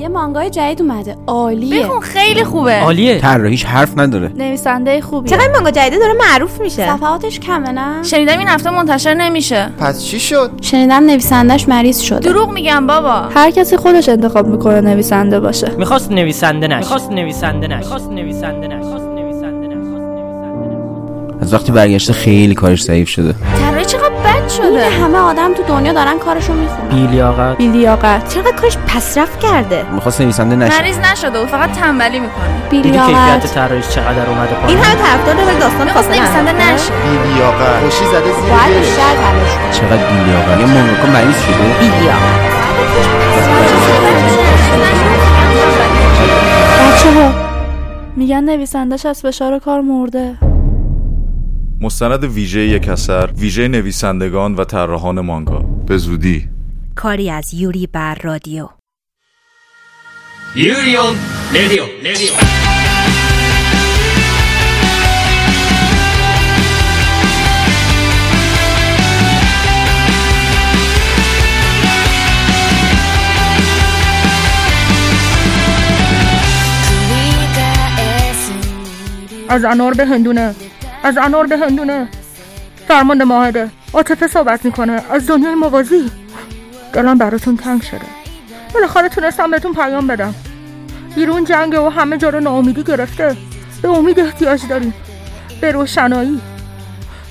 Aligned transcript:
یه 0.00 0.08
مانگای 0.08 0.50
جدید 0.50 0.82
اومده. 0.82 1.16
عالیه. 1.26 1.82
بخون 1.84 2.00
خیلی 2.00 2.44
خوبه. 2.44 2.80
عالیه. 2.80 3.18
طراحیش 3.18 3.64
حرف 3.64 3.98
نداره. 3.98 4.32
نویسنده 4.36 5.00
خوبیه. 5.00 5.30
چقدر 5.30 5.52
مانگا 5.52 5.70
جدیده 5.70 5.98
داره؟ 5.98 6.12
معروف 6.12 6.60
میشه. 6.60 6.86
صفحاتش 6.96 7.40
کمه 7.40 7.70
نه؟ 7.70 8.02
شنیدم 8.02 8.38
این 8.38 8.48
هفته 8.48 8.70
منتشر 8.70 9.14
نمیشه. 9.14 9.70
پس 9.78 10.04
چی 10.04 10.20
شد؟ 10.20 10.50
شنیدم 10.62 11.04
نویسندش 11.04 11.68
مریض 11.68 12.00
شده. 12.00 12.18
دروغ 12.18 12.50
میگم 12.50 12.86
بابا. 12.86 13.14
هر 13.34 13.50
کسی 13.50 13.76
خودش 13.76 14.08
انتخاب 14.08 14.46
می‌کنه 14.46 14.80
نویسنده 14.80 15.40
باشه. 15.40 15.70
می‌خواست 15.78 16.12
نویسنده 16.12 16.66
نشه. 16.66 16.78
می‌خواست 16.78 17.10
نویسنده 17.10 17.66
نشه. 17.66 17.76
می‌خواست 17.76 18.10
نویسنده 18.10 18.66
نشه. 18.68 18.76
می‌خواست 18.76 19.06
نویسنده 19.06 19.66
نشه. 19.66 19.80
از 21.40 21.54
وقتی 21.54 21.72
برگشته 21.72 22.12
خیلی 22.12 22.54
کارش 22.54 22.82
ضعیف 22.82 23.08
شده. 23.08 23.34
طراحی 23.60 23.84
چقدر 23.84 24.14
شده. 24.50 24.88
همه 24.88 25.18
آدم 25.18 25.54
تو 25.54 25.62
دنیا 25.62 25.92
دارن 25.92 26.18
کارشو 26.18 26.52
می‌خونن. 26.52 26.88
بیلیاقت. 26.88 27.56
بیلیاقت. 27.56 28.34
چقدر 28.34 28.52
کارش 28.52 28.76
پسرفت 28.76 29.40
کرده؟ 29.40 29.84
می‌خواست 29.92 30.20
نویسنده 30.20 30.56
نشه. 30.56 30.78
مریض 30.78 30.98
نشده 30.98 31.42
و 31.42 31.46
فقط 31.46 31.72
تنبلی 31.72 32.20
می‌کنه. 32.20 32.68
دیدی 32.70 32.90
کیفیت 32.90 33.06
بیلیاقت 33.06 33.54
طراحیش 33.54 33.88
چقدر 33.88 34.26
اومده 34.26 34.66
این 34.66 34.78
پایین 34.78 34.98
همه 34.98 35.02
طرفدار 35.02 35.34
داره 35.34 35.58
داستان 35.58 35.84
می‌خواست 35.84 36.08
فاصله 36.08 36.22
نویسنده؟ 36.22 36.72
نشه. 36.72 36.92
بیلیاقت. 37.24 37.80
خوشی 37.82 38.04
زده 38.04 38.24
زیر 38.24 38.34
باید. 38.34 38.78
بیشتر 38.78 39.02
تلاش. 39.02 39.78
چقدر 39.78 39.96
بیلیاقت. 39.96 40.60
یه 40.60 40.66
مانگاکا 40.66 41.06
مریض 41.12 41.40
شده. 41.42 41.90
بچه 46.92 47.20
ها 47.20 47.30
میگن 48.16 48.44
نویسندش 48.44 49.06
از 49.06 49.22
فشار 49.22 49.58
کار 49.58 49.80
مرده. 49.80 50.49
مستند 51.82 52.24
ویژه 52.24 52.60
یک 52.60 52.88
اثر 52.88 53.30
ویژه 53.36 53.68
نویسندگان 53.68 54.54
و 54.54 54.64
طراحان 54.64 55.20
مانگا. 55.20 55.58
به 55.58 55.96
زودی. 55.96 56.48
کاری 56.94 57.30
از 57.30 57.54
یوری 57.54 57.86
بر 57.86 58.14
رادیو. 58.14 58.68
یوریون 60.56 61.16
رادیو 61.54 61.84
رادیو. 62.04 62.32
از 79.48 79.64
انار 79.64 79.94
به 79.94 80.06
هندونه 80.06 80.54
از 81.04 81.18
انار 81.18 81.46
به 81.46 81.58
هندونه. 81.58 82.08
فرمانده 82.88 83.24
ماهده 83.24 83.70
عاطفه 83.92 84.26
صحبت 84.26 84.64
می‌کنه. 84.64 85.02
از 85.10 85.26
دنیای 85.26 85.54
موازی. 85.54 86.10
دلم 86.92 87.18
براتون 87.18 87.56
تنگ 87.56 87.82
شده. 87.82 88.06
بالاخره 88.74 89.08
تونستم 89.08 89.50
بهتون 89.50 89.72
پیام 89.72 90.06
بدم. 90.06 90.34
بیرون 91.14 91.44
جنگ 91.44 91.74
و 91.80 91.88
همه 91.88 92.18
جا 92.18 92.28
رو 92.28 92.40
ناامیدی 92.40 92.82
گرفته. 92.82 93.36
به 93.82 93.88
امید 93.88 94.20
احتیاج 94.20 94.66
داریم. 94.68 94.94
به 95.60 95.72
روشنایی. 95.72 96.40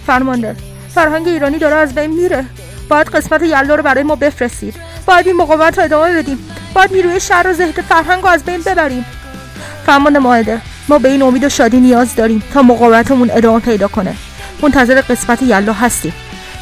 فرمانده 0.06 0.56
فرهنگ 0.96 1.28
ایرانی 1.28 1.58
داره 1.58 1.76
از 1.76 1.96
بین 1.96 2.12
میره. 2.12 2.46
باید 2.90 3.08
قسمت 3.08 3.44
یلا 3.44 3.76
رو 3.76 3.84
برای 3.84 4.04
ما 4.04 4.16
بفرستید. 4.16 4.76
باید 5.06 5.28
این 5.28 5.36
مقاومت 5.36 5.78
رو 5.78 5.84
ادامه 5.84 6.16
بدیم. 6.16 6.50
باید 6.74 6.94
نیروی 6.94 7.20
شهر 7.20 7.48
و 7.48 7.54
ذهن 7.54 7.72
فرهنگ 7.72 8.22
رو 8.24 8.28
از 8.28 8.44
بین 8.44 8.62
ببریم. 8.62 9.06
فرمانده 9.86 10.20
ماهده 10.20 10.62
ما 10.90 11.00
به 11.00 11.10
این 11.10 11.22
امید 11.22 11.44
و 11.44 11.50
شادی 11.50 11.80
نیاز 11.80 12.16
داریم 12.16 12.44
تا 12.54 12.62
مقاومتمون 12.62 13.32
ادامه 13.34 13.60
پیدا 13.60 13.88
کنه. 13.88 14.16
منتظر 14.62 15.02
قسمت 15.02 15.42
یلا 15.42 15.74
هستیم. 15.74 16.14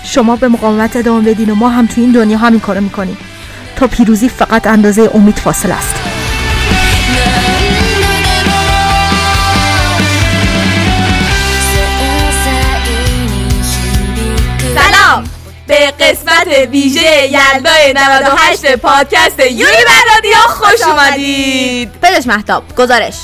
شما 0.05 0.35
به 0.35 0.47
مقاومت 0.47 0.95
ادامه 0.95 1.31
بدین 1.31 1.49
و 1.49 1.55
ما 1.55 1.69
هم 1.69 1.85
تو 1.85 2.01
این 2.01 2.11
دنیا 2.11 2.37
همین 2.37 2.59
کارو 2.59 2.81
می‌کنیم. 2.81 3.17
تا 3.75 3.87
پیروزی 3.87 4.29
فقط 4.29 4.67
اندازه 4.67 5.11
امید 5.13 5.35
فاصله 5.35 5.73
است. 5.73 5.95
سلام. 14.75 15.23
به 15.67 15.93
قسمت 15.99 16.47
ویژه 16.71 17.23
یلدای 17.23 17.93
98 17.95 18.75
پادکست 18.75 19.39
یوری 19.39 19.85
بر 19.87 20.13
رادیو 20.15 20.37
خوش 20.47 20.81
اومدید. 20.81 22.01
بدش 22.01 22.27
محتاب 22.27 22.75
گزارش. 22.75 23.15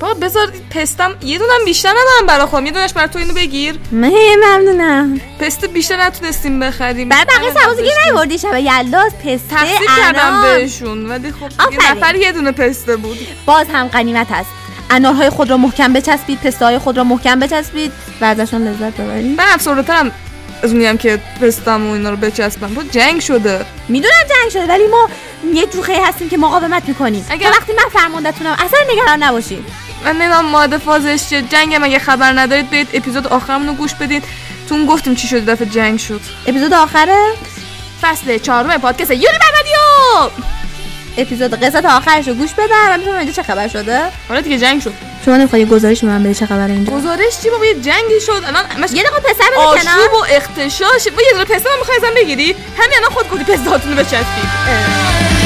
بابا 0.00 0.14
بذار 0.14 0.52
پستم 0.74 1.14
یه 1.22 1.38
دونم 1.38 1.64
بیشتر 1.64 1.88
ندارم 1.88 2.26
برا 2.26 2.46
خودم. 2.46 2.66
یه 2.66 2.72
دونش 2.72 2.92
برای 2.92 3.08
تو 3.08 3.18
اینو 3.18 3.34
بگیر. 3.34 3.78
مه 3.92 4.36
ممنونم. 4.36 5.20
پست 5.40 5.64
بیشتر 5.64 5.96
نتونستیم 5.96 6.60
بخریم. 6.60 7.08
برای 7.08 7.24
بقیه 7.24 7.62
سبازی 7.62 7.82
که 7.82 7.90
نیوردی 8.04 8.38
شب 8.38 8.58
یلداز 8.58 9.12
پسته 9.18 9.38
تقسیم 9.56 9.86
کردم 9.96 10.42
بهشون 10.42 11.06
ولی 11.06 11.32
خب 11.32 11.72
یه. 11.72 11.92
نفر 11.92 12.14
یه 12.14 12.32
دونه 12.32 12.52
پسته 12.52 12.96
بود. 12.96 13.18
باز 13.46 13.66
هم 13.72 13.88
غنیمت 13.88 14.26
است 14.32 14.50
انارهای 14.90 15.30
خود 15.30 15.50
را 15.50 15.56
محکم 15.56 15.92
بچسبید 15.92 16.40
پسته 16.40 16.64
های 16.64 16.78
خود 16.78 16.96
را 16.96 17.04
محکم 17.04 17.40
بچسبید. 17.40 17.92
و 18.20 18.24
ازشون 18.24 18.68
لذت 18.68 18.96
ببرید. 19.00 19.38
من 19.38 19.44
افسرده 19.48 19.82
ترم 19.82 20.10
از 20.62 20.72
اونیم 20.72 20.98
که 20.98 21.20
پستم 21.40 21.86
و 21.90 21.92
اینا 21.92 22.10
رو 22.10 22.16
بچسبم. 22.16 22.74
با 22.74 22.82
جنگ 22.82 23.20
شده. 23.20 23.64
می‌دونم 23.88 24.14
جنگ 24.28 24.50
شده 24.50 24.72
ولی 24.72 24.86
ما 24.86 25.08
یه 25.54 25.66
جوخه 25.66 26.06
هستیم 26.06 26.28
که 26.28 26.38
مقاومت 26.38 26.88
می‌کنیم. 26.88 27.26
اگر- 27.30 27.50
تا 27.50 27.56
وقتی 27.58 27.72
من 27.72 28.00
فرماندهتونم 28.00 28.52
اصلا 28.52 28.78
نگران 28.92 29.22
نباشید. 29.22 29.64
من 30.04 30.16
نمی‌دونم 30.16 30.44
ماده 30.44 30.78
فازش 30.78 31.28
چیه. 31.28 31.42
جنگ 31.42 31.74
هم 31.74 31.84
اگه 31.84 31.98
خبر 31.98 32.32
ندارید 32.32 32.70
برید 32.70 32.88
اپیزود 32.94 33.26
آخرمون 33.26 33.66
رو 33.66 33.74
گوش 33.74 33.94
بدید. 33.94 34.24
تون 34.68 34.86
گفتیم 34.86 35.14
چی 35.14 35.28
شد 35.28 35.44
دفعه 35.44 35.66
جنگ 35.66 35.98
شد. 35.98 36.20
اپیزود 36.46 36.72
آخره؟ 36.72 37.32
فصل 38.02 38.38
چهارم 38.38 38.78
پادکست 38.78 39.10
یوری 39.10 39.38
بر 39.40 39.50
رادیو! 39.56 40.30
اپیزود 41.18 41.54
قسمت 41.54 41.84
آخرش 41.84 42.28
رو 42.28 42.34
گوش 42.34 42.52
بده 42.52 42.88
من 42.88 42.98
می‌تونم 42.98 43.18
اینجا 43.18 43.32
چه 43.32 43.42
خبر 43.42 43.68
شده؟ 43.68 44.00
حالا 44.28 44.40
دیگه 44.40 44.58
جنگ 44.58 44.82
شد. 44.82 44.92
شما 45.24 45.36
نمی‌خوای 45.36 45.66
گزارش 45.66 46.04
من 46.04 46.22
بده 46.22 46.34
چه 46.34 46.46
خبر 46.46 46.66
اینجا؟ 46.66 46.92
گزارش 46.92 47.40
چی؟ 47.42 47.50
بابا 47.50 47.64
یه 47.64 47.74
جنگی 47.74 48.20
شد. 48.26 48.42
الان 48.46 48.64
همش 48.64 48.90
یه 48.92 49.02
دقیقه 49.02 49.20
پسر 49.20 49.50
بده 49.50 49.60
آشوب 49.60 49.82
کنار. 49.82 50.14
و 50.14 50.24
اختشاش. 50.30 51.08
با 51.08 51.22
یه 51.22 51.44
پسته 51.44 51.68
من 51.70 51.78
می‌خوای 51.78 52.00
بگیری؟ 52.16 52.54
همین 52.78 52.96
الان 52.96 53.10
خود 53.10 53.30
گفتی 53.30 53.44
پستهاتون 53.44 53.92
رو 53.92 53.98
بچسبید. 53.98 55.39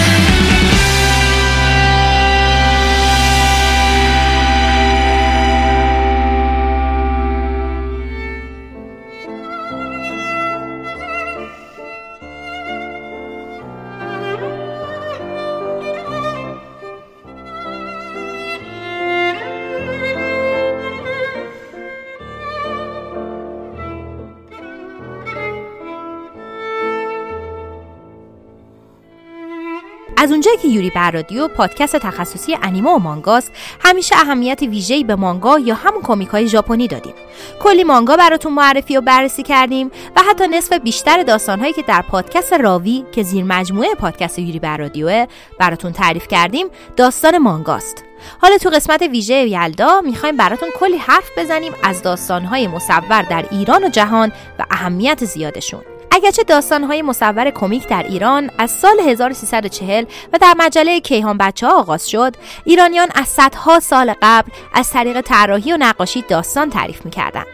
اونجایی 30.47 30.69
که 30.69 30.77
یوری 30.77 30.91
بر 30.91 31.11
رادیو 31.11 31.49
پادکست 31.49 31.97
تخصصی 31.97 32.59
انیمه 32.63 32.91
و 32.91 32.99
مانگاست 32.99 33.53
همیشه 33.81 34.17
اهمیت 34.17 34.63
ویژه‌ای 34.63 35.05
به 35.05 35.15
مانگا 35.15 35.59
یا 35.59 35.75
همون 35.75 36.03
کمیک 36.03 36.29
های 36.29 36.49
ژاپنی 36.49 36.89
دادیم. 36.89 37.15
کلی 37.61 37.85
مانگا 37.85 38.17
براتون 38.17 38.53
معرفی 38.53 38.97
و 38.97 39.01
بررسی 39.01 39.43
کردیم 39.43 39.91
و 40.17 40.21
حتی 40.29 40.49
نصف 40.49 40.73
بیشتر 40.73 41.23
داستانهایی 41.23 41.73
که 41.73 41.83
در 41.83 42.03
پادکست 42.03 42.53
راوی 42.53 43.05
که 43.13 43.23
زیر 43.23 43.45
مجموعه 43.45 43.95
پادکست 43.95 44.39
یوری 44.39 44.59
بر 44.59 44.77
رادیوه 44.77 45.27
براتون 45.59 45.93
تعریف 45.93 46.29
کردیم 46.29 46.67
داستان 46.97 47.39
مانگاست 47.39 48.05
حالا 48.43 48.59
تو 48.59 48.71
قسمت 48.71 49.03
ویژه 49.03 49.35
یلدا 49.35 50.01
می‌خوایم 50.01 50.37
براتون 50.37 50.69
کلی 50.79 50.97
حرف 50.97 51.31
بزنیم 51.39 51.73
از 51.83 52.03
داستانهای 52.03 52.67
مصور 52.67 53.23
در 53.23 53.45
ایران 53.51 53.85
و 53.85 53.89
جهان 53.89 54.33
و 54.59 54.65
اهمیت 54.71 55.25
زیادشون. 55.25 55.94
اگرچه 56.15 56.43
داستانهای 56.43 57.03
مصور 57.03 57.51
کمیک 57.51 57.89
در 57.89 58.03
ایران 58.03 58.51
از 58.59 58.71
سال 58.71 59.01
1340 59.01 60.05
و 60.33 60.39
در 60.39 60.55
مجله 60.59 61.01
کیهان 61.01 61.39
بچه 61.39 61.67
ها 61.67 61.79
آغاز 61.79 62.11
شد 62.11 62.37
ایرانیان 62.65 63.09
از 63.15 63.29
صدها 63.29 63.81
سال 63.81 64.15
قبل 64.23 64.51
از 64.75 64.91
طریق 64.91 65.21
طراحی 65.21 65.73
و 65.73 65.77
نقاشی 65.77 66.25
داستان 66.29 66.71
تعریف 66.71 67.05
می‌کردند. 67.05 67.47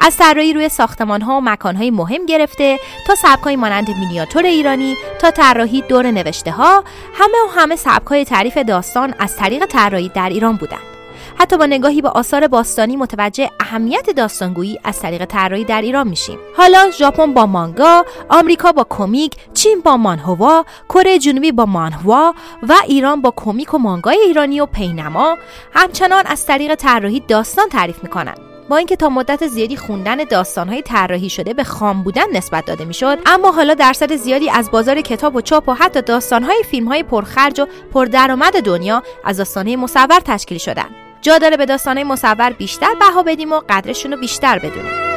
از 0.00 0.16
طراحی 0.16 0.52
روی 0.52 0.68
ساختمان 0.68 1.20
ها 1.20 1.38
و 1.38 1.40
مکان 1.40 1.76
های 1.76 1.90
مهم 1.90 2.26
گرفته 2.26 2.78
تا 3.06 3.14
سبک 3.14 3.46
مانند 3.46 3.90
مینیاتور 3.90 4.44
ایرانی 4.44 4.96
تا 5.20 5.30
طراحی 5.30 5.82
دور 5.82 6.10
نوشته 6.10 6.50
ها 6.50 6.84
همه 7.14 7.38
و 7.46 7.60
همه 7.60 7.76
سبک 7.76 8.06
های 8.06 8.24
تعریف 8.24 8.58
داستان 8.58 9.14
از 9.18 9.36
طریق 9.36 9.66
طراحی 9.66 10.08
در 10.08 10.28
ایران 10.28 10.56
بودند. 10.56 10.93
حتی 11.34 11.56
با 11.56 11.66
نگاهی 11.66 12.02
به 12.02 12.08
آثار 12.08 12.46
باستانی 12.46 12.96
متوجه 12.96 13.50
اهمیت 13.60 14.10
داستانگویی 14.10 14.78
از 14.84 15.00
طریق 15.00 15.24
طراحی 15.24 15.64
در 15.64 15.82
ایران 15.82 16.08
میشیم. 16.08 16.38
حالا 16.56 16.90
ژاپن 16.90 17.34
با 17.34 17.46
مانگا 17.46 18.04
آمریکا 18.28 18.72
با 18.72 18.86
کمیک 18.90 19.36
چین 19.54 19.80
با 19.80 19.96
مانهوا 19.96 20.64
کره 20.88 21.18
جنوبی 21.18 21.52
با 21.52 21.66
مانهوا 21.66 22.34
و 22.68 22.74
ایران 22.86 23.22
با 23.22 23.32
کمیک 23.36 23.74
و 23.74 23.78
مانگای 23.78 24.18
ایرانی 24.18 24.60
و 24.60 24.66
پینما 24.66 25.38
همچنان 25.72 26.26
از 26.26 26.46
طریق 26.46 26.74
طراحی 26.74 27.20
داستان 27.20 27.68
تعریف 27.68 28.02
می‌کنند. 28.02 28.40
با 28.68 28.76
اینکه 28.76 28.96
تا 28.96 29.08
مدت 29.08 29.46
زیادی 29.46 29.76
خوندن 29.76 30.16
داستانهای 30.16 30.82
طراحی 30.82 31.30
شده 31.30 31.54
به 31.54 31.64
خام 31.64 32.02
بودن 32.02 32.36
نسبت 32.36 32.64
داده 32.64 32.84
می‌شد 32.84 33.18
اما 33.26 33.50
حالا 33.50 33.74
درصد 33.74 34.16
زیادی 34.16 34.50
از 34.50 34.70
بازار 34.70 35.00
کتاب 35.00 35.36
و 35.36 35.40
چاپ 35.40 35.68
و 35.68 35.74
حتی 35.74 36.02
داستانهای 36.02 36.62
فیلمهای 36.70 37.02
پرخرج 37.02 37.60
و 37.60 37.66
پردرآمد 37.94 38.60
دنیا 38.64 39.02
از 39.24 39.36
داستانهای 39.36 39.76
مصور 39.76 40.20
تشکیل 40.24 40.58
شدن. 40.58 41.03
جا 41.24 41.38
داره 41.38 41.56
به 41.56 41.66
داستانهای 41.66 42.04
مصور 42.04 42.50
بیشتر 42.50 42.94
بها 43.00 43.22
بدیم 43.22 43.52
و 43.52 43.60
قدرشون 43.68 44.12
رو 44.12 44.18
بیشتر 44.18 44.58
بدونیم. 44.58 45.13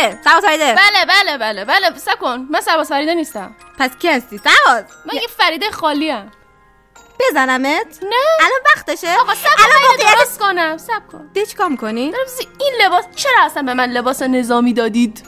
فریده 0.00 0.22
سرباز 0.24 0.44
فریده 0.44 0.74
بله 0.74 1.04
بله 1.08 1.38
بله 1.38 1.64
بله 1.64 1.98
سکن 1.98 2.46
من 2.50 2.60
سرباز 2.60 2.88
فریده 2.88 3.14
نیستم. 3.14 3.56
پس 3.78 3.90
کی 3.98 4.08
هستی؟ 4.08 4.38
سرباز 4.38 4.84
من 5.06 5.14
یه 5.14 5.26
فریده 5.38 5.70
خالی 5.70 6.10
ام. 6.10 6.30
بزنمت؟ 7.30 7.98
نه. 8.02 8.16
الان 8.40 8.60
وقتشه. 8.76 9.14
آقا 9.20 9.34
سب 9.34 9.48
الان 9.58 9.82
موقعیت 9.90 10.18
درست 10.18 10.38
کنم. 10.38 10.76
سب 10.76 11.06
کن. 11.12 11.30
دیگه 11.34 11.46
چیکار 11.46 11.68
می‌کنی 11.68 12.10
دارم 12.10 12.24
این 12.60 12.72
لباس 12.86 13.04
چرا 13.16 13.42
اصلا 13.42 13.62
به 13.62 13.74
من 13.74 13.90
لباس 13.90 14.22
نظامی 14.22 14.72
دادید؟ 14.72 15.22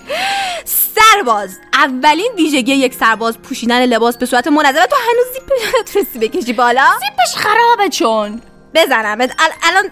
سرباز. 0.64 1.58
اولین 1.74 2.32
ویژگی 2.36 2.74
یک 2.74 2.94
سرباز 2.94 3.38
پوشیدن 3.38 3.86
لباس 3.86 4.16
به 4.16 4.26
صورت 4.26 4.48
منظمه 4.48 4.86
تو 4.86 4.96
هنوز 4.96 5.26
زیپ 5.34 5.78
نتونستی 5.80 6.18
بکشی 6.28 6.52
بالا؟ 6.52 6.86
سیپش 7.00 7.36
خرابه 7.46 7.88
چون. 7.88 8.42
بزنمت. 8.74 9.30
ال- 9.30 9.54
الان 9.62 9.90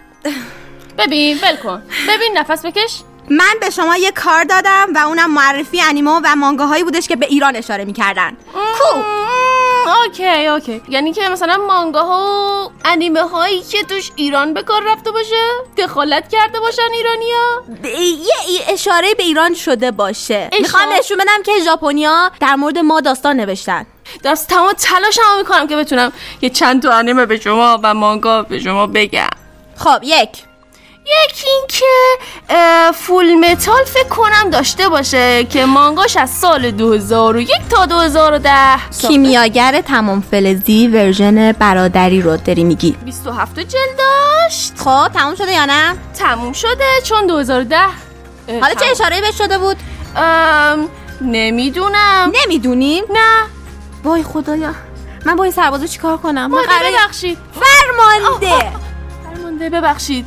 ببین 0.98 1.38
ول 1.42 1.56
کن. 1.56 1.82
ببین 2.08 2.38
نفس 2.38 2.66
بکش. 2.66 3.00
من 3.30 3.54
به 3.60 3.70
شما 3.70 3.96
یه 3.96 4.10
کار 4.10 4.44
دادم 4.44 4.88
و 4.94 4.98
اونم 4.98 5.30
معرفی 5.30 5.80
انیمه 5.80 6.10
و 6.24 6.36
مانگاهایی 6.36 6.84
بودش 6.84 7.08
که 7.08 7.16
به 7.16 7.26
ایران 7.26 7.56
اشاره 7.56 7.84
می‌کردن. 7.84 8.36
کو 8.52 8.98
اوکی 9.90 10.46
اوکی. 10.46 10.82
یعنی 10.88 11.12
که 11.12 11.28
مثلا 11.28 11.56
مانگاها 11.56 12.66
و 12.66 12.70
انیمه 12.84 13.22
هایی 13.22 13.60
که 13.62 13.82
توش 13.82 14.10
ایران 14.16 14.54
به 14.54 14.62
کار 14.62 14.82
رفته 14.86 15.10
باشه 15.10 15.48
دخالت 15.78 16.28
کرده 16.28 16.60
باشن 16.60 16.88
ایرانیا؟ 16.94 17.62
یه 18.48 18.64
اشاره 18.68 19.14
به 19.14 19.22
ایران 19.22 19.54
شده 19.54 19.90
باشه؟ 19.90 20.50
می‌خوام 20.60 20.92
نشون 20.98 21.18
بدم 21.18 21.42
که 21.44 21.52
ژاپنیا 21.64 22.30
در 22.40 22.54
مورد 22.54 22.78
ما 22.78 23.00
داستان 23.00 23.36
نوشتن. 23.36 23.86
دست 24.24 24.48
تمام 24.48 24.72
تلاشمو 24.72 25.36
می‌کنم 25.38 25.66
که 25.66 25.76
بتونم 25.76 26.12
یه 26.42 26.50
چند 26.50 26.82
تا 26.82 26.92
انیمه 26.92 27.26
به 27.26 27.40
شما 27.40 27.80
و 27.82 27.94
مانگا 27.94 28.42
به 28.42 28.60
شما 28.60 28.86
بگم. 28.86 29.30
خب 29.76 29.98
یک. 30.02 30.28
یکی 31.24 31.46
این 31.48 31.64
که 31.68 31.84
اه، 32.48 32.92
Fullmetal 32.92 33.84
فکر 33.84 34.08
کنم 34.08 34.50
داشته 34.50 34.88
باشه 34.88 35.44
که 35.44 35.64
مانگاش 35.64 36.16
از 36.16 36.30
سال 36.30 36.70
2001 36.70 37.68
تا 37.70 37.86
2010 37.86 38.90
ساخته. 38.90 39.08
کیمیاگر 39.08 39.80
تمام 39.80 40.20
فلزی 40.30 40.88
version 40.88 41.52
برادری 41.52 42.22
رو 42.22 42.36
داری 42.36 42.64
میگی. 42.64 42.96
27 43.04 43.58
جلد 43.60 43.98
داشت. 43.98 44.72
خب 44.78 45.08
تموم 45.08 45.34
شده 45.34 45.52
یا 45.52 45.64
نه؟ 45.64 45.94
تموم 46.18 46.52
شده 46.52 46.86
چون 47.04 47.26
2010 47.26 47.76
اه، 47.76 48.60
حالا 48.60 48.74
چه. 48.74 48.86
اشاره 48.90 49.20
بهش 49.20 49.38
شده 49.38 49.58
بود؟ 49.58 49.76
ام، 50.16 50.88
نمی‌دونم. 51.20 52.32
نمی‌دونیم؟ 52.44 53.04
نه. 53.12 53.42
وای 54.04 54.22
خدایا. 54.22 54.74
من 55.24 55.36
با 55.36 55.44
این 55.44 55.52
سربازو 55.52 55.86
چیکار 55.86 56.16
کنم؟ 56.16 56.50
من 56.50 56.62
قراره 56.62 56.90
ببخشید. 56.92 57.38
فرمانده. 57.52 58.72
فرمانده 59.24 59.70
ببخشید. 59.70 60.26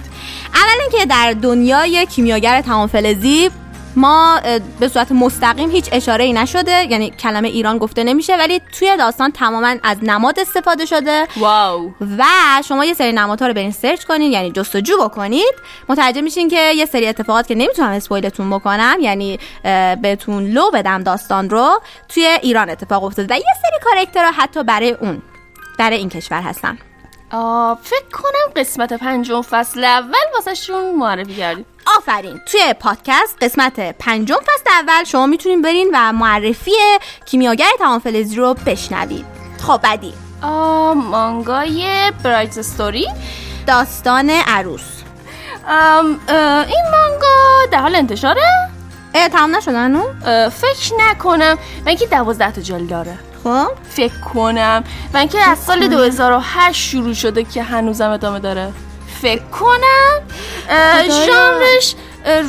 اول 0.54 0.82
اینکه 0.82 1.06
در 1.06 1.34
دنیای 1.42 2.06
کیمیاگر 2.06 2.62
تمام 2.62 2.88
فلزی 2.88 3.50
ما 3.96 4.40
به 4.80 4.88
صورت 4.88 5.12
مستقیم 5.12 5.70
هیچ 5.70 5.90
اشاره 5.92 6.24
ای 6.24 6.34
نشده. 6.34 6.92
یعنی 6.92 7.10
کلمه 7.10 7.48
ایران 7.48 7.78
گفته 7.78 8.04
نمیشه 8.04 8.38
ولی 8.38 8.62
توی 8.80 8.98
داستان 8.98 9.32
تماما 9.32 9.76
از 9.84 9.98
نماد 10.02 10.40
استفاده 10.40 10.86
شده. 10.86 11.28
واو. 11.38 11.92
و 12.18 12.24
شما 12.68 12.86
یه 12.86 12.94
سری 12.94 13.12
نمادها 13.12 13.48
رو 13.48 13.54
برین 13.54 13.72
سرچ 13.72 14.04
کنید 14.04 14.32
یعنی 14.32 14.52
جستجو 14.52 14.98
بکنید. 14.98 15.54
متوجه 15.90 16.22
میشین 16.22 16.50
که 16.50 16.72
یه 16.72 16.86
سری 16.86 17.08
اتفاقات 17.08 17.48
که 17.48 17.56
نمی‌تونم 17.56 17.90
اسپویلتون 17.90 18.50
بکنم 18.50 18.98
یعنی 19.02 19.40
بهتون 20.02 20.44
لو 20.46 20.72
بدم 20.72 21.04
داستان 21.04 21.50
رو 21.50 21.82
توی 22.10 22.26
ایران 22.42 22.70
اتفاق 22.70 23.04
افتاده. 23.04 23.34
و 23.34 23.38
یه 23.38 23.44
سری 23.62 23.80
کارکترها 23.84 24.32
حتی 24.32 24.64
برای 24.64 24.92
اون 24.92 25.22
برای 25.80 25.98
این 25.98 26.10
کشور 26.10 26.42
هستن. 26.42 26.78
فکر 27.84 28.10
کنم 28.14 28.54
قسمت 28.56 28.94
پنجم 28.94 29.42
فصل 29.42 29.84
اول 29.84 30.14
واسه 30.36 30.54
شون 30.54 30.96
معرفی 30.96 31.36
کردیم. 31.36 31.66
آفرین. 31.98 32.42
توی 32.52 32.74
پادکست 32.80 33.38
قسمت 33.42 33.80
پنجم 33.80 34.36
فصل 34.36 34.70
اول 34.70 35.04
شما 35.04 35.26
می‌تونین 35.26 35.62
برین 35.62 35.90
و 35.94 36.14
معرفی 36.14 36.72
کیمیاگر 37.26 37.66
تمام 37.80 38.00
فلزی 38.00 38.36
رو 38.36 38.54
بشنوید. 38.54 39.26
خب 39.68 39.80
بعدی. 39.84 40.14
مانگای 40.96 42.12
برایت 42.24 42.62
ستوری 42.62 43.08
داستان 43.68 44.30
عروس. 44.30 45.02
ام، 45.68 46.20
اه، 46.28 46.68
این 46.68 46.84
مانگا 46.92 47.66
در 47.72 47.80
حال 47.80 47.96
انتشاره؟ 47.96 48.70
اه 49.14 49.30
تمام 49.30 49.56
نشدن 49.56 49.96
اه، 49.96 50.50
فکر 50.50 50.94
نکنم. 51.00 51.58
اینکه 51.88 52.06
دوازده 52.06 52.52
تا 52.52 52.62
جلد 52.62 52.90
داره؟ 52.90 53.18
خب؟ 53.44 53.68
فکر 53.90 54.20
کنم. 54.20 54.84
و 55.14 55.18
اینکه 55.18 55.40
از 55.40 55.60
سال 55.60 55.88
2008 55.88 56.90
شروع 56.90 57.14
شده 57.14 57.44
که 57.44 57.64
هنوزم 57.64 58.10
ادامه 58.10 58.40
داره. 58.40 58.72
فکر 59.22 59.44
کنم. 59.44 60.22
ژانرش 61.10 61.96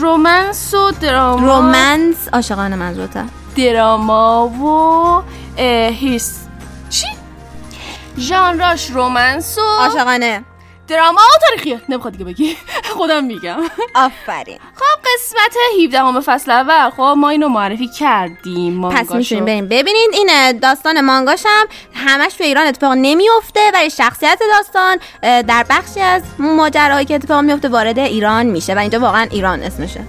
رومنس 0.00 0.74
و 0.74 0.90
دراما. 0.90 1.46
رومنس؟ 1.46 2.16
عاشقانه 2.32 2.76
منظورته 2.76 3.24
دراما 3.56 4.46
و 4.46 5.22
هیس 5.90 6.38
چی؟ 6.90 7.06
ژانراش 8.18 8.90
رومنس 8.90 9.58
و 9.58 9.60
عاشقانه. 9.60 10.44
دراما 10.88 11.20
و 11.20 11.38
تاریخیه. 11.48 11.80
نمی‌خواد 11.88 12.12
دیگه 12.12 12.24
بگی. 12.24 12.56
خودم 12.94 13.24
میگم. 13.24 13.56
آفرین. 13.94 14.58
خب 14.74 15.00
قسمت 15.14 15.56
17 15.84 15.98
همه 15.98 16.20
فصل 16.20 16.50
اول. 16.50 16.90
خب 16.90 17.14
ما 17.16 17.28
اینو 17.28 17.48
معرفی 17.48 17.88
کردیم 17.88 18.72
پس 18.72 18.94
مانگاشو. 18.94 19.16
می‌تونیم 19.16 19.44
بریم. 19.44 19.68
ببینید 19.68 20.10
این 20.12 20.58
داستان 20.58 21.00
مانگاشم 21.00 21.64
همش 21.94 22.32
تو 22.34 22.44
ایران 22.44 22.66
اتفاق 22.66 22.92
نمیفته 22.96 23.70
ولی 23.74 23.90
شخصیت 23.90 24.38
داستان 24.56 24.98
در 25.42 25.66
بخشی 25.70 26.00
از 26.00 26.22
ماجراهایی 26.38 27.06
که 27.06 27.14
اتفاق 27.14 27.40
میفته 27.40 27.68
وارد 27.68 27.98
ایران 27.98 28.46
میشه 28.46 28.74
و 28.74 28.78
اینجا 28.78 28.98
واقعا 29.00 29.26
ایران 29.30 29.62
اسمشه. 29.62 30.00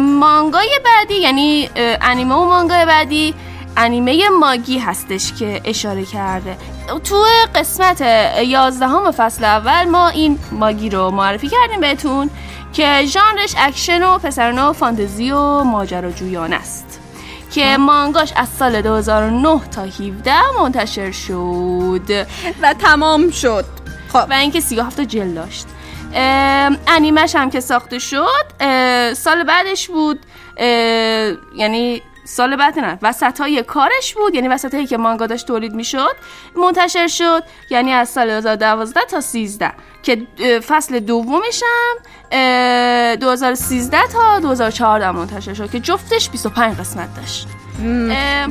مانگای 0.00 0.80
بعدی 0.84 1.14
یعنی 1.14 1.70
انیمه 2.02 2.34
و 2.34 2.44
مانگای 2.44 2.86
بعدی 2.86 3.34
انیمه 3.76 4.28
ماگی 4.28 4.78
هستش 4.78 5.32
که 5.32 5.60
اشاره 5.64 6.04
کرده. 6.04 6.56
تو 7.04 7.24
قسمت 7.54 8.00
یازدهم 8.46 9.10
فصل 9.10 9.44
اول 9.44 9.84
ما 9.84 10.08
این 10.08 10.38
ماگی 10.52 10.90
رو 10.90 11.10
معرفی 11.10 11.48
کردیم 11.48 11.80
بهتون 11.80 12.30
که 12.72 13.02
ژانرش 13.04 13.54
اکشن 13.58 14.02
و 14.02 14.18
پسرانه 14.18 14.62
و 14.62 14.72
فانتزی 14.72 15.32
و 15.32 15.62
ماجراجویانه 15.64 16.56
است. 16.56 17.00
که 17.50 17.76
مانگاش 17.76 18.32
از 18.36 18.48
سال 18.48 18.82
2009 18.82 19.60
تا 19.70 19.82
17 19.82 20.34
منتشر 20.60 21.10
شد. 21.10 22.26
و 22.62 22.74
تمام 22.74 23.30
شد. 23.30 23.64
و 24.14 24.32
اینکه 24.32 24.60
37 24.60 25.00
جلد 25.00 25.34
داشت. 25.34 25.66
انیمش 26.86 27.36
هم 27.36 27.50
که 27.50 27.60
ساخته 27.60 27.98
شد 27.98 28.44
سال 29.14 29.44
بعدش 29.44 29.88
بود 29.88 30.26
یعنی 31.56 32.02
سال 32.30 32.56
بعد 32.56 32.78
نه. 32.78 32.98
وسط 33.02 33.40
های 33.40 33.62
کارش 33.62 34.14
بود 34.14 34.34
یعنی 34.34 34.48
وسط 34.48 34.74
هایی 34.74 34.86
که 34.86 34.96
مانگا 34.96 35.26
داشت 35.26 35.46
تولید 35.46 35.72
می‌شد 35.74 36.16
منتشر 36.56 37.06
شد 37.06 37.42
یعنی 37.70 37.92
از 37.92 38.08
سال 38.08 38.40
2012 38.40 39.00
تا 39.00 39.20
13 39.20 39.72
که 40.02 40.26
فصل 40.68 40.98
دومش 41.00 41.62
هم 41.62 41.96
اه، 42.32 43.16
2013 43.16 43.98
تا 44.12 44.40
2014 44.40 45.10
منتشر 45.10 45.54
شد 45.54 45.70
که 45.70 45.80
جفتش 45.80 46.30
25 46.30 46.76
قسمت 46.76 47.16
داشت. 47.16 47.48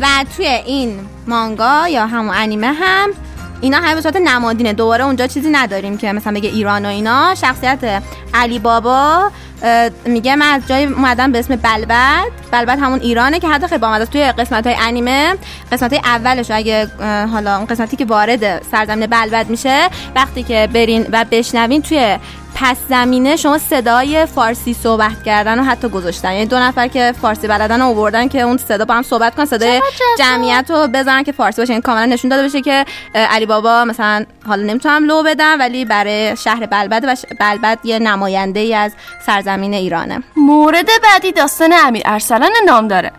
و 0.02 0.08
توی 0.38 0.46
این 0.48 1.00
مانگا 1.28 1.88
یا 1.88 2.06
همون 2.06 2.36
انیمه 2.36 2.74
هم 2.74 3.10
اینا 3.62 3.78
همه 3.78 3.96
به 3.96 4.02
صورت 4.02 4.16
نمادینه. 4.16 4.74
دوباره 4.74 5.04
اونجا 5.06 5.28
چیزی 5.28 5.50
نداریم 5.50 5.98
که 5.98 6.14
مثلا 6.14 6.34
بگه 6.34 6.50
ایران 6.50 6.86
و 6.86 6.90
اینا. 6.90 7.36
شخصیت 7.36 8.04
علی 8.34 8.60
بابا 8.60 9.32
میگه 10.06 10.36
من 10.36 10.54
از 10.54 10.68
جای 10.68 10.86
اومدم 10.86 11.32
به 11.32 11.40
اسم 11.40 11.56
بلبد. 11.56 12.26
بلبد 12.52 12.80
همون 12.80 13.00
ایرانه 13.00 13.40
که 13.40 13.48
حتی 13.48 13.68
خیلی 13.68 13.82
با 13.82 14.06
توی 14.06 14.32
قسمت 14.32 14.68
های 14.68 14.76
انیمه 14.80 15.34
قسمت 15.72 15.94
های 15.94 16.02
اولش 16.06 16.52
اگه 16.52 16.88
حالا 17.32 17.58
اون 17.58 17.66
قسمتی 17.66 17.98
که 17.98 18.06
وارد 18.06 18.64
سرزمین 18.72 19.08
بلبد 19.08 19.50
میشه 19.50 19.90
وقتی 20.16 20.44
که 20.44 20.70
برین 20.74 21.08
و 21.12 21.26
بشنوین 21.32 21.82
توی 21.82 22.18
پس 22.62 22.78
زمینه 22.90 23.36
شما 23.36 23.58
صدای 23.58 24.26
فارسی 24.26 24.74
صحبت 24.74 25.24
کردن 25.26 25.60
و 25.60 25.64
حتی 25.64 25.90
گذاشتن. 25.90 26.34
یعنی 26.34 26.46
دو 26.46 26.60
نفر 26.60 26.88
که 26.88 27.14
فارسی 27.22 27.48
بلدن 27.48 27.82
آوردن 27.82 28.28
که 28.28 28.42
اون 28.42 28.58
صدا 28.58 28.86
با 28.86 28.94
هم 28.94 29.02
صحبت 29.02 29.36
کنن 29.36 29.46
صدای 29.46 29.82
جمعیت 30.20 30.66
رو 30.70 30.88
بزنن 30.88 31.24
که 31.24 31.32
فارسی 31.32 31.62
باشه. 31.62 31.74
این 31.74 31.82
کاملا 31.82 32.06
نشون 32.06 32.30
داده 32.30 32.44
بشه 32.44 32.62
که 32.62 32.86
علی 33.16 33.46
بابا 33.46 33.86
مثلا 33.86 34.26
حالا 34.48 34.64
نمی‌تونم 34.64 35.04
لو 35.04 35.24
بدم 35.24 35.60
ولی 35.60 35.86
برای 35.86 36.38
شهر 36.38 36.66
بلبد 36.66 37.04
و 37.08 37.16
ش- 37.16 37.26
بلبد 37.40 37.80
یه 37.84 38.00
نماینده 38.00 38.60
ای 38.60 38.74
از 38.74 38.92
سرزمین 39.26 39.74
ایرانه. 39.74 40.24
مورد 40.38 40.90
بعدی 41.04 41.32
داستان 41.32 41.74
امیر 41.86 42.04
ارسلان 42.06 42.52
نام 42.66 42.88
داره 42.88 43.12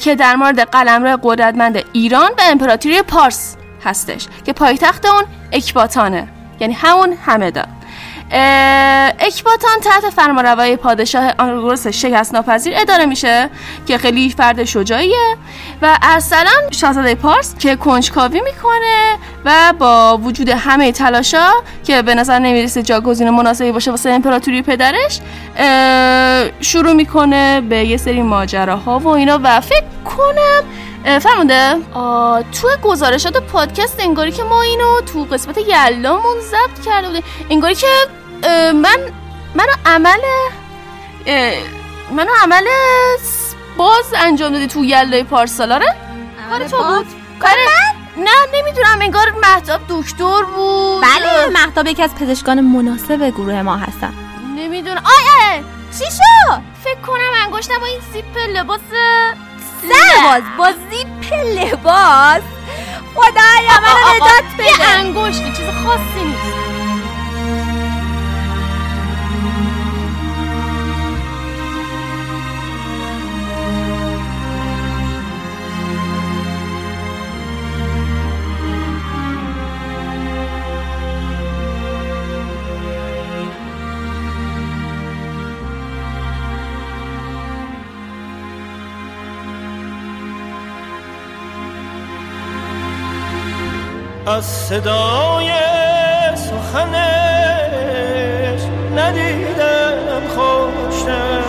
که 0.00 0.14
در 0.14 0.36
مورد 0.36 0.60
قلمرو 0.60 1.18
قدرتمند 1.22 1.84
ایران 1.92 2.30
و 2.38 2.42
امپراتوری 2.42 3.02
پارس 3.02 3.56
هستش 3.84 4.26
که 4.44 4.52
پایتخت 4.52 5.06
اون 5.06 5.24
اکباتانه 5.52 6.28
یعنی 6.60 6.74
همون 6.74 7.12
همدا. 7.26 7.60
اه، 7.60 7.66
اکباتان 8.32 9.80
تحت 9.82 10.10
فرمانروایی 10.10 10.76
پادشاه 10.76 11.32
آنگروس 11.38 11.86
شکست 11.86 12.34
ناپذیر 12.34 12.72
اداره 12.76 13.06
میشه 13.06 13.50
که 13.86 13.98
خیلی 13.98 14.30
فرد 14.30 14.64
شجاعیه 14.64 15.36
و 15.82 15.98
ارسلان 16.02 16.70
شاهزاده 16.70 17.14
پارس 17.14 17.54
که 17.58 17.76
کنجکاوی 17.76 18.40
می‌کنه 18.40 19.18
و 19.44 19.72
با 19.78 20.18
وجود 20.18 20.48
همه 20.48 20.92
تلاشا 20.92 21.50
که 21.84 22.02
به 22.02 22.14
نظر 22.14 22.38
نمی‌رسه 22.38 22.82
جاگزین 22.82 23.30
مناسبی 23.30 23.72
باشه 23.72 23.90
واسه 23.90 24.10
امپراتوری 24.10 24.62
پدرش 24.62 25.20
شروع 26.60 26.92
می‌کنه 26.92 27.60
به 27.60 27.76
یه 27.84 27.96
سری 27.96 28.22
ماجراها 28.22 28.98
و 28.98 29.08
اینا 29.08 29.40
و 29.42 29.60
فکر 29.60 29.84
کنم 30.04 30.62
فرمونده. 31.04 31.76
تو 32.60 32.68
گزارشات 32.82 33.36
پادکست 33.36 34.00
انگاری 34.00 34.32
که 34.32 34.42
ما 34.42 34.62
اینو 34.62 35.00
تو 35.00 35.24
قسمت 35.24 35.58
یلامون 35.58 36.40
ضبط 36.40 36.84
کرده 36.84 37.06
بودیم. 37.06 37.24
انگاری 37.50 37.74
که 37.74 37.86
من 38.72 38.98
منو 39.54 39.72
عمل 39.86 40.18
منو 42.10 42.30
عمل 42.42 42.64
باز 43.76 44.04
انجام 44.16 44.52
دادی 44.52 44.66
تو 44.66 44.84
یلای 44.84 45.24
پارسالاره 45.24 45.96
کار 46.50 46.68
تو 46.68 46.76
بود. 46.76 47.06
کار 47.40 47.50
نه 48.16 48.30
نمی‌دونم 48.54 48.98
انگار 49.00 49.30
مهتاب 49.30 49.80
دکتر 49.88 50.42
بود. 50.42 51.02
بله 51.02 51.46
مهتاب 51.52 51.86
یکی 51.86 52.02
از 52.02 52.14
پزشکان 52.14 52.60
مناسب 52.60 53.30
گروه 53.30 53.62
ما 53.62 53.76
هستن. 53.76 54.14
نمی‌دونم. 54.56 55.02
آیه 55.04 55.64
چی 55.98 56.04
شد؟ 56.04 56.60
فکر 56.84 57.00
کنم 57.06 57.30
انگشتم 57.44 57.78
با 57.78 57.86
این 57.86 58.00
زیپ 58.12 58.38
لباس 58.56 58.80
لباس 59.84 60.42
با 60.58 60.72
زیپ 60.90 61.32
لباس. 61.34 62.42
خدایا 63.14 63.80
منو 63.82 64.14
نجات 64.14 64.66
یه 64.66 64.74
بده. 64.76 64.88
انگشت 64.88 65.44
چیز 65.44 65.66
خاصی 65.84 66.24
نیست. 66.24 66.79
از 94.30 94.44
صدای 94.44 95.50
سخنش 96.34 97.00
ندیدم 98.96 100.22
خوشتر. 100.28 101.40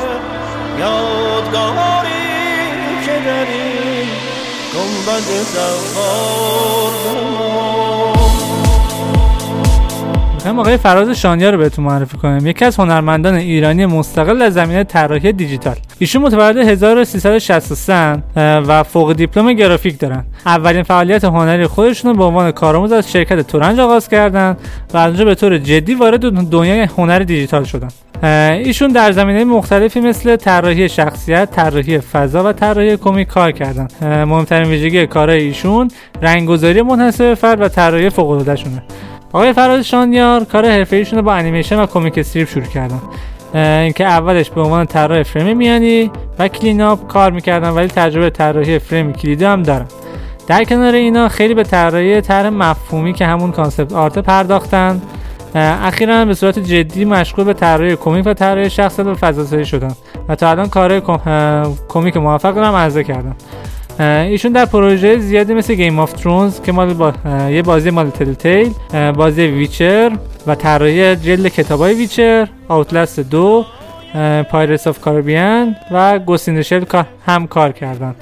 یادگاری 0.79 2.09
که 3.05 3.11
در 3.25 3.45
این 3.45 4.07
گنبد 4.73 5.27
می‌خوایم 10.33 10.59
آقای 10.59 10.77
فراز 10.77 11.09
شانیا 11.09 11.49
رو 11.49 11.57
بهتون 11.57 11.85
معرفی 11.85 12.17
کنیم 12.17 12.47
یکی 12.47 12.65
از 12.65 12.75
هنرمندان 12.75 13.33
ایرانی 13.35 13.85
مستقل 13.85 14.39
در 14.39 14.49
زمینه 14.49 14.83
طراحی 14.83 15.33
دیجیتال. 15.33 15.75
ایشون 16.01 16.21
متولد 16.21 16.57
1363 16.57 17.93
اه، 18.35 18.57
و 18.57 18.83
فوق 18.83 19.13
دیپلم 19.13 19.53
گرافیک 19.53 19.99
دارن 19.99 20.25
اولین 20.45 20.83
فعالیت 20.83 21.23
هنری 21.23 21.67
خودشون 21.67 22.11
رو 22.11 22.17
به 22.17 22.23
عنوان 22.23 22.51
کارآموز 22.51 22.91
از 22.91 23.11
شرکت 23.11 23.47
تورنج 23.47 23.79
آغاز 23.79 24.09
کردن 24.09 24.57
و 24.93 24.97
از 24.97 25.07
اونجا 25.07 25.25
به 25.25 25.35
طور 25.35 25.57
جدی 25.57 25.95
وارد 25.95 26.21
دنیای 26.31 26.79
هنر 26.97 27.19
دیجیتال 27.19 27.63
شدن 27.63 27.87
ایشون 28.53 28.91
در 28.91 29.11
زمینه 29.11 29.43
مختلفی 29.43 29.99
مثل 29.99 30.35
طراحی 30.35 30.89
شخصیت، 30.89 31.51
طراحی 31.51 31.99
فضا 31.99 32.43
و 32.43 32.53
طراحی 32.53 32.97
کمیک 32.97 33.27
کار 33.27 33.51
کردن. 33.51 33.87
مهمترین 34.01 34.69
ویژگی 34.69 35.07
کارهای 35.07 35.41
ایشون 35.41 35.87
رنگگذاری 36.21 36.81
منحصر 36.81 37.29
به 37.29 37.35
فرد 37.35 37.61
و 37.61 37.67
طراحی 37.67 38.09
فوق‌العاده‌شونه. 38.09 38.83
آقای 39.33 39.53
فراز 39.53 39.87
شانیار 39.87 40.43
کار 40.43 40.65
حرفه‌ایشون 40.65 41.19
رو 41.19 41.25
با 41.25 41.33
انیمیشن 41.33 41.79
و 41.79 41.85
کمیک 41.85 42.17
استریپ 42.17 42.49
شروع 42.49 42.65
کردن 42.65 43.01
اینکه 43.53 44.05
اولش 44.05 44.49
به 44.49 44.61
عنوان 44.61 44.85
طراح 44.85 45.23
فریم 45.23 45.57
میانی 45.57 46.11
و 46.39 46.47
cleanup 46.47 47.07
کار 47.07 47.31
می‌کردن 47.31 47.69
ولی 47.69 47.87
تجربه 47.87 48.29
طراحی 48.29 48.79
فریم 48.79 49.13
کلیدی 49.13 49.45
هم 49.45 49.63
دارن 49.63 49.85
در 50.47 50.63
کنار 50.63 50.93
اینا 50.93 51.29
خیلی 51.29 51.53
به 51.53 51.63
طراحی 51.63 52.21
طرح 52.21 52.49
مفهومی 52.49 53.13
که 53.13 53.25
همون 53.25 53.51
concept 53.51 53.93
art 53.93 54.19
پرداختن. 54.19 55.01
اخیرا 55.55 56.25
به 56.25 56.33
صورت 56.33 56.59
جدی 56.59 57.05
مشغول 57.05 57.45
به 57.45 57.53
طراحی 57.53 57.95
کمیک 57.95 58.27
و 58.27 58.33
طراحی 58.33 58.69
شخصیت 58.69 59.05
و 59.05 59.15
فضاسازی 59.15 59.65
شدن 59.65 59.91
و 60.29 60.35
تا 60.35 60.49
الان 60.49 60.69
کارهای 60.69 61.01
کمیک 61.87 62.17
موفق 62.17 62.57
رو 62.57 62.63
هم 62.63 62.73
عرضه 62.73 63.03
کردن 63.03 63.27
اه، 63.29 63.35
ایشون 64.01 64.51
در 64.51 64.65
پروژه 64.65 65.17
زیادی 65.17 65.53
مثل 65.53 65.73
Game 65.73 65.99
of 65.99 66.13
Thrones 66.13 66.61
که 66.61 66.71
مال 66.71 66.93
با... 66.93 67.13
یه 67.49 67.61
بازی 67.61 67.89
مال 67.89 68.09
Telltale 68.09 68.73
بازی 69.11 69.41
ویچر 69.41 70.11
و 70.47 70.55
طراحی 70.55 71.15
جلد 71.15 71.47
کتابای 71.47 71.93
ویچر 71.93 72.47
Outlast 72.67 73.19
The 73.19 73.65
Pirates 74.51 74.87
of 74.87 74.99
Caribbean 75.01 75.75
و 75.91 76.19
Ghost 76.19 76.49
in 76.49 76.61
Shell 76.61 76.83
کار- 76.83 77.05
هم 77.25 77.47
کار 77.47 77.71
کردن. 77.71 78.15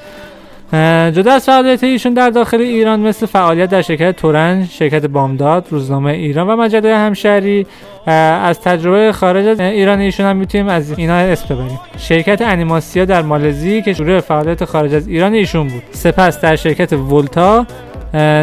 جدا 1.11 1.33
از 1.33 1.45
فعالیت 1.45 1.83
ایشون 1.83 2.13
در 2.13 2.29
داخل 2.29 2.61
ایران 2.61 2.99
مثل 2.99 3.25
فعالیت 3.25 3.69
در 3.69 3.81
شرکت 3.81 4.15
تورنج، 4.15 4.69
شرکت 4.69 5.05
بامداد، 5.05 5.67
روزنامه 5.69 6.11
ایران 6.11 6.49
و 6.49 6.55
مجله 6.55 6.97
همشهری 6.97 7.65
از 8.05 8.61
تجربه 8.61 9.11
خارج 9.11 9.47
از 9.47 9.59
ایران 9.59 9.99
ایشون 9.99 10.25
هم 10.25 10.37
می‌تونیم 10.37 10.67
از 10.67 10.99
اینا 10.99 11.13
اسم 11.13 11.55
ببریم. 11.55 11.79
شرکت 11.97 12.41
انیماسیا 12.41 13.05
در 13.05 13.21
مالزی 13.21 13.81
که 13.81 13.93
شروع 13.93 14.19
فعالیت 14.19 14.65
خارج 14.65 14.93
از 14.95 15.07
ایران 15.07 15.33
ایشون 15.33 15.67
بود. 15.67 15.83
سپس 15.91 16.41
در 16.41 16.55
شرکت 16.55 16.93
ولتا 16.93 17.65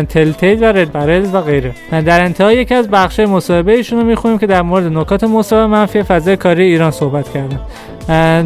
تلتیل 0.08 0.64
و 0.64 0.64
رد 0.64 0.92
برلز 0.92 1.34
و 1.34 1.40
غیره. 1.40 1.72
در 1.90 2.20
انتها 2.20 2.52
یکی 2.52 2.74
از 2.74 2.90
بخش 2.90 3.20
مصاحبه 3.20 3.72
ایشون 3.72 3.98
رو 3.98 4.04
می‌خونیم 4.04 4.38
که 4.38 4.46
در 4.46 4.62
مورد 4.62 4.98
نکات 4.98 5.24
و 5.24 5.68
منفی 5.68 6.02
فضای 6.02 6.36
کاری 6.36 6.64
ایران 6.64 6.90
صحبت 6.90 7.32
کردن. 7.32 7.60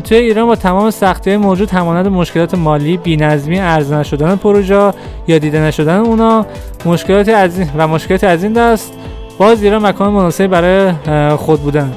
توی 0.04 0.16
ایران 0.18 0.46
با 0.46 0.56
تمام 0.56 0.90
سختی 0.90 1.36
موجود 1.36 1.70
همانند 1.70 2.08
مشکلات 2.08 2.54
مالی 2.54 2.96
بینظمی 2.96 3.60
ارز 3.60 3.92
نشدن 3.92 4.36
پروژه 4.36 4.92
یا 5.28 5.38
دیده 5.38 5.60
نشدن 5.60 5.96
اونا 5.96 6.46
مشکلاتی 6.86 7.32
از 7.32 7.58
این 7.58 7.68
و 7.76 7.88
مشکلاتی 7.88 8.26
از 8.26 8.42
این 8.42 8.52
دست 8.52 8.92
باز 9.38 9.62
ایران 9.62 9.86
مکان 9.86 10.12
مناسبی 10.12 10.46
برای 10.46 10.92
خود 11.36 11.60
بودن. 11.60 11.92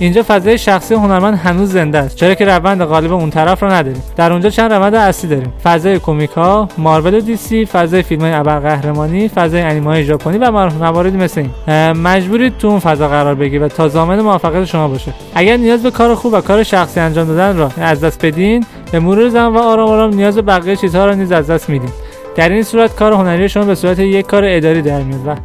اینجا 0.00 0.24
فضای 0.28 0.58
شخصی 0.58 0.94
هنرمند 0.94 1.38
هنوز 1.38 1.72
زنده 1.72 1.98
است 1.98 2.16
چرا 2.16 2.34
که 2.34 2.44
روند 2.44 2.84
غالب 2.84 3.12
اون 3.12 3.30
طرف 3.30 3.62
رو 3.62 3.70
نداریم. 3.70 4.02
در 4.16 4.32
اونجا 4.32 4.50
چند 4.50 4.72
روند 4.72 4.94
اصلی 4.94 5.30
داریم. 5.30 5.52
فضای 5.64 5.98
کمیک 5.98 6.30
ها 6.30 6.68
مارول 6.78 7.14
و 7.14 7.20
دی 7.20 7.36
سی 7.36 7.66
فضای 7.66 8.02
فیلم 8.02 8.20
های 8.20 8.32
ابرقهرمانی 8.32 9.28
فضای 9.28 9.60
انیمه 9.60 9.86
های 9.86 10.04
ژاپنی 10.04 10.38
و 10.38 10.50
مواردی 10.50 11.16
مثل 11.16 11.40
این. 11.40 11.92
مجبورید 11.92 12.58
تو 12.58 12.68
اون 12.68 12.78
فضا 12.78 13.08
قرار 13.08 13.34
بگیرید 13.34 13.62
و 13.62 13.68
تا 13.68 13.88
ضامن 13.88 14.20
موفقیت 14.20 14.64
شما 14.64 14.88
باشه. 14.88 15.12
اگر 15.34 15.56
نیاز 15.56 15.82
به 15.82 15.90
کار 15.90 16.14
خوب 16.14 16.32
و 16.32 16.40
کار 16.40 16.62
شخصی 16.62 17.00
انجام 17.00 17.26
دادن 17.26 17.56
را 17.56 17.70
از 17.80 18.00
دست 18.00 18.26
بدین 18.26 18.66
به 18.92 19.00
مرور 19.00 19.28
زمان 19.28 19.54
و 19.54 19.58
آرام 19.58 19.88
آرام 19.88 20.14
نیاز 20.14 20.34
به 20.34 20.42
بقیه 20.42 20.76
چیزها 20.76 21.06
را 21.06 21.14
نیز 21.14 21.32
از 21.32 21.50
دست 21.50 21.68
میدین. 21.68 21.90
در 22.34 22.48
این 22.48 22.62
صورت 22.62 22.96
کار 22.96 23.12
هنری 23.12 23.48
شما 23.48 23.64
به 23.64 23.74
صورت 23.74 23.98
یک 23.98 24.26
کار 24.26 24.42
اداری 24.46 24.82
در 24.82 25.02
میاد 25.02 25.26
و 25.26 25.36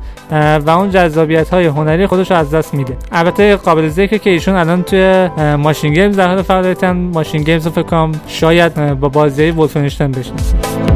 و 0.60 0.70
اون 0.70 0.90
جذابیت 0.90 1.50
های 1.50 1.66
هنری 1.66 2.08
خودش 2.08 2.32
رو 2.32 2.38
از 2.38 2.52
دست 2.52 2.74
میده. 2.74 2.98
البته 3.12 3.56
قابل 3.56 3.88
ذکره 3.88 4.20
که 4.20 4.30
ایشون 4.30 4.56
الان 4.56 4.84
توی 4.84 5.30
MachineGames 5.58 6.16
در 6.16 6.28
حال 6.28 6.42
فعالیتن. 6.42 6.92
MachineGames 6.98 7.66
رو 7.66 7.72
فکر 7.72 7.84
کنم 7.84 8.12
شاید 8.28 9.00
با 9.00 9.10
بازی 9.10 9.52
Wolfenstein 9.52 10.12
بشناسید 10.12 10.95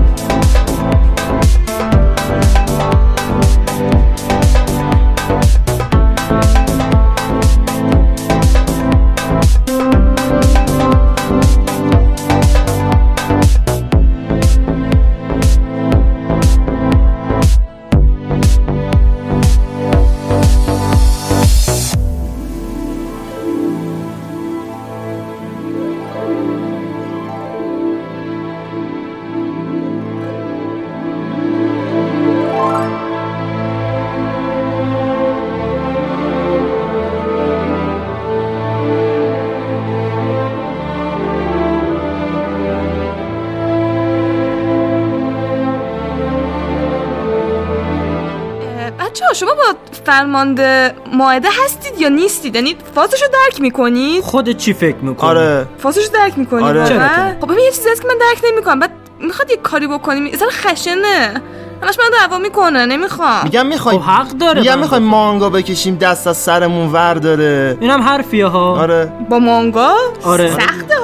با 50.19 50.25
فرمانده 50.25 50.93
ماعده 51.13 51.47
هستید 51.63 52.01
یا 52.01 52.09
نیستید؟ 52.09 52.55
یعنی 52.55 52.75
فازشو 52.95 53.25
درک 53.25 53.61
می‌کنید؟ 53.61 54.23
خودت 54.23 54.57
چی 54.57 54.73
فکر 54.73 54.95
می‌کنی؟ 54.95 55.29
آره. 55.29 55.65
فازشو 55.77 56.11
درک 56.13 56.37
می‌کنید 56.37 56.65
آره. 56.65 57.37
خب 57.41 57.45
ببین 57.45 57.63
یه 57.63 57.71
چیزی 57.71 57.89
هست 57.89 58.01
که 58.01 58.07
من 58.07 58.15
درک 58.19 58.51
نمی‌کنم. 58.51 58.79
بعد 58.79 58.91
می‌خواد 59.19 59.51
یه 59.51 59.57
کاری 59.57 59.87
بکنیم. 59.87 60.35
ذره 60.35 60.49
خشنه. 60.49 61.41
همش 61.83 61.99
من 61.99 62.09
دعوا 62.19 62.37
می‌کنه. 62.37 62.85
نمی‌خوام 62.85 63.43
میگم 63.43 63.65
می‌خوایم. 63.65 63.99
خب 63.99 64.05
حق 64.05 64.27
داره 64.27 64.59
میگم 64.59 64.71
بنده 64.71 64.81
می‌خوایم 64.81 65.03
مانگا 65.03 65.49
بکشیم 65.49 65.95
دست 65.95 66.27
از 66.27 66.37
سرمون 66.37 66.91
ور 66.91 67.13
داره 67.13 67.77
اینم 67.81 68.01
حرفیه 68.01 68.45
ها. 68.45 68.79
آره. 68.79 69.11
با 69.29 69.39
مانگا؟ 69.39 69.93
آره. 70.23 70.51
سخته 70.51 70.95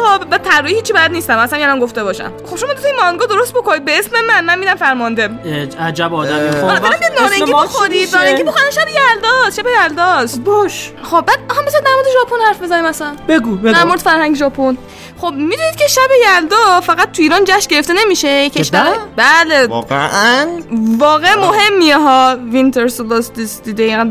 طراحی 0.46 0.76
هیچی 0.76 0.94
بد 0.94 1.12
نیستم 1.12 1.38
اصلا 1.38 1.60
یادم 1.60 1.80
گفته 1.80 2.04
باشم. 2.04 2.32
خب 2.46 2.58
شما 2.58 2.70
این 2.70 2.96
مانگا 3.02 3.26
درست 3.26 3.54
بکنید. 3.54 3.86
به 3.86 4.00
اسم 4.00 4.10
من 4.28 4.46
من 4.46 4.60
میدم 4.60 4.76
فرمانده. 4.76 5.30
عجب 5.80 6.14
آدمی. 6.14 6.52
خب 6.52 6.58
حالا 6.58 6.80
برم 6.80 7.00
نارنگی 7.20 7.54
بخورید؟ 7.54 8.16
نارنگی 8.16 8.44
بخورن 8.44 8.72
شب 8.72 8.88
یلداست 8.88 9.62
شب 9.62 9.66
یلداست 9.84 10.40
باش. 10.40 10.92
خب 11.04 11.22
بعد 11.22 11.40
هم 11.58 11.66
مثلا 11.66 11.80
در 11.80 11.94
مورد 11.96 12.06
ژاپن 12.14 12.42
حرف 12.48 12.62
بزنیم 12.62 12.86
مثلا 12.86 13.16
بگو 13.28 13.56
در 13.56 13.74
بگو 13.74 13.88
مورد 13.88 14.00
فرهنگ 14.00 14.36
ژاپن. 14.36 14.78
خب 15.18 15.32
می‌دونید 15.32 15.76
که 15.78 15.88
شب 15.88 16.10
یلدا 16.26 16.82
فقط 16.82 17.12
تو 17.12 17.22
ایران 17.22 17.44
جشن 17.46 17.68
گرفته 17.68 17.94
نمیشه. 17.94 18.50
کشور 18.50 18.94
بله؟ 19.16 19.68
واقعا؟ 19.68 20.48
واقع 20.98 21.36
مهمیه 21.36 21.98
ها. 21.98 22.38
winter 22.52 22.88
solstice 22.88 23.62
دیگه 23.62 24.06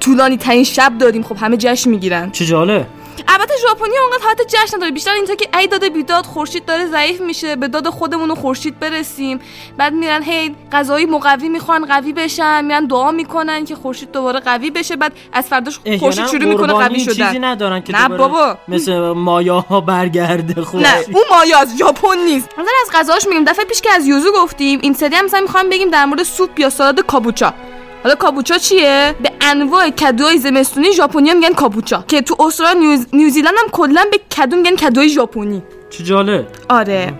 طولانی 0.00 0.36
ترین 0.36 0.64
شب 0.64 0.92
داریم. 0.98 1.22
خب 1.22 1.36
همه 1.40 1.56
جشن 1.56 1.90
می‌گیرن. 1.90 2.30
چه 2.30 2.46
جاله 2.46 2.86
البته 3.28 3.54
ژاپنی 3.68 3.98
اونقدر 3.98 4.24
حالت 4.24 4.42
جشن 4.48 4.76
نداره. 4.76 4.92
بیشتر 4.92 5.12
اینطور 5.12 5.36
که 5.36 5.58
ای 5.58 5.66
داده 5.66 5.90
بیداد 5.90 6.26
خورشید 6.26 6.64
داره 6.64 6.86
ضعیف 6.86 7.20
میشه 7.20 7.56
به 7.56 7.68
داد 7.68 7.88
خودمون 7.88 8.30
و 8.30 8.34
خورشید 8.34 8.80
برسیم. 8.80 9.40
بعد 9.76 9.92
میرن 9.92 10.22
هی 10.22 10.54
غذایی 10.72 11.06
مقوی 11.06 11.48
می‌خوان 11.48 11.86
قوی 11.86 12.12
بشن 12.12 12.64
میرن 12.64 12.86
دعا 12.86 13.10
می‌کنن 13.10 13.64
که 13.64 13.74
خورشید 13.74 14.12
دوباره 14.12 14.40
قوی 14.40 14.70
بشه. 14.70 14.96
بعد 14.96 15.12
از 15.32 15.46
فرداش 15.46 15.78
خورشید 15.78 16.04
احیانا 16.04 16.26
شروع 16.26 16.44
می‌کنه 16.44 16.72
قوی 16.72 17.00
شدن. 17.00 17.26
چیزی 17.26 17.38
ندارن 17.38 17.80
که 17.80 17.92
نه 17.92 18.08
بابا. 18.08 18.56
مثل 18.68 18.98
مایا 18.98 19.60
ها 19.60 19.80
برگرده 19.80 20.62
خب 20.62 20.78
نه 20.78 20.94
اون 21.12 21.24
مایاز 21.30 21.76
ژاپن 21.78 22.18
نیست. 22.24 22.48
مثلا 22.52 22.72
از 22.86 22.92
غذاش 22.94 23.26
میگیم. 23.26 23.44
دفعه 23.44 23.64
پیش 23.64 23.80
که 23.80 23.90
از 23.90 24.06
یوزو 24.06 24.32
گفتیم 24.32 24.78
این 24.82 24.94
سری 24.94 25.16
هم 25.16 25.24
مثلا 25.24 25.40
می‌خوام 25.40 25.68
بگیم 25.68 25.90
در 25.90 26.04
مورد 26.04 26.22
سوپ 26.22 26.60
یا 26.60 26.70
سالاد 26.70 27.00
کابوچا. 27.00 27.54
حالا 28.02 28.14
کابوچا 28.14 28.58
چیه؟ 28.58 29.14
به 29.22 29.32
انواع 29.40 29.90
کدوهای 29.90 30.38
زمستونی 30.38 30.92
ژاپنیا 30.92 31.34
میگن 31.34 31.52
کابوچا 31.52 32.04
که 32.08 32.22
تو 32.22 32.36
استرالیا 32.42 32.80
نیوز... 32.80 33.06
نیوزیلند 33.12 33.54
هم 33.58 33.68
کلا 33.72 34.04
به 34.10 34.20
کدو 34.36 34.56
میگن 34.56 34.76
کدوی 34.76 35.08
ژاپنی. 35.08 35.62
چه 35.90 36.04
جاله 36.04 36.46
آره. 36.68 37.12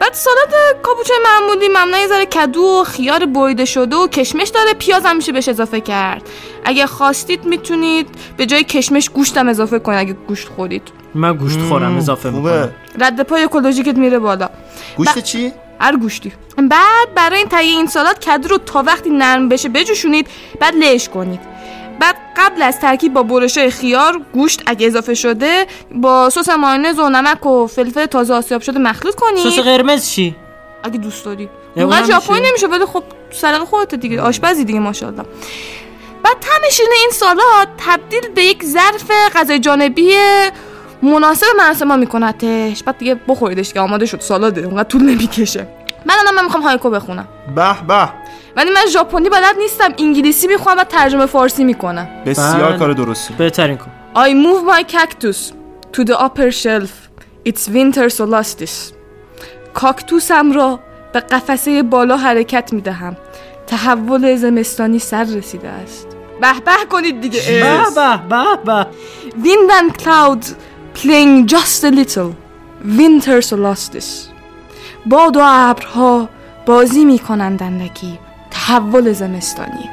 بعد 0.00 0.12
سالاد 0.14 0.54
کابوچه 0.82 1.14
معمولی 1.24 1.68
معمولا 1.68 1.98
یه 1.98 2.06
ذره 2.06 2.26
کدو 2.26 2.60
و 2.60 2.84
خیار 2.84 3.26
بریده 3.26 3.64
شده 3.64 3.96
و 3.96 4.06
کشمش 4.06 4.48
داره 4.48 4.72
پیاز 4.72 5.02
هم 5.06 5.16
میشه 5.16 5.32
بهش 5.32 5.48
اضافه 5.48 5.80
کرد. 5.80 6.22
اگه 6.64 6.86
خواستید 6.86 7.44
می‌تونید 7.44 8.08
به 8.36 8.46
جای 8.46 8.64
کشمش 8.64 9.10
گوشتم 9.10 9.48
اضافه 9.48 9.78
کنید 9.78 9.98
اگه 9.98 10.12
گوشت 10.12 10.48
خورید. 10.48 10.82
من 11.14 11.36
گوشت 11.36 11.58
خورم 11.68 11.96
اضافه 11.96 12.30
می‌کنم. 12.30 12.70
رد 13.00 13.20
پای 13.22 13.42
اکولوژیکت 13.42 13.96
میره 13.96 14.18
بالا. 14.18 14.48
گوشت 14.96 15.18
ب- 15.18 15.20
چی؟ 15.20 15.52
هر 15.82 15.96
گوشتی. 15.96 16.32
بعد 16.56 17.14
برای 17.14 17.38
این 17.38 17.48
تهیه 17.48 17.76
این 17.76 17.86
سالاد 17.86 18.24
کدو 18.24 18.48
رو 18.48 18.58
تا 18.58 18.82
وقتی 18.82 19.10
نرم 19.10 19.48
بشه 19.48 19.68
بجوشونید 19.68 20.26
بعد 20.60 20.74
لش 20.74 21.08
کنید. 21.08 21.40
بعد 22.00 22.16
قبل 22.36 22.62
از 22.62 22.80
ترکیب 22.80 23.14
با 23.14 23.22
برشه 23.22 23.70
خیار 23.70 24.20
گوشت 24.32 24.62
اگه 24.66 24.86
اضافه 24.86 25.14
شده 25.14 25.66
با 25.94 26.30
سس 26.30 26.48
مایونز 26.48 26.98
و 26.98 27.08
نمک 27.08 27.46
و 27.46 27.66
فلفل 27.66 28.06
تازه 28.06 28.34
آسیاب 28.34 28.62
شده 28.62 28.78
مخلوط 28.78 29.14
کنید. 29.14 29.50
سس 29.50 29.58
قرمز 29.58 30.08
چی؟ 30.08 30.36
اگه 30.82 30.98
دوست 30.98 31.24
داری. 31.24 31.48
اونم 31.76 31.88
اونقدر 31.88 32.06
ژاپنی 32.06 32.40
میشه؟ 32.40 32.50
نمیشه 32.50 32.66
ولی 32.66 32.86
خب 32.86 33.02
سلیقه 33.30 33.64
خودت 33.64 33.94
دیگه 33.94 34.20
آشپزی 34.20 34.64
دیگه 34.64 34.78
ماشاءالله. 34.78 35.24
بعد 36.22 36.36
طعم 36.40 36.70
شیرین 36.72 36.92
این 37.00 37.10
سالاد 37.10 37.68
تبدیل 37.78 38.28
به 38.34 38.44
یک 38.44 38.64
ظرف 38.64 39.10
غذای 39.34 39.58
جانبی 39.58 40.16
مناسب 41.02 41.46
مراسم 41.58 41.88
ما 41.88 41.96
میکنتش 41.96 42.82
بعد 42.82 42.98
دیگه 42.98 43.20
بخوریدش 43.28 43.72
که 43.72 43.80
آماده 43.80 44.06
شد 44.06 44.20
سالاده 44.20 44.60
اونقدر 44.60 44.88
طول 44.88 45.02
نمی‌کشه. 45.02 45.66
من 46.06 46.14
الان 46.20 46.34
من 46.34 46.44
می‌خوام 46.44 46.62
هایکو 46.62 46.90
بخونم. 46.90 47.28
به 47.56 47.82
به. 47.88 48.08
ولی 48.56 48.70
من 48.70 48.86
ژاپنی 48.92 49.28
بلد 49.28 49.56
نیستم 49.58 49.94
انگلیسی 49.98 50.46
می‌خونم 50.46 50.78
و 50.78 50.84
ترجمه 50.84 51.26
فارسی 51.26 51.64
می‌کنم. 51.64 52.08
بسیار 52.26 52.70
بله. 52.70 52.78
کار 52.78 52.92
درستی. 52.92 53.34
بهترین 53.34 53.76
کن 53.76 53.90
I 54.14 54.28
move 54.28 54.74
my 54.74 54.92
cactus 54.92 55.52
to 55.92 56.04
the 56.04 56.14
upper 56.14 56.50
shelf. 56.50 56.90
It's 57.48 57.68
winter 57.68 58.08
solstice 58.08 58.92
کاکتوسم 59.74 60.52
را 60.52 60.80
به 61.12 61.20
قفسه 61.20 61.82
بالا 61.82 62.16
حرکت 62.16 62.72
می‌دهم. 62.72 63.16
تحول 63.66 64.36
زمستانی 64.36 64.98
سر 64.98 65.24
رسیده 65.24 65.68
است. 65.68 66.06
به 66.40 66.52
به 66.64 66.72
کنید 66.90 67.20
دیگه. 67.20 67.40
به 67.40 67.80
به 67.94 68.20
به 68.28 68.56
به. 68.64 68.86
Wind 69.42 69.70
and 69.70 70.02
clouds 70.02 70.46
playing 70.98 71.48
just 71.52 71.84
a 71.84 71.90
little. 71.90 72.30
Winter 72.98 73.40
solstice 73.50 74.31
باد 75.06 75.36
و 75.36 75.40
ابرها 75.44 76.28
بازی 76.66 77.04
می‌کنند 77.04 77.62
اندکی 77.62 78.18
تحول 78.50 79.12
زمستانی 79.12 79.90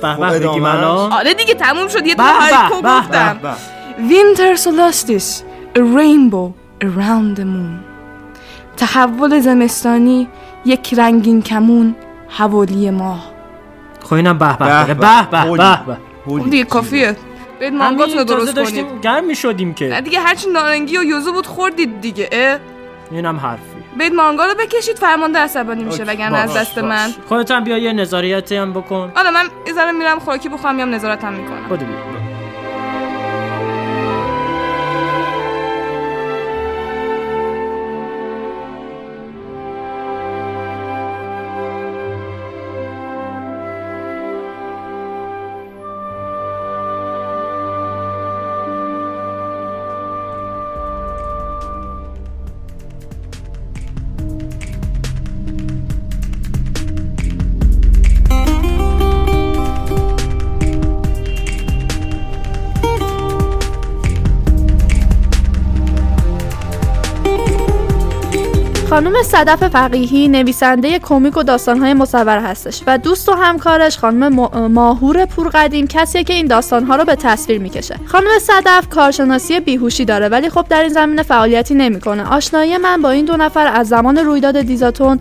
به 0.00 0.26
ادامه. 0.26 0.74
الان 0.74 1.12
آره 1.12 1.34
دیگه 1.34 1.54
تموم 1.54 1.88
شد 1.88 2.06
یه 2.06 2.14
به، 2.14 2.22
هایکو 2.22 2.82
گفتم. 2.82 3.56
Winter 3.98 4.56
solstice 4.58 5.42
A 5.74 5.78
rainbow 5.78 6.52
around 6.84 7.38
the 7.38 7.44
moon 7.44 7.80
تحول 8.76 9.40
زمستانی 9.40 10.28
یک 10.64 10.94
رنگین 10.94 11.42
کمون 11.42 11.94
حوالی 12.28 12.90
ماه 12.90 13.24
خب 14.02 14.14
اینم 14.14 14.38
به 14.38 14.56
به 14.56 14.94
به. 14.94 15.26
به. 15.30 15.56
به. 15.86 15.96
اون 16.26 16.50
دیگه 16.50 16.64
کافیه 16.64 17.16
برید 17.60 17.74
مانگاتون 17.74 18.18
رو 18.18 18.24
درست 18.24 18.54
کنید 18.54 18.86
گرم 19.02 19.24
می‌شدیم 19.24 19.74
که 19.74 20.00
دیگه 20.04 20.20
هرچی 20.20 20.50
نارنگی 20.50 20.98
و 20.98 21.02
یوزو 21.02 21.32
بود 21.32 21.46
خوردید 21.46 22.00
دیگه 22.00 22.28
اه؟ 22.32 22.58
اینم 23.10 23.36
حرفی. 23.36 23.62
برید 23.98 24.14
مانگا 24.14 24.44
رو 24.44 24.54
بکشید 24.54 24.98
فرمانده 24.98 25.38
عصبانی 25.38 25.84
میشه 25.84 26.04
وگرنه 26.04 26.38
از 26.38 26.56
دست 26.56 26.74
باش. 26.78 26.84
من. 26.84 27.08
خودت 27.28 27.50
هم 27.50 27.64
بیا 27.64 27.78
یه 27.78 27.92
نظاریتی 27.92 28.56
هم 28.56 28.72
بکن. 28.72 29.12
حالا 29.14 29.30
من 29.30 29.44
یه 29.66 29.72
ذره 29.72 29.92
میرم 29.92 30.18
خوراکی 30.18 30.48
بخورم 30.48 30.74
میام 30.74 30.94
نظارتم 30.94 31.32
می‌کنم. 31.32 31.68
خود 31.68 31.82
خانم 68.96 69.22
صدف 69.22 69.68
فقیهی 69.68 70.28
نویسنده 70.28 70.98
کمیک 70.98 71.36
و 71.36 71.42
داستانهای 71.42 71.94
مصور 71.94 72.38
هستش 72.38 72.82
و 72.86 72.98
دوست 72.98 73.28
و 73.28 73.32
همکارش 73.32 73.98
خانم 73.98 74.34
ما- 74.34 74.68
ماهور 74.68 75.24
پورقدیم 75.24 75.86
کسیه 75.86 76.24
که 76.24 76.32
این 76.32 76.46
داستانها 76.46 76.96
رو 76.96 77.04
به 77.04 77.14
تصویر 77.14 77.58
می‌کشه. 77.58 77.96
خانم 78.06 78.38
صدف 78.40 78.88
کارشناسی 78.90 79.60
بیهوشی 79.60 80.04
داره 80.04 80.28
ولی 80.28 80.50
خب 80.50 80.66
در 80.68 80.80
این 80.80 80.88
زمینه 80.88 81.22
فعالیتی 81.22 81.74
نمی‌کنه. 81.74 82.32
آشنایی 82.32 82.76
من 82.76 83.02
با 83.02 83.10
این 83.10 83.24
دو 83.24 83.36
نفر 83.36 83.66
از 83.66 83.88
زمان 83.88 84.18
رویداد 84.18 84.60
دیزاتون 84.60 85.16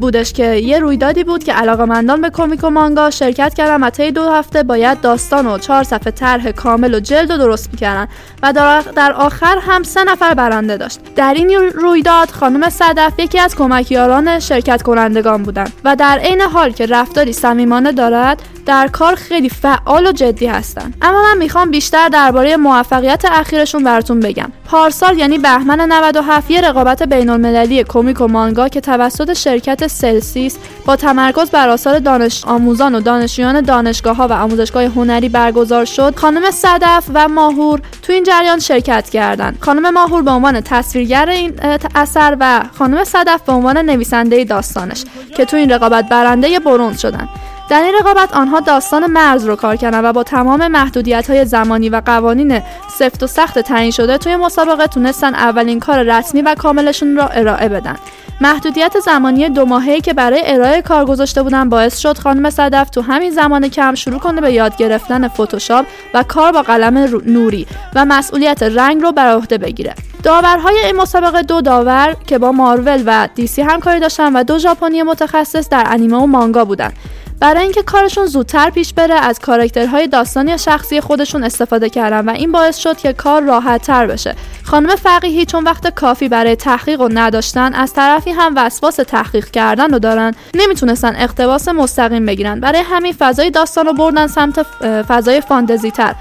بودش 0.00 0.32
که 0.32 0.54
یه 0.54 0.78
رویدادی 0.78 1.24
بود 1.24 1.44
که 1.44 1.52
علاقمندان 1.52 2.20
به 2.20 2.30
کمیک 2.30 2.64
و 2.64 2.70
مانگا 2.70 3.10
شرکت 3.10 3.54
کردن 3.54 3.82
و 3.84 3.90
طی 3.90 4.10
دو 4.10 4.30
هفته 4.30 4.62
باید 4.62 5.00
داستان 5.00 5.46
و 5.46 5.58
چهار 5.58 5.82
صفحه 5.84 6.10
طرح 6.10 6.50
کامل 6.50 6.94
و 6.94 7.00
جلد 7.00 7.32
رو 7.32 7.38
درست 7.38 7.68
می‌کردن 7.72 8.08
و 8.42 8.52
در 8.96 9.12
آخر 9.12 9.58
هم 9.58 9.82
سه 9.82 10.04
نفر 10.04 10.34
برنده 10.34 10.76
داشت. 10.76 11.00
در 11.16 11.34
این 11.34 11.50
رویداد 11.74 12.30
خانم 12.30 12.68
صدف 12.70 13.19
یکی 13.20 13.38
از 13.38 13.56
کمکیاران 13.56 14.38
شرکت 14.38 14.82
کنندگان 14.82 15.42
بودند 15.42 15.72
و 15.84 15.96
در 15.96 16.18
عین 16.18 16.40
حال 16.40 16.72
که 16.72 16.86
رفتاری 16.86 17.32
صمیمانه 17.32 17.92
دارد 17.92 18.42
در 18.66 18.88
کار 18.88 19.14
خیلی 19.14 19.48
فعال 19.48 20.06
و 20.06 20.12
جدی 20.12 20.46
هستند 20.46 20.96
اما 21.02 21.22
من 21.22 21.38
می‌خوام 21.38 21.70
بیشتر 21.70 22.08
درباره 22.08 22.56
موفقیت 22.56 23.24
اخیرشون 23.24 23.84
براتون 23.84 24.20
بگم. 24.20 24.52
پارسال 24.70 25.18
یعنی 25.18 25.38
بهمن 25.38 25.80
97 25.92 26.50
یه 26.50 26.60
رقابت 26.60 27.02
بین 27.02 27.28
المللی 27.28 27.84
کمیک 27.84 28.20
و 28.20 28.26
مانگا 28.26 28.68
که 28.68 28.80
توسط 28.80 29.32
شرکت 29.32 29.86
سلسیس 29.86 30.58
با 30.86 30.96
تمرکز 30.96 31.50
بر 31.50 31.68
آثار 31.68 31.98
دانش 31.98 32.44
آموزان 32.44 32.94
و 32.94 33.00
دانشجویان 33.00 33.60
دانشگاه 33.60 34.16
ها 34.16 34.28
و 34.28 34.32
آموزشگاه 34.32 34.84
هنری 34.84 35.28
برگزار 35.28 35.84
شد 35.84 36.16
خانم 36.16 36.50
صدف 36.50 37.04
و 37.14 37.28
ماهور 37.28 37.80
تو 38.02 38.12
این 38.12 38.24
جریان 38.24 38.58
شرکت 38.58 39.10
کردند 39.10 39.58
خانم 39.60 39.94
ماهور 39.94 40.22
به 40.22 40.30
عنوان 40.30 40.60
تصویرگر 40.60 41.28
این 41.28 41.52
اثر 41.94 42.36
و 42.40 42.62
خانم 42.78 43.04
صدف 43.04 43.40
به 43.46 43.52
عنوان 43.52 43.78
نویسنده 43.78 44.44
داستانش 44.44 45.04
که 45.36 45.44
تو 45.44 45.56
این 45.56 45.70
رقابت 45.70 46.08
برنده 46.08 46.58
برنز 46.58 47.00
شدن. 47.00 47.28
در 47.70 47.82
این 47.82 47.94
رقابت 48.00 48.34
آنها 48.34 48.60
داستان 48.60 49.06
مرز 49.06 49.44
رو 49.44 49.56
کار 49.56 49.76
کردن 49.76 50.04
و 50.04 50.12
با 50.12 50.22
تمام 50.22 50.68
محدودیت 50.68 51.30
های 51.30 51.44
زمانی 51.44 51.88
و 51.88 52.02
قوانین 52.06 52.62
سفت 52.98 53.22
و 53.22 53.26
سخت 53.26 53.58
تعیین 53.58 53.90
شده 53.90 54.18
توی 54.18 54.36
مسابقه 54.36 54.86
تونستن 54.86 55.34
اولین 55.34 55.80
کار 55.80 56.02
رسمی 56.02 56.42
و 56.42 56.54
کاملشون 56.54 57.16
را 57.16 57.26
ارائه 57.26 57.68
بدن. 57.68 57.96
محدودیت 58.40 59.00
زمانی 59.00 59.48
دو 59.48 59.64
ماهه‌ای 59.64 60.00
که 60.00 60.12
برای 60.12 60.42
ارائه 60.44 60.82
کار 60.82 61.04
گذاشته 61.04 61.42
بودن 61.42 61.68
باعث 61.68 61.98
شد 61.98 62.18
خانم 62.18 62.50
صدف 62.50 62.90
تو 62.90 63.02
همین 63.02 63.30
زمان 63.30 63.68
کم 63.68 63.94
شروع 63.94 64.18
کنه 64.18 64.40
به 64.40 64.52
یاد 64.52 64.76
گرفتن 64.76 65.28
فتوشاپ 65.28 65.86
و 66.14 66.22
کار 66.22 66.52
با 66.52 66.62
قلم 66.62 67.22
نوری 67.26 67.66
و 67.94 68.04
مسئولیت 68.04 68.62
رنگ 68.62 69.02
رو 69.02 69.12
بر 69.12 69.32
عهده 69.32 69.58
بگیره. 69.58 69.94
داورهای 70.22 70.78
این 70.78 70.96
مسابقه 70.96 71.42
دو 71.42 71.60
داور 71.60 72.16
که 72.26 72.38
با 72.38 72.52
مارول 72.52 73.02
و 73.06 73.28
دیسی 73.34 73.62
همکاری 73.62 74.00
داشتن 74.00 74.32
و 74.32 74.44
دو 74.44 74.58
ژاپنی 74.58 75.02
متخصص 75.02 75.68
در 75.68 75.84
انیمه 75.86 76.16
و 76.16 76.26
مانگا 76.26 76.64
بودن. 76.64 76.92
برای 77.40 77.62
اینکه 77.62 77.82
کارشون 77.82 78.26
زودتر 78.26 78.70
پیش 78.70 78.92
بره 78.92 79.14
از 79.14 79.38
کاراکترهای 79.38 80.06
داستانی 80.06 80.58
شخصی 80.58 81.00
خودشون 81.00 81.44
استفاده 81.44 81.90
کردن 81.90 82.28
و 82.28 82.30
این 82.30 82.52
باعث 82.52 82.76
شد 82.76 82.96
که 82.96 83.12
کار 83.12 83.42
راحت 83.42 83.82
تر 83.82 84.06
بشه. 84.06 84.34
خانم 84.64 84.96
فقیهی 84.96 85.46
چون 85.46 85.64
وقت 85.64 85.94
کافی 85.94 86.28
برای 86.28 86.56
تحقیق 86.56 87.00
رو 87.00 87.08
نداشتن 87.12 87.74
از 87.74 87.92
طرفی 87.92 88.30
هم 88.30 88.52
وسواس 88.56 88.96
تحقیق 88.96 89.50
کردن 89.50 89.90
رو 89.90 89.98
دارن. 89.98 90.34
نمی‌تونستن 90.54 91.16
اقتباس 91.16 91.68
مستقیم 91.68 92.26
بگیرن. 92.26 92.60
برای 92.60 92.80
همین 92.80 93.12
فضای 93.12 93.50
داستان 93.50 93.86
رو 93.86 93.92
بردن 93.92 94.26
سمت 94.26 94.62
فضای 95.08 95.40
فانتزی 95.40 95.90
تر 95.90 96.14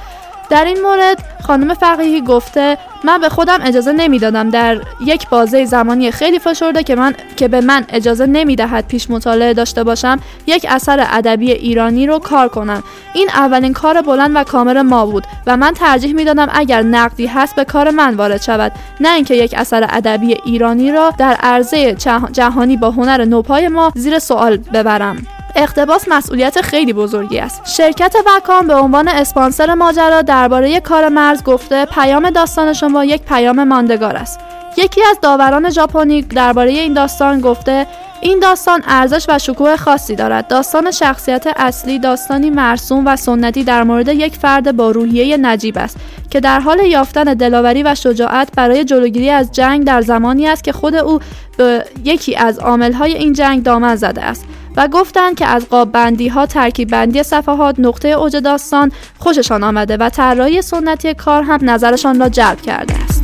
در 0.49 0.65
این 0.65 0.81
مورد 0.81 1.17
خانم 1.43 1.73
فقیهی 1.73 2.21
گفته 2.21 2.77
من 3.03 3.17
به 3.21 3.29
خودم 3.29 3.59
اجازه 3.63 3.91
نمی‌دادم 3.91 4.49
در 4.49 4.81
یک 5.05 5.29
بازه 5.29 5.65
زمانی 5.65 6.12
خیلی 6.12 6.39
فشرده 6.39 6.83
که 6.83 6.95
من 6.95 7.15
که 7.35 7.47
به 7.47 7.62
من 7.62 7.85
اجازه 7.89 8.25
نمی‌دهد 8.25 8.88
پیش 8.88 9.09
مطالعه 9.09 9.53
داشته 9.53 9.83
باشم 9.83 10.19
یک 10.47 10.65
اثر 10.69 11.07
ادبی 11.12 11.51
ایرانی 11.51 12.07
رو 12.07 12.19
کار 12.19 12.47
کنم. 12.47 12.83
این 13.13 13.29
اولین 13.29 13.73
کار 13.73 14.01
بلند 14.01 14.31
و 14.35 14.43
کامل 14.43 14.81
ما 14.81 15.05
بود 15.05 15.23
و 15.47 15.57
من 15.57 15.71
ترجیح 15.71 16.13
می‌دادم 16.13 16.47
اگر 16.51 16.81
نقدی 16.81 17.25
هست 17.25 17.55
به 17.55 17.65
کار 17.65 17.89
من 17.89 18.15
وارد 18.15 18.41
شود. 18.41 18.71
نه 18.99 19.13
اینکه 19.13 19.35
یک 19.35 19.55
اثر 19.57 19.88
ادبی 19.89 20.38
ایرانی 20.45 20.91
را 20.91 21.13
در 21.17 21.33
عرضه 21.33 21.93
جه- 21.93 22.31
جهانی 22.31 22.77
با 22.77 22.91
هنر 22.91 23.25
نوپای 23.25 23.67
ما 23.67 23.91
زیر 23.95 24.19
سوال 24.19 24.57
ببرم. 24.57 25.27
اقتباس 25.55 26.05
مسئولیت 26.07 26.62
خیلی 26.62 26.93
بزرگی 26.93 27.39
است. 27.39 27.62
شرکت 27.65 28.15
وکام 28.25 28.67
به 28.67 28.75
عنوان 28.75 29.07
اسپانسر 29.07 29.73
ماجرا 29.73 30.21
درباره 30.21 30.79
کار 30.79 31.09
مرز 31.09 31.43
گفته 31.43 31.85
پیام 31.85 32.29
داستان 32.29 32.73
شما 32.73 33.05
یک 33.05 33.21
پیام 33.21 33.63
ماندگار 33.63 34.15
است. 34.15 34.39
یکی 34.77 35.01
از 35.09 35.17
داوران 35.21 35.69
ژاپنی 35.69 36.21
درباره 36.21 36.71
این 36.71 36.93
داستان 36.93 37.41
گفته 37.41 37.88
این 38.21 38.39
داستان 38.39 38.83
ارزش 38.88 39.25
و 39.29 39.39
شکوه 39.39 39.75
خاصی 39.75 40.15
دارد. 40.15 40.47
داستان 40.47 40.91
شخصیت 40.91 41.47
اصلی 41.55 41.99
داستانی 41.99 42.49
مرسوم 42.49 43.07
و 43.07 43.15
سنتی 43.15 43.63
در 43.63 43.83
مورد 43.83 44.07
یک 44.07 44.35
فرد 44.35 44.75
با 44.75 44.91
روحیه 44.91 45.38
نجیب 45.38 45.77
است 45.77 45.97
که 46.29 46.39
در 46.39 46.59
حال 46.59 46.79
یافتن 46.79 47.23
دلاوری 47.23 47.83
و 47.83 47.95
شجاعت 47.95 48.49
برای 48.55 48.83
جلوگیری 48.83 49.29
از 49.29 49.51
جنگ 49.51 49.83
در 49.83 50.01
زمانی 50.01 50.47
است 50.47 50.63
که 50.63 50.71
خود 50.71 50.95
او 50.95 51.19
به 51.57 51.85
یکی 52.03 52.35
از 52.35 52.59
عاملهای 52.59 53.13
این 53.13 53.33
جنگ 53.33 53.63
دامن 53.63 53.95
زده 53.95 54.21
است. 54.21 54.45
و 54.79 54.87
گفتند 54.87 55.35
که 55.37 55.45
از 55.45 55.69
قاب 55.69 55.91
بندی 55.91 56.27
ها 56.27 56.45
ترکیب 56.45 56.89
بندی 56.89 57.23
صفحات 57.23 57.79
نقطه 57.79 58.07
اوج 58.07 58.35
داستان 58.35 58.91
خوششان 59.19 59.63
آمده 59.63 59.97
و 59.97 60.09
طراحی 60.09 60.61
سنتی 60.61 61.13
کار 61.13 61.43
هم 61.43 61.69
نظرشان 61.69 62.19
را 62.19 62.29
جلب 62.29 62.61
کرده 62.61 62.93
است. 63.03 63.18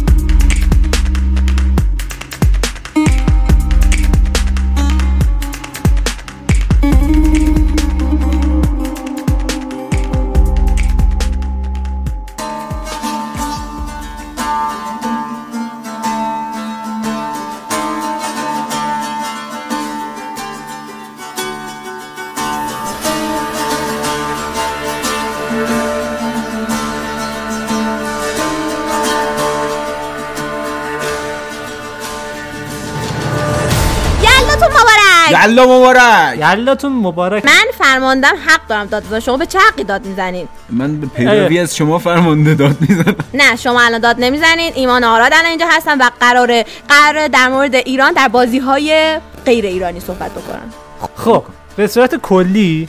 یلا 35.48 35.64
مبارک. 35.66 36.38
یلاتون 36.38 36.92
مبارک. 36.92 37.46
من 37.46 37.66
فرماندم 37.78 38.34
حق 38.48 38.68
دارم 38.70 38.86
داد 38.86 39.04
بزنم. 39.04 39.20
شما 39.20 39.38
به 39.38 39.46
چه 39.46 39.60
حقی 39.60 39.84
داد 39.84 40.06
می‌زنین 40.06 40.48
من 40.70 41.00
به 41.00 41.08
پیروی 41.08 41.60
از 41.60 41.76
شما 41.76 42.00
فرمانده 42.00 42.54
داد 42.56 42.78
می‌زنم. 42.82 43.16
نه 43.34 43.56
شما 43.56 43.82
الان 43.82 44.00
داد 44.02 44.16
نمی‌زنین 44.20 44.72
ایمان 44.76 45.04
آراد 45.04 45.34
الان 45.34 45.46
اینجا 45.46 45.66
هستن 45.72 45.98
و 45.98 46.10
قراره 46.20 46.66
قراره 46.90 47.28
در 47.28 47.48
مورد 47.48 47.76
ایران 47.76 48.14
در 48.14 48.28
بازی 48.28 48.60
های 48.60 49.20
غیر 49.46 49.66
ایرانی 49.66 50.00
صحبت 50.00 50.32
بکنم 50.32 50.74
خب 51.16 51.44
به 51.76 51.88
صورت 51.88 52.16
کلی 52.16 52.88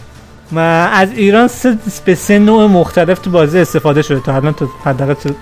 ما 0.52 0.60
از 0.60 1.12
ایران 1.12 1.48
سه 1.48 1.78
به 2.04 2.14
سه 2.14 2.38
نوع 2.38 2.66
مختلف 2.66 3.18
تو 3.18 3.30
بازی 3.30 3.58
استفاده 3.58 4.02
شده 4.02 4.20
تا 4.20 4.34
الان 4.34 4.52
تا- 4.52 4.68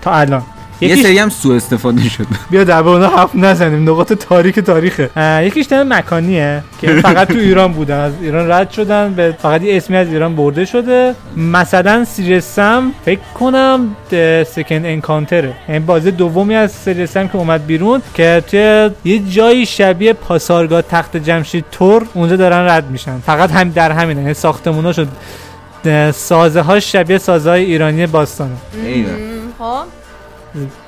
تا 0.02 0.12
الان. 0.12 0.42
یه 0.80 0.96
سری 0.96 1.18
هم 1.18 1.28
سوء 1.28 1.56
استفاده 1.56 2.08
شد. 2.08 2.26
بیا 2.50 2.64
در 2.64 2.78
اونا 2.78 3.08
حرف 3.08 3.34
نزنیم. 3.34 3.90
نقاط 3.90 4.12
تاریک 4.12 4.58
تاریخه. 4.58 5.10
یکیش 5.46 5.66
تم 5.66 5.92
مکانیه 5.92 6.62
که 6.80 6.94
فقط 6.94 7.28
تو 7.28 7.38
ایران 7.38 7.72
بودن. 7.72 8.00
از 8.00 8.12
ایران 8.22 8.50
رد 8.50 8.70
شدن 8.70 9.14
به 9.14 9.36
فقط 9.42 9.62
یه 9.62 9.76
اسمی 9.76 9.96
از 9.96 10.08
ایران 10.08 10.36
برده 10.36 10.64
شده. 10.64 11.14
مثلا 11.36 12.04
سیریسم 12.04 12.92
فکر 13.04 13.20
کنم 13.34 13.96
سکند 14.46 14.86
انکانتره. 14.86 15.54
یعنی 15.68 15.80
بازی 15.80 16.10
دومی 16.10 16.54
از 16.54 16.72
سیریسم 16.72 17.28
که 17.28 17.36
اومد 17.36 17.66
بیرون 17.66 18.02
که 18.14 18.42
توی 18.50 18.90
یه 19.04 19.18
جایی 19.18 19.66
شبیه 19.66 20.12
پاسارگاه 20.12 20.82
تخت 20.82 21.16
جمشید 21.16 21.64
تور 21.72 22.06
اونجا 22.14 22.36
دارن 22.36 22.68
رد 22.70 22.90
میشن. 22.90 23.18
فقط 23.18 23.50
هم 23.50 23.70
در 23.70 23.92
همینه. 23.92 24.20
یعنی 24.20 24.34
ساختموناشو 24.34 25.06
سازه 26.14 26.60
ها 26.60 26.80
شبیه 26.80 27.18
سازه 27.18 27.50
های 27.50 27.64
ایرانی 27.64 28.06
باستانه. 28.06 28.56
خب. 29.58 30.03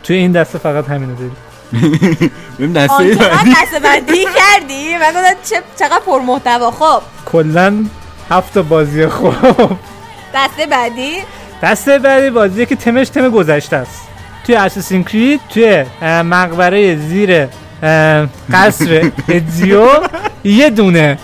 توی 0.03 0.17
این 0.17 0.33
دسته 0.33 0.59
فقط 0.59 0.89
همینو 0.89 1.15
داریم 1.15 1.37
ببین 2.59 2.73
دسته 2.73 3.05
بعدی. 3.05 3.15
دسته 3.63 3.79
بندی 3.83 4.25
کردی؟ 4.25 4.95
من 4.97 5.09
گفتم 5.09 5.37
چه 5.51 5.57
چقدر 5.79 6.01
پر 6.07 6.21
محتوا 6.21 6.71
خب. 6.71 7.03
کلا 7.27 7.85
هفت 8.31 8.55
تا 8.55 8.63
بازی 8.63 9.07
خوب. 9.07 9.35
دسته 10.35 10.67
بعدی؟ 10.71 11.13
دسته 11.63 11.99
بعدی 11.99 12.31
بازی 12.31 12.67
که 12.67 12.77
تمش 12.77 13.09
تم 13.09 13.31
گذشته 13.31 13.77
است. 13.77 14.01
توی 14.47 14.55
اساسین 14.55 15.05
کرید 15.05 15.41
توی 15.49 15.85
مقبره 16.03 16.97
زیر 16.97 17.47
قصر 18.53 19.11
ادزیو 19.29 19.89
یه 20.45 20.71
دونه 20.71 21.19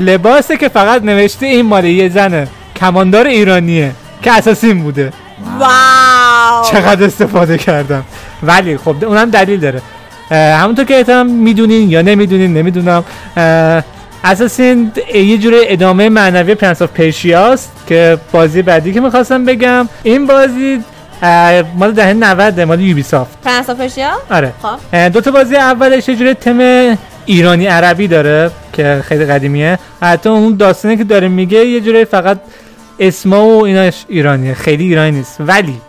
لباسه 0.00 0.56
که 0.56 0.68
فقط 0.68 1.02
نوشته 1.02 1.46
این 1.46 1.66
مال 1.66 1.84
یه 1.84 2.08
زنه 2.08 2.48
کماندار 2.76 3.26
ایرانیه 3.26 3.92
که 4.22 4.32
Assassin 4.32 4.82
بوده. 4.82 5.12
wow. 5.58 6.64
چقدر 6.70 7.06
استفاده 7.06 7.58
کردم. 7.58 8.04
ولی 8.42 8.76
خب 8.76 9.04
اونم 9.04 9.30
دلیل 9.30 9.60
داره. 9.60 9.82
همونطور 10.30 10.84
که 10.84 10.96
احتمال 10.96 11.26
می‌دونین 11.26 11.90
یا 11.90 12.02
نمی‌دونین 12.02 12.54
نمی‌دونم. 12.54 13.04
Assassin 14.24 14.92
یه 15.14 15.38
جوری 15.38 15.56
ادامه 15.60 16.08
معنوی 16.08 16.54
Prince 16.54 16.82
of 16.82 16.90
Persia 16.90 17.52
ست 17.52 17.72
که 17.86 18.18
بازی 18.32 18.62
بعدی 18.62 18.92
که 18.92 19.00
می‌خواستم 19.00 19.44
بگم. 19.44 19.88
این 20.02 20.26
بازی 20.26 20.84
مال 21.74 21.92
دهه 21.92 22.12
90 22.12 22.60
مال 22.60 22.80
Ubisoft 22.80 23.38
Prince 23.44 23.70
of 23.70 23.80
Persia 23.80 24.10
آره. 24.30 24.52
خب. 24.62 25.08
دو 25.08 25.20
تا 25.20 25.30
بازی 25.30 25.56
اولش 25.56 26.08
یه 26.08 26.16
جوری 26.16 26.34
تم 26.34 26.58
ایرانی 27.26 27.66
عربی 27.66 28.08
داره 28.08 28.50
که 28.72 29.04
خیلی 29.08 29.24
قدیمیه. 29.24 29.78
حتی 30.02 30.28
اون 30.28 30.56
داستانی 30.56 30.96
که 30.96 31.04
داره 31.04 31.28
میگه 31.28 31.66
یه 31.66 31.80
جوری 31.80 32.04
فقط 32.04 32.38
اسما 33.00 33.44
و 33.44 33.64
ایناش 33.64 34.04
ایرانیه. 34.08 34.54
خیلی 34.54 34.84
ایرانی 34.84 35.10
نیست. 35.10 35.36
ولی 35.40 35.80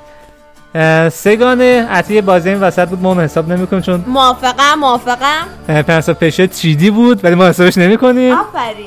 حتی 1.90 2.14
یه 2.14 2.22
بازی 2.22 2.50
این 2.50 2.60
وسط 2.60 2.88
بود. 2.88 3.02
ما 3.02 3.10
اون 3.10 3.24
حساب 3.24 3.52
نمی‌کنیم 3.52 3.82
چون 3.82 4.06
موافقم 4.08 4.80
موافقم. 4.80 5.48
Prince 5.68 6.10
of 6.10 6.18
Persia 6.18 6.48
3D 6.48 6.92
بود 6.92 7.26
ولی 7.26 7.36
ما 7.36 7.48
حسابش 7.48 7.78
نمی‌کنیم. 7.78 8.36
آفرین. 8.36 8.86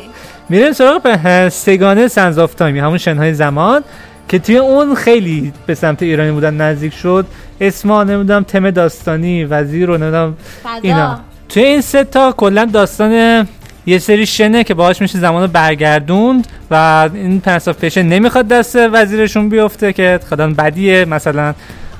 میریم 0.48 0.72
سراغ 0.72 1.48
سه‌گانه 1.48 2.08
Sands 2.08 2.38
of 2.38 2.54
Time 2.54 2.73
ی 2.73 2.78
همون 2.78 2.98
شنهای 2.98 3.34
زمان 3.34 3.84
که 4.28 4.38
توی 4.38 4.56
اون 4.56 4.94
خیلی 4.94 5.52
به 5.66 5.74
سمت 5.74 6.02
ایرانی 6.02 6.30
بودن 6.30 6.54
نزدیک 6.54 6.94
شد. 6.94 7.26
اسما 7.60 8.04
نمی‌دونم 8.04 8.42
تم 8.42 8.70
داستانی 8.70 9.44
وزیر 9.44 9.86
رو 9.86 9.96
نمی‌دونم 9.96 10.36
اینا. 10.82 11.20
توی 11.48 11.64
این 11.64 11.80
سه 11.80 12.04
تا 12.04 12.32
کلا 12.32 12.64
داستان 12.64 13.48
یه 13.86 13.98
سری 13.98 14.26
شنه 14.26 14.64
که 14.64 14.74
باهاش 14.74 15.02
میشه 15.02 15.18
زمان 15.18 15.42
رو 15.42 15.48
برگردوند 15.48 16.46
و 16.70 17.08
این 17.14 17.40
Prince 17.40 17.68
of 17.68 17.76
Persia 17.76 18.02
نمی‌خواد 18.02 18.48
دست 18.48 18.76
وزیرشون 18.76 19.48
بیفته 19.48 19.92
که 19.92 20.20
خدا 20.30 20.48
بدیه. 20.48 21.04
مثلا 21.04 21.54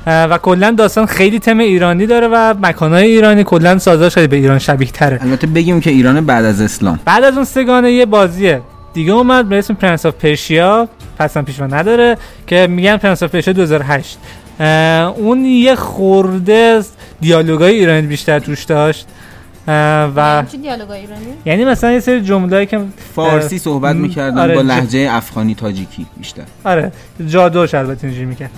و 0.07 0.39
کلا 0.39 0.71
داستان 0.71 1.07
خیلی 1.07 1.39
تم 1.39 1.59
ایرانی 1.59 2.07
داره 2.07 2.29
و 2.29 2.55
مکانهای 2.63 3.07
ایرانی 3.07 3.45
کلا 3.45 3.79
سازاش 3.79 4.15
خیلی 4.15 4.27
به 4.27 4.37
ایران 4.37 4.59
شبیه 4.59 4.89
تره. 4.89 5.19
البته 5.23 5.47
بگیم 5.47 5.81
که 5.81 5.91
ایران 5.91 6.27
بعد 6.27 6.45
از 6.45 6.61
اسلام. 6.61 7.01
بعد 7.05 7.25
از 7.25 7.35
اون 7.37 7.45
سه‌گانه 7.45 7.93
یه 7.93 8.07
بازیه. 8.07 8.61
دیگه 8.95 9.13
اومد 9.13 9.49
به 9.49 9.59
اسم 9.59 9.75
Prince 9.75 10.07
of 10.07 10.15
Persia 10.15 10.89
پسوند 11.19 11.45
پیشوند 11.45 11.67
نداره 11.67 12.17
که 12.47 12.67
میگن 12.71 12.97
Prince 12.97 13.23
of 13.23 13.31
Persia 13.31 13.53
2008 13.53 14.19
اه، 14.61 14.67
اون 15.19 15.45
یه 15.45 15.75
خورده 15.75 16.83
دیالوگای 17.21 17.75
ایرانی 17.75 18.07
بیشتر 18.07 18.39
توش 18.39 18.63
داشت. 18.63 19.07
و 19.67 19.71
ایرانی؟ 20.93 21.27
یعنی 21.45 21.65
مثلا 21.65 21.93
یه 21.93 22.01
سری 22.01 22.21
جمله‌ای 22.21 22.67
که 22.67 22.81
فارسی 23.15 23.59
صحبت 23.59 23.97
می‌کردن 23.97 24.39
آره، 24.39 24.55
با 24.55 24.61
ج- 24.61 24.65
لهجه 24.65 25.07
افغانی 25.11 25.55
تاجیکی 25.55 26.07
بیشتر. 26.17 26.43
آره 26.65 26.93
جادوش 27.27 27.75
البته 27.75 28.07
اینجوری 28.07 28.27
می‌کرد 28.27 28.51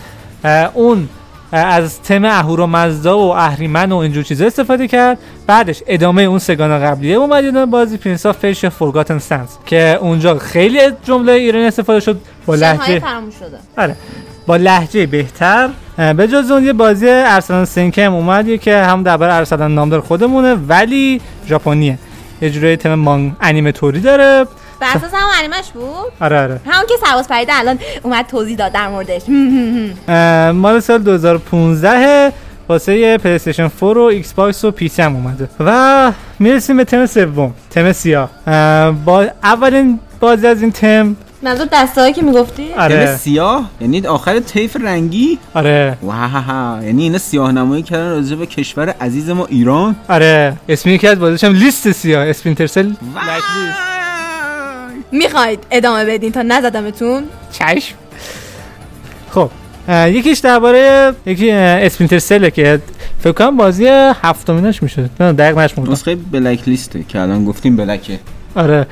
اون 0.75 1.09
از 1.53 2.03
تم 2.03 2.25
اهورامزدا 2.25 3.19
و 3.19 3.23
اهریمن 3.23 3.93
و 3.93 3.97
اینجور 3.97 4.23
چیزا 4.23 4.47
استفاده 4.47 4.89
کرد. 4.89 5.19
بعدش 5.47 5.83
ادامه 5.87 6.23
اون 6.23 6.39
سه‌گانه 6.39 6.79
قبلیه 6.79 7.17
اومد 7.17 7.45
یه 7.45 7.51
دونه 7.51 7.67
بازی 7.67 7.97
Prince 7.97 8.27
of 8.27 8.39
Persia 8.45 8.71
Forgotten 8.71 9.19
Sands 9.19 9.49
که 9.67 9.99
اونجا 10.01 10.39
خیلی 10.39 10.79
جمله 11.05 11.33
ایرانی 11.33 11.65
استفاده 11.65 12.01
شد 12.01 12.21
با 12.47 12.55
لهجه. 12.55 12.99
فراموش 12.99 13.35
شده. 13.35 13.59
آره. 13.79 13.97
با 14.47 14.57
لهجه 14.57 15.07
بهتر. 15.07 15.69
به 15.97 16.29
جز 16.29 16.51
اون 16.51 16.65
یه 16.65 16.73
بازی 16.73 17.07
ارسلان 17.09 17.65
سنکی 17.65 18.07
هم 18.07 18.15
اومد 18.15 18.61
که 18.61 18.77
هم 18.77 19.03
درباره 19.03 19.35
ارسلان 19.35 19.75
نامدار 19.75 20.01
خودمونه 20.01 20.55
ولی 20.55 21.21
ژاپنیه. 21.49 21.99
یه 22.43 22.51
جورایی 22.51 22.77
تم 22.77 22.95
مانگا 22.95 23.33
انیمه 23.41 23.73
طوری 23.73 24.01
داره. 24.01 24.45
بر 24.81 24.87
اساس 24.95 25.15
همون 25.15 25.35
انیمش 25.39 25.71
بود؟ 25.75 26.13
آره 26.21 26.43
آره. 26.43 26.61
همون 26.67 26.87
که 26.89 26.95
سواز 27.07 27.29
پریده 27.29 27.53
الان 27.55 27.79
اومد 28.03 28.27
توضیح 28.27 28.57
داد 28.57 28.73
در 28.73 28.89
موردش. 28.89 29.23
مال 30.55 30.81
سال 30.81 30.99
2015 30.99 32.33
واسه 32.69 32.99
یه 32.99 33.19
PlayStation 33.19 33.71
4 33.81 33.99
و 33.99 34.03
Xbox 34.03 34.65
و 34.65 34.71
PC 34.71 35.03
هم 35.03 35.17
اومده. 35.17 35.49
و 35.61 36.13
می‌رسیم 36.39 36.77
به 36.77 36.85
تم 36.85 37.07
سوم 37.07 37.55
تم 37.71 37.93
سیاه. 37.93 38.31
اه، 38.47 38.91
با 38.91 39.27
اولین 39.43 39.99
بازی 40.21 40.47
از 40.47 40.63
این 40.63 40.73
تم 40.73 41.17
منظور 41.43 41.69
دستایی 41.73 42.13
که 42.13 42.23
می‌گفتی؟ 42.23 42.73
آره. 42.79 43.07
دم 43.07 43.17
سیاه 43.17 43.71
یعنی 43.81 44.07
آخر 44.07 44.41
طیف 44.41 44.77
رنگی؟ 44.77 45.39
آره. 45.55 45.99
واه. 46.03 46.85
یعنی 46.85 47.03
اینا 47.03 47.19
سیاه 47.19 47.53
نمایی 47.53 47.83
کردن 47.83 48.11
راجع 48.11 48.37
به 48.37 48.47
کشور 48.47 48.89
عزیز 48.89 49.31
ما 49.31 49.47
ایران؟ 49.47 49.97
آره. 50.09 50.57
اسمی 50.69 50.93
یکی 50.93 51.09
از 51.09 51.45
هم 51.45 51.53
لیست 51.53 51.93
سیاه 51.93 52.27
اسپینتر 52.27 52.67
سل 52.67 52.93
می‌خواید 55.13 55.59
ادامه 55.71 56.05
بدین 56.05 56.33
تا 56.33 56.43
نزدمتون؟ 56.43 57.25
چشم. 57.53 57.95
خب 59.31 59.51
یکیش 59.89 60.39
درباره 60.39 61.13
یکی 61.27 61.51
اسپینتر 61.51 62.19
سله 62.19 62.51
که 62.51 62.81
فکر 63.21 63.33
کنم 63.33 63.57
بازی 63.57 63.87
هفتمینش 64.23 64.83
میشه 64.83 65.11
نه 65.21 65.33
دقیق 65.33 65.59
نشمردم. 65.59 65.93
نسخه 65.93 66.15
بلک 66.15 66.69
لیسته 66.69 67.05
که 67.09 67.21
الان 67.21 67.45
گفتیم 67.45 67.77
بلکه. 67.77 68.19
آره. 68.57 68.87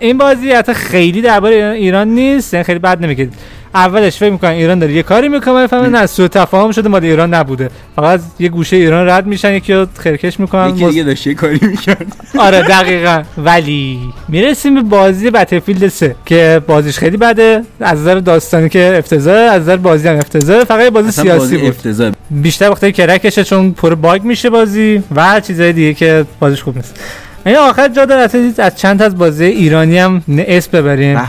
این 0.00 0.18
بازی 0.18 0.50
حتی 0.50 0.74
خیلی 0.74 1.22
درباره 1.22 1.74
ایران 1.78 2.08
نیست 2.08 2.54
یعنی 2.54 2.64
خیلی 2.64 2.78
بد 2.78 3.04
نمیگه 3.04 3.28
اولش 3.74 4.16
فکر 4.16 4.30
می‌کنن 4.30 4.50
ایران 4.50 4.78
داره 4.78 4.92
یه 4.92 5.02
کاری 5.02 5.28
می‌کنه 5.28 5.66
فهمیدن 5.66 6.00
نه 6.00 6.06
سوء 6.06 6.28
تفاهم 6.28 6.72
شده 6.72 6.88
مال 6.88 7.04
ایران 7.04 7.34
نبوده. 7.34 7.70
فقط 7.96 8.20
یه 8.38 8.48
گوشه 8.48 8.76
ایران 8.76 9.08
رد 9.08 9.26
میشن 9.26 9.54
یکی 9.54 9.72
رو 9.72 9.86
خرکش 9.98 10.40
می‌کنن 10.40 10.76
یکی 10.76 10.86
دیگه 10.86 11.02
داشت 11.02 11.26
یه 11.26 11.34
کاری 11.34 11.58
می‌کرد. 11.62 12.06
آره 12.38 12.62
دقیقا. 12.62 13.22
ولی 13.38 14.00
می‌رسیم 14.28 14.74
به 14.74 14.82
بازی 14.82 15.30
بتلفیلد 15.30 15.88
3 15.88 16.14
که 16.26 16.60
بازیش 16.66 16.98
خیلی 16.98 17.16
بده. 17.16 17.62
از 17.80 17.98
نظر 17.98 18.14
داستانی 18.14 18.68
که 18.68 18.94
افتضاح 18.98 19.52
از 19.52 19.62
نظر 19.62 19.76
بازی 19.76 20.08
هم 20.08 20.16
افتضاح. 20.16 20.64
فقط 20.64 20.84
یه 20.84 20.90
بازی 20.90 21.10
سیاسی 21.10 21.38
بازی 21.38 21.56
بود. 21.56 21.68
افتضاح. 21.68 22.12
بیشتر 22.30 22.70
وقتی 22.70 22.92
کرکشه 22.92 23.44
چون 23.44 23.72
پر 23.72 23.94
باگ 23.94 24.22
میشه 24.22 24.50
بازی 24.50 25.02
و 25.16 25.40
چیزای 25.40 25.72
دیگه 25.72 25.94
که 25.94 26.24
بازیش 26.40 26.62
خوب 26.62 26.76
نیست. 26.76 27.00
این 27.46 27.56
آخر 27.56 27.88
جا 27.88 28.02
اصلا 28.02 28.52
از 28.58 28.76
چند 28.76 29.02
از 29.02 29.18
بازی 29.18 29.44
ایرانی 29.44 29.98
هم 29.98 30.22
اسم 30.38 30.70
ببریم. 30.72 31.20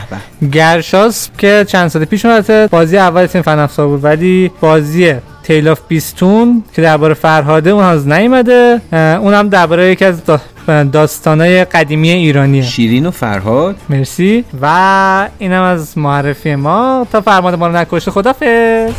گرشاس 0.52 1.28
که 1.38 1.64
چند 1.68 1.88
سال 1.88 2.04
پیش 2.04 2.24
اومده 2.24 2.66
بازی 2.66 2.98
اول 2.98 3.26
تیم 3.26 3.42
فن 3.42 3.58
افزار 3.58 3.86
بود 3.88 4.04
ولی 4.04 4.50
بازی 4.60 5.14
تیل 5.42 5.68
آف 5.68 5.80
بیستون 5.88 6.62
که 6.72 6.82
درباره 6.82 7.14
فرهاده 7.14 7.70
اون 7.70 7.84
هنوز 7.84 8.08
نیومده. 8.08 8.80
اه، 8.92 9.00
اون 9.00 9.34
هم 9.34 9.48
درباره 9.48 9.90
یکی 9.90 10.04
از 10.04 10.24
دا 10.24 10.40
داستانای 10.92 11.64
قدیمی 11.64 12.10
ایرانیه. 12.10 12.62
شیرین 12.62 13.06
و 13.06 13.10
فرهاد. 13.10 13.76
مرسی. 13.88 14.44
و 14.62 15.28
اینم 15.38 15.62
از 15.62 15.98
معرفی 15.98 16.54
ما. 16.54 17.06
تا 17.12 17.20
فرمانده 17.20 17.58
ما 17.58 17.66
رو 17.66 17.76
نکشته 17.76 18.10
خدافظ. 18.10 18.92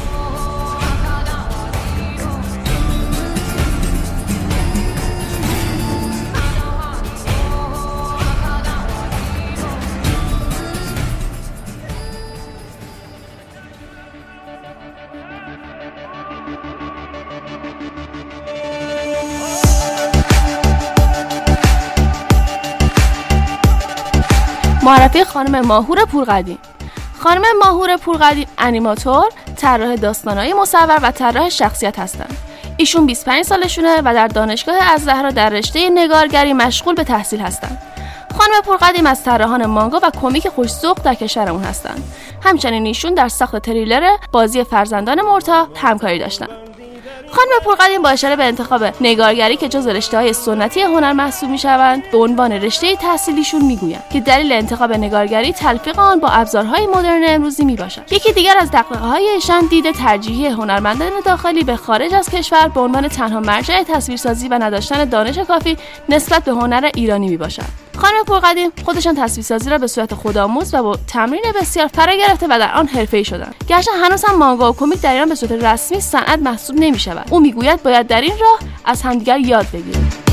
معرفی 25.10 25.24
خانم 25.24 25.66
ماهور 25.66 26.06
پورقدیم 26.06 26.58
خانم 27.20 27.44
ماهور 27.64 27.98
پورقدیم 27.98 28.48
انیماتور، 28.58 29.30
طراح 29.56 29.96
داستانهای 29.96 30.54
مصور 30.54 31.00
و 31.04 31.12
طراح 31.12 31.50
شخصیت 31.50 32.00
هستند. 32.00 32.38
ایشون 32.78 33.06
25 33.06 33.46
سالشونه 33.46 34.02
و 34.06 34.14
در 34.14 34.28
دانشگاه 34.28 34.76
از 34.94 35.04
زهرا 35.04 35.32
در 35.32 35.50
رشته 35.50 35.90
نگارگری 35.90 36.54
مشغول 36.54 36.96
به 36.96 37.04
تحصیل 37.04 37.40
هستند. 37.40 37.82
خانم 38.38 38.62
پرقدیم 38.66 39.06
از 39.06 39.24
طراحان 39.24 39.66
مانگا 39.66 40.00
و 40.04 40.12
کمیک 40.22 40.50
خوش‌ذوق 40.50 41.02
در 41.04 41.14
کشورمون 41.14 41.64
هستند. 41.64 42.04
همچنین 42.44 42.86
ایشون 42.86 43.14
در 43.14 43.28
ساخت 43.28 43.58
تریلر 43.58 44.18
بازی 44.32 44.64
فرزندان 44.64 45.22
مرتا 45.22 45.68
همکاری 45.76 46.20
داشتند. 46.20 46.69
خانم 47.32 47.50
پرقدیم 47.66 48.02
با 48.02 48.10
اشاره 48.10 48.36
به 48.36 48.44
انتخاب 48.44 48.84
نگارگری 49.02 49.58
که 49.58 49.70
جز 49.70 49.88
رشته 49.88 50.18
های 50.18 50.34
سنتی 50.34 50.82
هنر 50.82 51.14
محسوب 51.14 51.50
می 51.50 51.58
شوند 51.58 52.12
به 52.12 52.18
عنوان 52.18 52.52
رشته 52.52 52.96
تحصیلیشون 52.96 53.66
می‌گویند 53.66 54.04
که 54.14 54.20
دلیل 54.20 54.52
انتخاب 54.52 54.94
نگارگری 54.94 55.54
تلفیق 55.54 56.00
آن 56.00 56.20
با 56.20 56.28
ابزارهای 56.28 56.88
مدرن 56.88 57.24
امروزی 57.26 57.66
می 57.66 57.76
باشد 57.76 58.02
یکی 58.12 58.34
دیگر 58.34 58.58
از 58.58 58.72
دقدقه 58.72 59.00
های 59.00 59.28
ایشان 59.28 59.66
دید 59.66 59.92
ترجیحی 59.92 60.48
هنرمندان 60.48 61.12
داخلی 61.26 61.64
به 61.64 61.76
خارج 61.76 62.14
از 62.14 62.30
کشور 62.30 62.68
به 62.68 62.80
عنوان 62.80 63.08
تنها 63.08 63.40
مرجع 63.40 63.84
تصویرسازی 63.84 64.48
و 64.48 64.54
نداشتن 64.54 65.06
دانش 65.06 65.38
کافی 65.38 65.78
نسبت 66.10 66.44
به 66.44 66.52
هنر 66.52 66.90
ایرانی 66.96 67.30
می 67.30 67.38
باشد 67.38 67.89
خانم 68.00 68.24
پرقدیم 68.28 68.72
خودشان 68.86 69.16
تصویرسازی 69.16 69.70
را 69.70 69.78
به 69.78 69.88
صورت 69.88 70.14
خودآموز 70.14 70.74
و 70.74 70.84
با 70.84 70.96
تمرین 71.08 71.44
بسیار 71.62 71.88
فرا 71.88 72.16
گرفته 72.16 72.48
و 72.50 72.60
در 72.60 72.74
آن 72.74 72.88
حرفه‌ای 72.88 73.26
شدند. 73.26 73.56
گرچه 73.68 73.92
هنوز 74.04 74.26
هم 74.26 74.36
مانگا 74.36 74.72
و 74.72 74.76
کمیک 74.76 75.02
در 75.02 75.14
ایران 75.14 75.30
به 75.30 75.36
صورت 75.36 75.52
رسمی 75.52 76.02
صنعت 76.02 76.40
محسوب 76.40 76.76
نمی 76.80 77.00
شود 77.00 77.28
او 77.30 77.40
می‌گوید 77.40 77.84
باید 77.84 78.08
در 78.08 78.22
این 78.22 78.34
راه 78.42 78.60
از 78.86 79.02
همدیگر 79.02 79.40
یاد 79.40 79.66
بگیریم. 79.74 80.29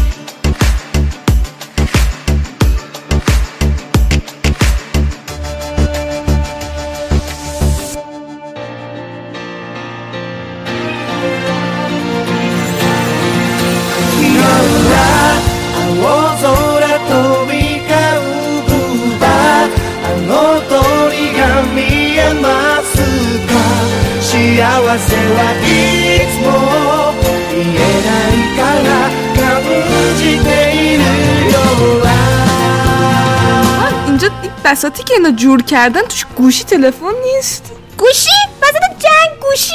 بساتی 34.77 35.03
که 35.03 35.15
اینا 35.15 35.31
جور 35.31 35.63
کردن 35.63 36.01
توش 36.01 36.27
گوشی 36.37 36.65
تلفن 36.65 37.13
نیست. 37.25 37.73
گوشی؟ 37.99 38.31
وسط 38.63 38.99
جنگ 38.99 39.41
گوشی؟ 39.43 39.73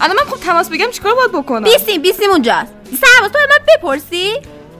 الان 0.00 0.16
من 0.16 0.22
خب 0.30 0.40
تماس 0.40 0.68
بگم 0.68 0.90
چیکار 0.90 1.14
باید 1.14 1.32
بکنم؟ 1.32 1.64
بیستیم 1.64 2.02
بیستیم 2.02 2.30
اونجاست. 2.30 2.72
سرباز 2.84 3.32
تو 3.32 3.38
من 3.38 3.64
بپرسی؟ 3.68 4.32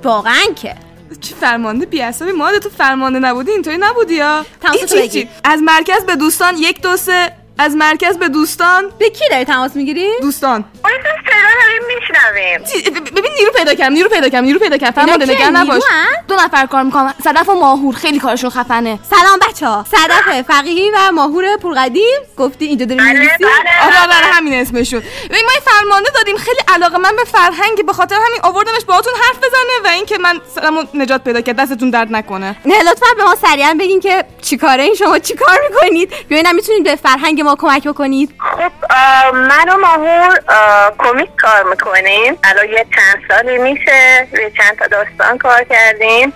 واقعا 0.04 0.42
که. 0.62 0.74
چی 1.20 1.34
فرمانده 1.34 1.86
بی 1.86 2.00
حسابی 2.00 2.32
ماده 2.32 2.58
تو 2.58 2.68
فرمانده 2.68 3.18
نبودی 3.18 3.50
اینطوری 3.50 3.76
نبودی 3.80 4.14
یا؟ 4.14 4.46
تماس 4.62 4.76
این 4.76 4.86
تو. 4.86 5.06
چی؟ 5.06 5.28
از 5.44 5.60
مرکز 5.62 6.04
به 6.06 6.16
دوستان 6.16 6.56
یک 6.58 6.82
دو 6.82 6.96
سه 6.96 7.32
از 7.58 7.76
مرکز 7.76 8.16
به 8.16 8.28
دوستان؟ 8.28 8.84
به 8.98 9.10
کی 9.10 9.24
داری 9.30 9.44
تماس 9.44 9.76
می‌گیری؟ 9.76 10.08
دوستان. 10.20 10.64
ببین 13.16 13.32
نیرو 13.38 13.52
پیدا 13.56 13.74
کردم 13.74 13.92
نیرو 13.92 14.08
پیدا 14.08 14.28
کردم 14.28 14.44
نیرو 14.44 14.58
پیدا 14.58 14.76
کردم. 14.76 14.92
فرمانده؟ 15.02 15.26
نگران 15.26 15.56
نباش؟ 15.56 15.82
دو 16.28 16.34
نفر 16.34 16.66
کار 16.66 16.82
می‌کنم 16.82 17.14
صدف 17.24 17.48
و 17.48 17.54
ماهور 17.54 17.94
خیلی 17.94 18.18
کارشون 18.18 18.50
خفنه. 18.50 18.98
سلام 19.10 19.38
بچه 19.48 19.66
ها. 19.66 19.84
صدف 19.90 20.42
فقیهی 20.42 20.90
و 20.90 21.12
ماهور 21.12 21.56
پورقدیم. 21.56 22.20
گفتی 22.38 22.64
اینجا 22.64 22.84
داری 22.84 23.00
می‌نویسی 23.00 23.44
آره 23.44 24.16
آره 24.16 24.26
همین 24.32 24.54
اسمشون. 24.54 25.00
ببین 25.30 25.44
ما 25.44 25.72
فرمانده 25.72 26.10
دادیم. 26.14 26.36
خیلی 26.36 26.60
علاقه 26.68 26.98
من 26.98 27.16
به 27.16 27.24
فرهنگ 27.24 27.86
به 27.86 27.92
خاطر 27.92 28.14
همین 28.14 28.40
آوردمش 28.42 28.84
باهاتون 28.86 29.12
حرف 29.22 29.38
بزنه 29.38 29.84
و 29.84 29.86
اینکه 29.86 30.18
من 30.18 30.40
سرمو 30.54 30.84
نجات 30.94 31.24
پیدا 31.24 31.40
کرد 31.40 31.56
دستتون 31.56 31.90
درد 31.90 32.12
نکنه. 32.12 32.56
نه 32.64 32.82
لطفا 32.82 33.06
به 33.16 33.24
ما 33.24 33.34
سریعا 33.34 33.76
بگین 33.80 34.00
که 34.00 34.24
چیکاره 34.42 34.82
این 34.82 34.94
شما 34.94 35.18
چیکار 35.18 35.58
می‌کنید؟ 35.70 36.12
ببینم 36.30 36.54
می‌تونید 36.54 36.84
به 36.84 36.96
فرهنگ 36.96 37.40
ما 37.40 37.56
کمک 37.56 37.88
بکنید. 37.88 38.34
خب 38.38 38.72
من 39.34 39.68
و 39.68 39.78
ماهور 39.78 40.38
اه، 40.80 40.92
کمیک 40.98 41.30
کار 41.42 41.62
می‌کنیم. 41.62 42.38
الان 42.44 42.68
یه 42.68 42.86
چند 42.96 43.22
سالی 43.28 43.58
میشه. 43.58 44.28
روی 44.32 44.50
چند 44.50 44.78
تا 44.78 44.86
داستان 44.86 45.38
کار 45.38 45.64
کردیم. 45.64 46.32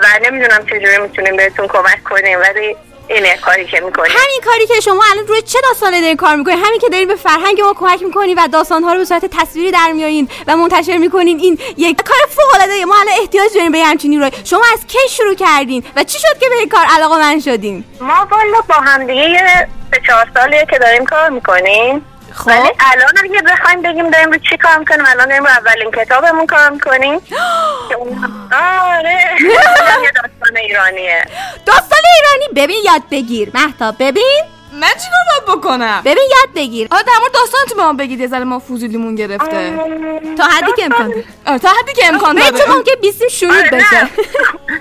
و 0.00 0.06
نمی‌دونم 0.24 0.66
چجوری 0.66 0.98
می‌تونیم 0.98 1.36
بهتون 1.36 1.68
کمک 1.68 2.04
کنیم 2.04 2.40
ولی 2.40 2.76
اینه 3.08 3.36
کاری 3.36 3.66
که 3.66 3.80
می‌کنیم. 3.80 4.12
همین 4.12 4.40
کاری 4.44 4.66
که 4.66 4.80
شما 4.80 5.02
الان 5.12 5.26
روی 5.26 5.42
چه 5.42 5.58
داستانی 5.62 6.00
دارین 6.00 6.16
کار 6.16 6.36
می‌کنین؟ 6.36 6.64
همین 6.64 6.80
که 6.80 6.88
دارین 6.88 7.08
به 7.08 7.14
فرهنگ 7.14 7.60
ما 7.60 7.74
کمک 7.74 8.02
می‌کنین 8.02 8.38
و 8.38 8.48
داستانها 8.48 8.92
رو 8.92 8.98
به 8.98 9.04
صورت 9.04 9.24
تصویری 9.24 9.70
در 9.70 9.92
میارین 9.92 10.28
و 10.46 10.56
منتشر 10.56 10.96
می‌کنین. 10.96 11.38
این 11.38 11.58
یک 11.76 12.02
کار 12.02 12.16
فوق 12.28 12.54
العاده 12.54 12.84
ما 12.84 12.94
الان 13.00 13.14
احتیاج 13.20 13.54
داریم 13.54 13.72
به 13.72 13.78
یه 13.78 13.86
همچین 13.86 14.10
نیروی 14.10 14.30
شما 14.44 14.64
از 14.72 14.86
کی 14.86 14.98
شروع 15.10 15.34
کردین 15.34 15.84
و 15.96 16.04
چی 16.04 16.18
شد 16.18 16.38
که 16.40 16.48
به 16.48 16.54
این 16.54 16.68
کار 16.68 16.84
علاقه 16.96 17.18
من 17.18 17.40
شدین؟ 17.40 17.84
ما 18.00 18.28
والا 18.30 18.60
با 18.68 18.74
هم 18.74 19.06
دیگه 19.06 19.30
یه 19.30 19.68
سه 19.94 20.00
چهار 20.06 20.26
سالیه 20.34 20.66
که 20.70 20.78
داریم 20.78 21.04
کار 21.04 21.30
می‌کنیم. 21.30 22.04
خب. 22.36 22.46
ولی 22.46 22.70
الان 22.80 23.12
اگه 23.24 23.42
بخوایم 23.42 23.82
بگیم 23.82 24.10
داریم 24.10 24.32
رو 24.32 24.38
چی 24.50 24.56
کار 24.56 24.76
می‌کنیم؟ 24.78 25.04
الان 25.08 25.28
داریم 25.28 25.44
رو 25.44 25.50
اولین 25.50 25.90
کتابمون 25.90 26.46
کار 26.46 26.70
می‌کنیم. 26.70 27.20
که 27.88 27.94
اون- 27.98 28.50
آره. 28.52 29.18
داستان 30.16 30.56
ایرانیه. 30.56 31.24
داستان 31.66 31.98
ایرانی 32.16 32.52
ببین 32.66 32.82
یاد 32.84 33.02
بگیر. 33.10 33.50
مهتاب 33.54 33.94
ببین. 33.98 34.42
من 34.72 34.88
چیکار 34.88 35.46
باید 35.46 35.58
بکنم؟ 35.58 36.00
ببین 36.04 36.24
یاد 36.30 36.54
بگیر. 36.56 36.88
آره 36.90 37.02
در 37.02 37.12
مورد 37.20 37.32
داستانتون 37.32 37.76
به 37.76 37.82
ما 37.82 37.92
بگید. 37.92 38.20
یه 38.20 38.26
ذره 38.26 38.44
ما 38.44 38.58
فوزولیمون 38.58 39.14
گرفته. 39.14 39.72
تا 40.38 40.44
حدی 40.44 40.72
که 40.76 40.84
امکان 40.84 41.08
داره. 41.08 41.58
تا 41.58 41.68
حدی 41.68 41.92
که 41.92 42.06
امکان 42.06 42.36
داره. 42.36 42.50
تو 42.50 42.72
ممکن 42.72 42.92
بیستیم 43.00 43.28
شنود 43.28 43.52
آره، 43.56 43.70
بشه. 43.70 43.86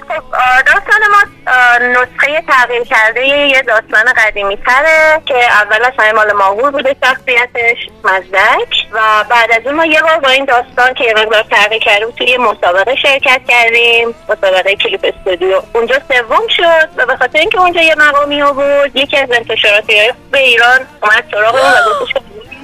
خب 0.07 0.23
آه، 0.33 0.61
داستان 0.61 1.01
ما 1.11 1.17
آه، 1.17 1.23
نسخه 1.81 2.43
تغییر 2.47 2.83
کرده 2.83 3.27
یه 3.27 3.61
داستان 3.61 4.13
قدیمی 4.17 4.57
تره 4.57 5.21
که 5.25 5.51
اول 5.51 5.91
همه 5.99 6.11
مال 6.11 6.31
ماهور 6.31 6.71
بوده 6.71 6.95
شخصیتش 7.03 7.77
مزدک. 8.03 8.85
و 8.91 8.99
بعد 9.29 9.51
از 9.51 9.65
اون 9.65 9.75
ما 9.75 9.85
یه 9.85 10.01
بار 10.01 10.19
با 10.19 10.29
این 10.29 10.45
داستان 10.45 10.93
که 10.93 11.03
یه 11.03 11.13
مقدار 11.13 11.45
تغییر 11.51 12.05
بود 12.05 12.15
توی 12.15 12.37
مسابقه 12.37 12.95
شرکت 12.95 13.41
کردیم. 13.47 14.15
مسابقه 14.29 14.75
کلیپ 14.75 15.13
استودیو 15.15 15.61
اونجا 15.73 15.95
سوم 15.95 16.47
شد 16.49 16.89
و 16.97 17.05
به 17.05 17.15
خاطر 17.15 17.39
اینکه 17.39 17.59
اونجا 17.59 17.81
یه 17.81 17.95
مقامی 17.95 18.43
بود 18.43 18.95
یکی 18.95 19.17
از 19.17 19.31
انتشاراتی 19.31 20.13
به 20.31 20.39
ایران 20.39 20.79
اومد 21.01 21.23
سراغ 21.31 21.55
و 21.55 22.03
گفتش 22.03 22.13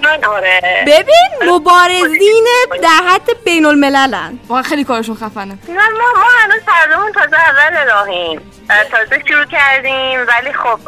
آره. 0.05 0.85
ببین 0.87 1.51
مبارزین 1.51 2.47
در 2.83 3.01
حد 3.09 3.29
بین 3.45 3.65
المللن 3.65 4.39
واقعا 4.47 4.63
خیلی 4.63 4.83
کارشون 4.83 5.15
خفنه. 5.15 5.57
نه 5.69 5.89
ما 5.89 6.19
ما 6.21 6.27
هنوز 6.39 6.61
هردومون 6.67 7.11
تازه 7.11 7.37
اول 7.39 7.91
راهیم. 7.91 8.51
اه، 8.69 8.83
تازه 8.83 9.21
شروع 9.27 9.45
کردیم 9.45 10.19
ولی 10.27 10.53
خب 10.53 10.79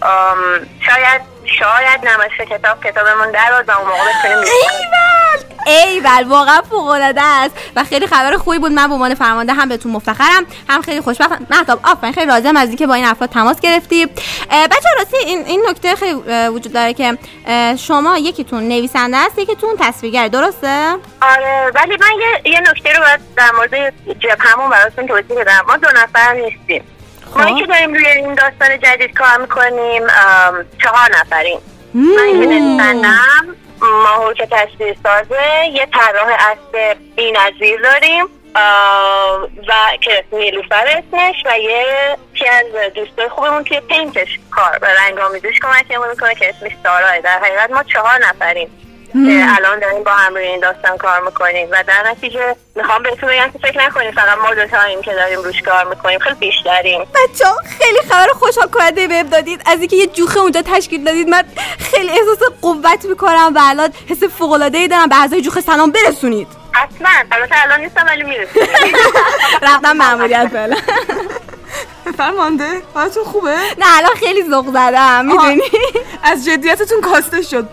شاید 0.80 1.22
شاید 1.46 2.08
نمایش 2.08 2.32
کتاب 2.50 2.84
کتابمون 2.84 3.32
در 3.32 3.64
و 3.68 3.72
اون 3.72 3.88
موقع 3.88 4.10
بتونیم 4.20 4.44
ایول 5.68 6.04
ایول 6.04 6.28
واقعا 6.28 6.62
فوق 6.70 6.88
العاده 6.88 7.22
است. 7.22 7.56
و 7.76 7.84
خیلی 7.84 8.08
خبر 8.08 8.38
خوبی 8.38 8.60
بود. 8.60 8.72
من 8.72 8.88
به 8.88 8.94
عنوان 8.94 9.16
فرمانده 9.16 9.54
هم 9.54 9.70
بهتون 9.70 9.92
مفتخرم. 9.92 10.46
هم 10.70 10.82
خیلی 10.82 11.02
خوشبختم. 11.02 11.48
مهتاب 11.50 11.80
آفرین 11.84 12.14
خیلی 12.14 12.28
راضیم 12.28 12.58
از 12.58 12.68
اینکه 12.68 12.88
با 12.88 12.94
این 12.94 13.06
افراد 13.06 13.30
تماس 13.30 13.60
گرفتی. 13.60 14.06
بچه 14.52 14.90
راستی 14.98 15.18
این 15.18 15.46
این 15.46 15.66
نکته 15.70 15.96
خیلی 15.96 16.14
وجود 16.50 16.74
داره 16.74 16.94
که 16.94 17.18
شما 17.78 18.18
یکیتون 18.18 18.68
نویسنده 18.68 19.18
است 19.18 19.40
یکیتون 19.40 19.70
تصویرگر. 19.80 20.28
درسته؟ 20.28 20.96
آره 21.22 21.72
ولی 21.76 21.98
من 22.02 22.12
یه, 22.20 22.52
یه 22.54 22.60
نکته 22.60 22.94
رو 22.94 23.00
باید 23.00 23.20
در 23.38 23.52
مورد 23.52 23.94
جبهمون 24.20 24.70
براتون 24.70 25.08
توضیح 25.08 25.40
بدم. 25.42 25.66
ما 25.68 25.78
دو 25.78 25.88
نفر 25.96 26.34
نیستیم. 26.34 26.84
ما 27.36 27.60
که 27.60 27.66
داریم 27.66 27.94
روی 27.94 28.08
این 28.08 28.34
داستان 28.34 28.80
جدید 28.80 29.14
کار 29.14 29.38
می‌کنیم 29.38 30.08
چهار 30.84 31.10
نفریم. 31.22 31.60
من 31.94 32.32
که 32.32 32.48
نویسندم 32.48 33.56
ماهور 33.84 34.34
که 34.34 34.48
تصویر 34.52 34.96
سازه 35.04 35.66
یه 35.74 35.86
طراح 35.86 36.28
اصل 36.40 36.94
بی‌نظیر 37.16 37.82
داریم 37.82 38.26
و 39.68 39.74
که 40.02 40.26
نیلوفر 40.32 40.88
اسمش 40.88 41.44
و 41.46 41.60
یه 41.60 42.18
که 42.34 42.52
از 42.52 42.94
دوستای 42.94 43.30
خوبمون 43.30 43.64
توی 43.64 43.80
پینتش 43.80 44.40
کار 44.52 44.80
و 44.82 44.86
رنگ 44.86 45.20
آمیزش 45.20 45.60
کمکمون 45.62 46.10
می‌کنه 46.10 46.36
که 46.36 46.50
اسمش 46.50 46.72
ساراه. 46.84 47.22
در 47.22 47.40
حقیقت 47.40 47.72
ما 47.72 47.84
چهار 47.84 48.18
نفریم. 48.18 48.83
که 49.14 49.46
الان 49.58 49.80
داریم 49.80 50.04
با 50.04 50.12
هم 50.12 50.34
روی 50.36 50.44
این 50.44 50.60
داستان 50.60 50.98
کار 50.98 51.20
می‌کنیم. 51.26 51.68
و 51.72 51.84
در 51.88 52.04
نتیجه 52.12 52.56
می‌خوام 52.76 53.04
بهتون 53.04 53.30
بگم 53.30 53.50
که 53.54 53.60
فکر 53.60 53.86
نکنیم 53.86 54.12
فقط 54.12 54.38
ما 54.38 54.54
دوتاییم 54.54 55.02
که 55.02 55.14
داریم 55.14 55.40
روش 55.40 55.62
کار 55.62 55.84
می‌کنیم 55.90 56.20
خیلی 56.20 56.36
بیشتریم. 56.36 57.02
بچه 57.02 57.46
خیلی 57.80 58.00
خبر 58.10 58.28
خوشحال 58.34 58.68
کننده 58.68 59.08
بهم 59.08 59.28
دادید. 59.30 59.62
از 59.66 59.80
اینکه 59.80 59.96
یه 59.96 60.08
جوخه 60.08 60.40
اونجا 60.40 60.62
تشکیل 60.62 61.04
دادید 61.04 61.30
من 61.30 61.44
خیلی 61.80 62.10
احساس 62.10 62.50
قوت 62.62 63.06
می‌کنم 63.06 63.52
و 63.56 63.60
الان 63.64 63.90
حس 64.10 64.24
فوق 64.24 64.52
العاده 64.52 64.78
ای 64.78 64.88
دارم. 64.88 65.10
به 65.10 65.22
اعضای 65.22 65.42
جوخه 65.42 65.62
سلام 65.62 65.92
برسونید. 65.92 66.48
حتما. 66.72 67.10
البته 67.32 67.56
الان 67.64 67.80
نیستم 67.80 68.06
ولی 68.08 68.24
می‌رسیم 68.24 68.64
رفتم 69.62 69.92
مأموریت 69.98 70.48
فعلا 70.54 70.76
فرمانده 72.12 72.82
حالتون 72.94 73.24
خوبه؟ 73.24 73.58
نه 73.78 73.86
الان 73.98 74.16
خیلی 74.16 74.44
ذوق 74.50 74.68
زدم 74.68 75.26
می‌دونی؟ 75.26 75.62
از 76.24 76.46
جدیتتون 76.46 77.02
کاسته 77.02 77.42
شد. 77.42 77.70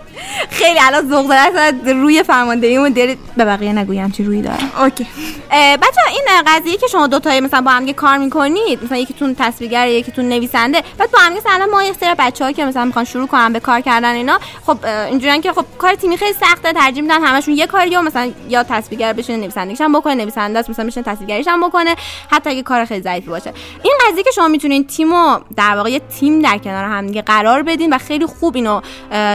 خیلی 0.51 0.79
الان 0.83 1.09
ذوق 1.09 1.27
زدم 1.27 2.03
روی 2.03 2.23
فرماندهیمون 2.23 2.93
دارید 2.93 3.19
به 3.37 3.45
بقیه 3.45 3.73
نگویم 3.73 4.11
چی 4.11 4.25
روی 4.25 4.43
داره 4.43 4.83
اوکی. 4.83 5.07
بچه 5.51 6.01
این 6.11 6.25
قضیه 6.47 6.77
که 6.77 6.87
شما 6.87 7.07
دوتایی 7.07 7.40
مثلا 7.40 7.61
با 7.61 7.71
هم 7.71 7.93
کار 7.93 8.19
می‌کنید 8.19 8.85
مثلا 8.85 8.99
یکیتون 8.99 9.37
تصویرگر 9.38 9.88
یکیتون 9.88 10.29
نویسنده 10.29 10.83
بعد 10.99 11.11
با 11.11 11.19
هم 11.19 11.33
مثلا 11.33 11.66
ما 11.73 11.83
یه 11.83 11.93
سری 11.93 12.14
بچه‌ها 12.19 12.53
که 12.53 12.64
مثلا 12.64 12.85
می‌خوان 12.85 13.05
شروع 13.05 13.27
کنن 13.27 13.53
به 13.53 13.61
کار 13.61 13.81
کردن 13.81 14.14
اینا 14.14 14.38
خب 14.66 14.79
اینجوریان 14.85 15.40
که 15.40 15.53
خب 15.53 15.64
کار 15.79 15.95
تیمی 15.95 16.16
خیلی 16.16 16.33
سخته 16.33 16.73
ترجیح 16.73 17.03
میدن 17.03 17.23
همشون 17.23 17.55
یه 17.55 17.66
کاری 17.66 17.90
یا 17.90 18.03
مثلا 18.03 18.33
یا 18.49 18.62
تصویرگر 18.62 19.12
بشینه 19.12 19.38
نویسندگیش 19.38 19.81
هم 19.81 19.93
بکنه 19.93 20.14
نویسنده 20.14 20.59
است 20.59 20.71
مثلا 20.71 20.87
بشینه 20.87 21.05
تصویرگریش 21.05 21.49
هم 21.49 21.69
بکنه 21.69 21.97
حتی 22.31 22.51
اگه 22.51 22.62
کار 22.62 22.85
خیلی 22.85 23.03
ضعیفی 23.03 23.31
باشه. 23.31 23.53
این 23.83 23.95
قضیه 24.09 24.19
که 24.22 24.30
شما 24.35 24.48
می‌تونین 24.48 24.87
تیمو 24.87 25.38
در 25.56 25.76
واقع 25.76 25.90
یه 25.90 25.98
تیم 25.98 26.42
در 26.42 26.59
کنار 26.59 26.85
هم 26.85 27.06
دیگه 27.06 27.22
قرار 27.22 27.62
بدین 27.62 27.92
و 27.92 27.98
خیلی 27.98 28.26
خوب 28.26 28.56
اینو 28.56 28.80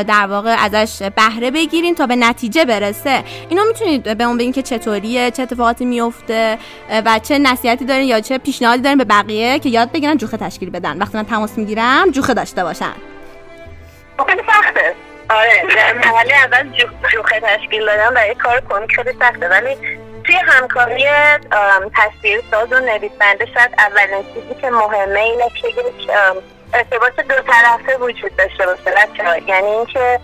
در 0.04 0.28
واقع 0.30 0.56
ازش 0.60 1.02
بهره 1.16 1.52
بگیرین 1.52 1.96
تا 1.96 2.06
به 2.08 2.16
نتیجه 2.16 2.66
برسه. 2.66 3.24
اینو 3.50 3.64
می‌تونید 3.68 4.18
به 4.18 4.24
اون 4.24 4.38
بگین 4.38 4.52
که 4.52 4.62
چطوریه 4.62 5.32
چه 5.32 5.44
اتفاقاتی 5.44 5.86
میفته 5.86 6.58
و 7.06 7.20
چه 7.20 7.38
نصیحتی 7.38 7.86
دارین 7.86 8.08
یا 8.08 8.20
چه 8.20 8.38
پیشنهادی 8.38 8.82
دارین 8.82 8.98
به 8.98 9.06
بقیه 9.06 9.60
که 9.60 9.70
یاد 9.70 9.92
بگیرن 9.92 10.18
جوخه 10.18 10.38
تشکیل 10.38 10.70
بدن. 10.70 10.98
وقتی 10.98 11.18
من 11.18 11.26
تماس 11.26 11.58
می‌گیرم 11.58 12.12
جوخه 12.12 12.34
داشته 12.34 12.64
باشن. 12.64 12.94
خیلی 14.28 14.42
سخته. 14.48 14.96
آره 15.30 15.64
در 15.76 15.94
مرحله 15.94 16.34
اول 16.46 16.70
جو- 16.78 17.10
جوخه 17.14 17.40
تشکیل 17.40 17.86
دادن 17.86 18.14
برای 18.14 18.36
کار 18.36 18.64
کمیک 18.70 18.92
خیلی 18.96 19.18
سخته. 19.20 19.50
ولی 19.50 19.76
توی 20.26 20.36
همکاری 20.36 21.06
تصویرساز 21.96 22.72
و 22.72 22.80
نویسنده 22.80 23.46
شاید 23.54 23.72
اولین 23.78 24.24
چیزی 24.34 24.62
که 24.62 24.70
مهمه 24.70 25.20
اینه 25.20 25.50
که 25.62 25.68
یک 25.68 26.10
ارتباط 26.74 27.20
دو 27.20 27.36
طرفه 27.36 27.98
وجود 27.98 28.36
داشته 28.36 28.66
باشه. 28.66 29.42
یعنی 29.48 29.68
اینکه 29.68 30.20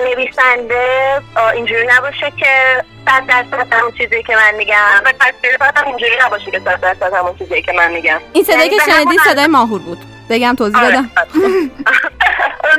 نویسنده 0.00 1.20
اینجوری 1.54 1.86
نباشه 1.86 2.32
که 2.38 2.84
صد 3.06 3.26
درصد 3.26 3.72
همون 3.72 3.92
چیزی 3.92 4.22
که 4.22 4.36
من 4.36 4.54
میگم. 4.54 5.02
و 5.04 5.12
تصویرساز 5.20 5.72
هم 5.76 5.86
اینجوری 5.86 6.16
نباشه 6.26 6.50
که 6.50 6.60
صد 6.60 6.80
درصد 6.80 7.14
همون 7.14 7.38
چیزی 7.38 7.62
که 7.62 7.72
من 7.72 7.92
میگم. 7.92 8.20
این 8.32 8.44
صدایی 8.44 8.66
یعنی 8.66 8.78
که 8.78 8.92
شنیدید 8.92 9.20
صدای 9.20 9.46
ماهور 9.46 9.80
بود. 9.80 9.98
بگم 10.30 10.54
توضیح 10.58 10.84
آره. 10.84 10.90
بدم؟ 10.90 11.10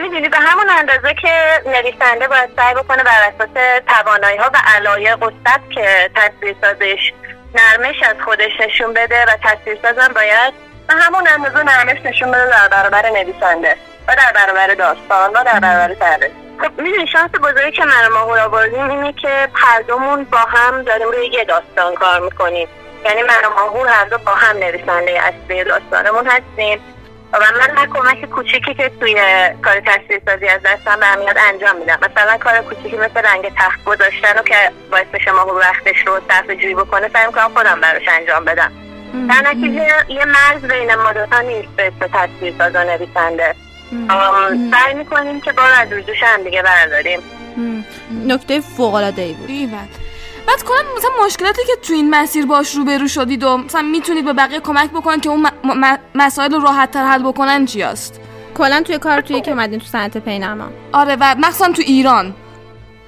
می‌دونی 0.01 0.29
به 0.29 0.37
همون 0.37 0.69
اندازه 0.69 1.13
که 1.21 1.61
نویسنده 1.65 2.27
باید 2.27 2.49
سعی 2.55 2.73
بکنه 2.73 3.03
بر 3.03 3.31
اساس 3.35 3.81
توانایی 3.87 4.37
ها 4.37 4.49
و 4.53 4.57
علایق 4.75 5.23
و 5.23 5.31
سبک 5.45 5.79
تصویرسازش 6.15 7.13
نرمش 7.55 8.03
از 8.03 8.15
خودش 8.25 8.51
نشون 8.59 8.93
بده 8.93 9.25
و 9.25 9.37
تصویرسازم 9.43 10.13
باید 10.13 10.53
به 10.87 10.93
همون 10.93 11.27
اندازه 11.27 11.63
نرمش 11.63 12.05
نشون 12.05 12.31
بده 12.31 12.45
در 12.45 12.67
برابر 12.67 13.09
نویسنده 13.09 13.75
و 14.07 14.15
در 14.15 14.31
برابر 14.35 14.67
داستان 14.67 15.29
و 15.33 15.43
در 15.43 15.59
برابر 15.59 15.95
سرده. 15.99 16.31
خب 16.61 16.81
می‌دونی 16.81 17.07
شانس 17.07 17.31
بزرگی 17.31 17.71
که 17.71 17.85
من 17.85 18.07
ماهور 18.07 18.39
آوردیم 18.39 18.89
اینه 18.89 19.13
که 19.13 19.47
هر 19.53 19.81
دومون 19.81 20.23
با 20.23 20.37
هم 20.37 20.81
داریم 20.81 21.07
روی 21.07 21.27
یه 21.27 21.43
داستان 21.43 21.95
کار 21.95 22.19
می‌کنیم. 22.19 22.67
یعنی 23.05 23.21
من 23.21 23.49
و 23.49 23.53
ماهور 23.55 23.87
هر 23.87 24.05
دو 24.05 24.17
با 24.17 24.31
هم 24.31 24.57
نویسنده 24.57 25.21
اصلی 25.21 25.63
داستانمون 25.63 26.27
هستیم. 26.27 26.79
و 27.33 27.39
من 27.39 27.77
هر 27.77 27.87
کمک 27.87 28.25
کوچیکی 28.25 28.73
که 28.73 28.91
توی 28.99 29.15
کار 29.61 29.79
تصویرسازی 29.85 30.47
از 30.47 30.61
دستم 30.65 30.99
برمیاد 30.99 31.37
انجام 31.37 31.75
میدم. 31.79 31.99
مثلا 32.01 32.37
کار 32.37 32.61
کوچیکی 32.61 32.97
مثل 32.97 33.21
رنگ 33.21 33.53
تخت 33.57 33.83
گذاشتن 33.83 34.39
و 34.39 34.41
که 34.43 34.55
باعث 34.91 35.05
بشه 35.13 35.31
ما 35.31 35.45
وقتش 35.45 36.07
رو 36.07 36.19
صرف 36.29 36.49
جویی 36.49 36.75
بکنه 36.75 37.09
سعی 37.13 37.27
می‌کنم 37.27 37.51
خودم 37.53 37.81
براش 37.81 38.03
انجام 38.07 38.45
بدم. 38.45 38.71
در 39.29 39.49
نتیجه 39.49 39.87
یه 40.09 40.25
مرز 40.25 40.61
بین 40.61 40.95
ما 40.95 41.13
دوتا 41.13 41.41
نیست 41.41 41.67
به 41.67 41.87
اسم 41.87 42.07
تصویرساز 42.13 42.75
و 42.75 42.83
نویسنده. 42.83 43.55
سعی 44.71 44.93
می‌کنیم 44.93 45.41
که 45.41 45.51
بار 45.51 45.71
از 45.77 45.91
روی 45.91 46.01
دوش 46.01 46.23
هم 46.23 46.43
دیگه 46.43 46.61
برداریم. 46.61 47.19
نکته 48.27 48.61
فوق 48.61 48.93
العاده 48.93 49.21
ای 49.21 49.33
بود 49.33 49.49
بعد 50.47 50.63
کلا 50.63 50.77
مثلا 50.97 51.25
مشکلاتی 51.25 51.61
که 51.67 51.75
تو 51.87 51.93
این 51.93 52.09
مسیر 52.09 52.45
باش 52.45 52.75
روبرو 52.75 53.07
شدید 53.07 53.43
و 53.43 53.57
مثلا 53.57 53.81
می‌تونید 53.81 54.25
به 54.25 54.33
بقیه 54.33 54.59
کمک 54.59 54.89
بکنید 54.91 55.21
که 55.21 55.29
اون 55.29 55.39
م- 55.41 55.51
م- 55.63 55.97
مسائل 56.15 56.51
رو 56.51 56.59
راحت 56.59 56.91
تر 56.91 57.05
حل 57.05 57.23
بکنن 57.23 57.65
چی 57.65 57.83
است 57.83 58.19
کلا 58.57 58.81
توی 58.81 58.97
کار 58.99 59.21
توی 59.21 59.41
که 59.41 59.51
اومدین 59.51 59.79
تو 59.79 59.85
صنعت 59.85 60.17
پینما. 60.17 60.65
آره 60.93 61.17
و 61.19 61.35
مخصوصا 61.39 61.71
تو 61.71 61.81
ایران. 61.85 62.35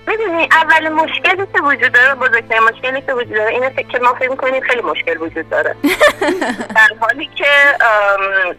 می‌دونی 0.07 0.49
اول 0.51 0.89
مشکلی 0.89 1.47
که 1.53 1.61
وجود 1.63 1.91
داره 1.91 2.15
بزرگترین 2.15 2.63
مشکلی 2.63 3.01
که 3.01 3.13
وجود 3.13 3.33
داره 3.33 3.51
اینه 3.51 3.73
که 3.91 3.99
ما 3.99 4.13
فکر 4.13 4.29
می‌کنیم 4.29 4.61
خیلی 4.61 4.81
مشکل 4.81 5.17
وجود 5.21 5.49
داره. 5.49 5.75
در 6.75 6.89
حالی 7.01 7.29
که 7.35 7.45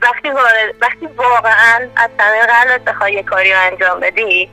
وقتی 0.02 0.28
وقتی 0.80 1.06
واقعا 1.16 1.88
از 1.96 2.10
صمیم 2.18 2.42
قلبت 2.46 2.84
بخوای 2.84 3.12
یه 3.12 3.22
کاری 3.22 3.52
رو 3.52 3.58
انجام 3.72 4.00
بدی 4.00 4.50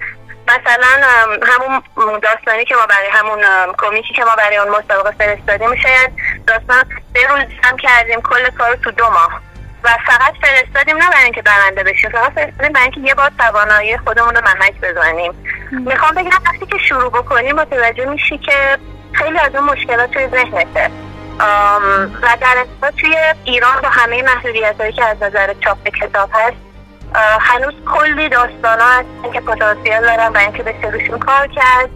مثلا 0.48 1.08
همون 1.44 1.82
داستانی 2.20 2.66
که 2.66 2.76
ما 2.76 2.86
برای 2.86 3.08
همون 3.12 3.44
کمیکی 3.78 4.14
که 4.14 4.24
ما 4.24 4.36
برای 4.36 4.58
اون 4.58 4.70
مسابقه 4.70 5.12
فرستادیم 5.12 5.76
شاید 5.76 6.12
داستان 6.48 6.84
سه 7.14 7.28
روز 7.28 7.44
هم 7.64 7.78
کردیم 7.78 8.22
کل 8.22 8.50
کار 8.50 8.76
تو 8.76 8.91
دو 8.91 9.04
ماه. 9.04 9.41
و 9.84 9.89
فقط 10.06 10.34
فرستادیم 10.41 10.98
نه 10.98 11.10
برای 11.10 11.24
اینکه 11.24 11.41
برنده 11.41 11.84
بشیم 11.84 12.10
فقط 12.10 12.34
فرستادیم 12.34 12.74
برای 12.74 12.84
اینکه 12.84 13.00
یه 13.02 13.16
بار 13.16 13.32
توانایی 13.39 13.98
خودمون 13.98 14.36
رو 14.36 14.41
محک 14.41 14.74
بزنیم. 14.82 15.34
می‌خوام 15.72 16.16
بگم 16.16 16.39
وقتی 16.46 16.66
که 16.66 16.78
شروع 16.78 17.10
بکنیم 17.12 17.56
متوجه 17.56 18.06
میشی 18.06 18.38
که 18.38 18.78
خیلی 19.14 19.39
از 19.39 19.56
اون 19.56 19.64
مشکلات 19.64 20.12
توی 20.12 20.28
ذهنته. 20.28 20.91
و 22.22 22.38
در 22.41 22.66
توی 22.98 23.18
ایران 23.44 23.82
با 23.82 23.89
همه 23.89 24.24
محدودیت 24.24 24.76
هایی 24.80 24.94
که 24.94 25.06
از 25.06 25.24
نظر 25.24 25.54
چاپ 25.54 25.88
کتاب 25.88 26.30
هست 26.34 26.73
هنوز 27.16 27.74
کلی 27.93 28.30
داستان 28.30 28.80
ها 28.80 28.91
هستن 28.91 29.32
که 29.34 29.41
پتانسیل 29.41 30.01
دارن 30.01 30.28
و 30.28 30.38
اینکه 30.38 30.64
بشه 30.64 30.88
روشون 30.88 31.20
کار 31.20 31.47
کرد. 31.47 31.89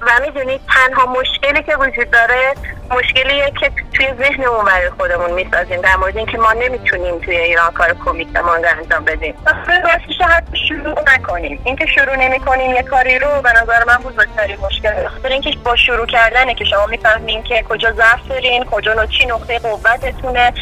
و 0.00 0.10
می‌دونید 0.26 0.60
تنها 0.74 1.06
مشکلی 1.06 1.62
که 1.62 1.76
وجود 1.76 2.10
داره 2.10 2.54
مشکلیه 2.90 3.52
که 3.60 3.70
توی 3.94 4.06
ذهنمون 4.18 4.64
برای 4.64 4.90
خودمون 4.90 5.30
می‌سازیم. 5.30 5.80
در 5.80 5.96
مورد 5.96 6.16
اینکه 6.16 6.38
ما 6.38 6.52
نمی‌تونیم 6.52 7.18
توی 7.18 7.36
ایران 7.36 7.70
کار 7.70 7.96
کمیک 8.04 8.28
و 8.34 8.42
مانگا 8.42 8.68
انجام 8.68 9.04
بدیم. 9.04 9.34
راستش 9.68 10.20
حتی 10.28 10.58
شروع 10.68 11.02
نکنیم. 11.14 11.60
اینکه 11.64 11.86
شروع 11.86 12.16
نمی‌کنیم 12.16 12.70
یه 12.70 12.82
کاری 12.82 13.18
رو 13.18 13.42
به 13.42 13.52
نظر 13.62 13.84
من 13.84 13.96
بزرگترین 13.96 14.56
مشکل 14.60 15.08
خاطر 15.08 15.28
اینکه 15.28 15.50
با 15.64 15.76
شروع 15.76 16.06
کردنه 16.06 16.54
که 16.54 16.64
شما 16.64 16.86
می‌فهمین 16.86 17.42
که 17.42 17.64
کجا 17.68 17.92
ضعف 17.92 18.28
دارین 18.28 18.64
کجا 18.64 19.06
چی 19.06 19.26
نقطه 19.26 19.58
قوتتونه. 19.58 20.52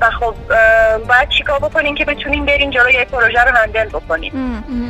و 0.00 0.10
خب 0.10 0.34
باید 1.08 1.28
چیکار 1.28 1.58
بکنین 1.58 1.94
که 1.94 2.04
بتونین 2.04 2.46
برین 2.46 2.70
جلوی 2.70 2.92
یه 2.92 3.04
پروژه 3.04 3.40
رو 3.44 3.56
هندل 3.56 3.88
بکنین 3.88 4.32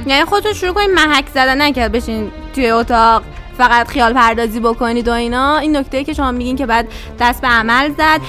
یعنی 0.06 0.24
خودتون 0.24 0.52
شروع 0.52 0.74
کنید 0.74 0.90
محک 0.90 1.24
زدن 1.34 1.62
نکرد 1.62 1.92
بشین 1.92 2.30
توی 2.54 2.70
اتاق 2.70 3.22
فقط 3.58 3.88
خیال 3.88 4.12
پردازی 4.12 4.60
بکنید 4.60 5.08
و 5.08 5.12
اینا. 5.12 5.58
این 5.58 5.76
نکته 5.76 6.04
که 6.04 6.12
شما 6.12 6.32
میگین 6.32 6.56
که 6.56 6.66
بعد 6.66 6.88
دست 7.20 7.40
به 7.40 7.48
عمل 7.48 7.90
زد. 7.98 8.20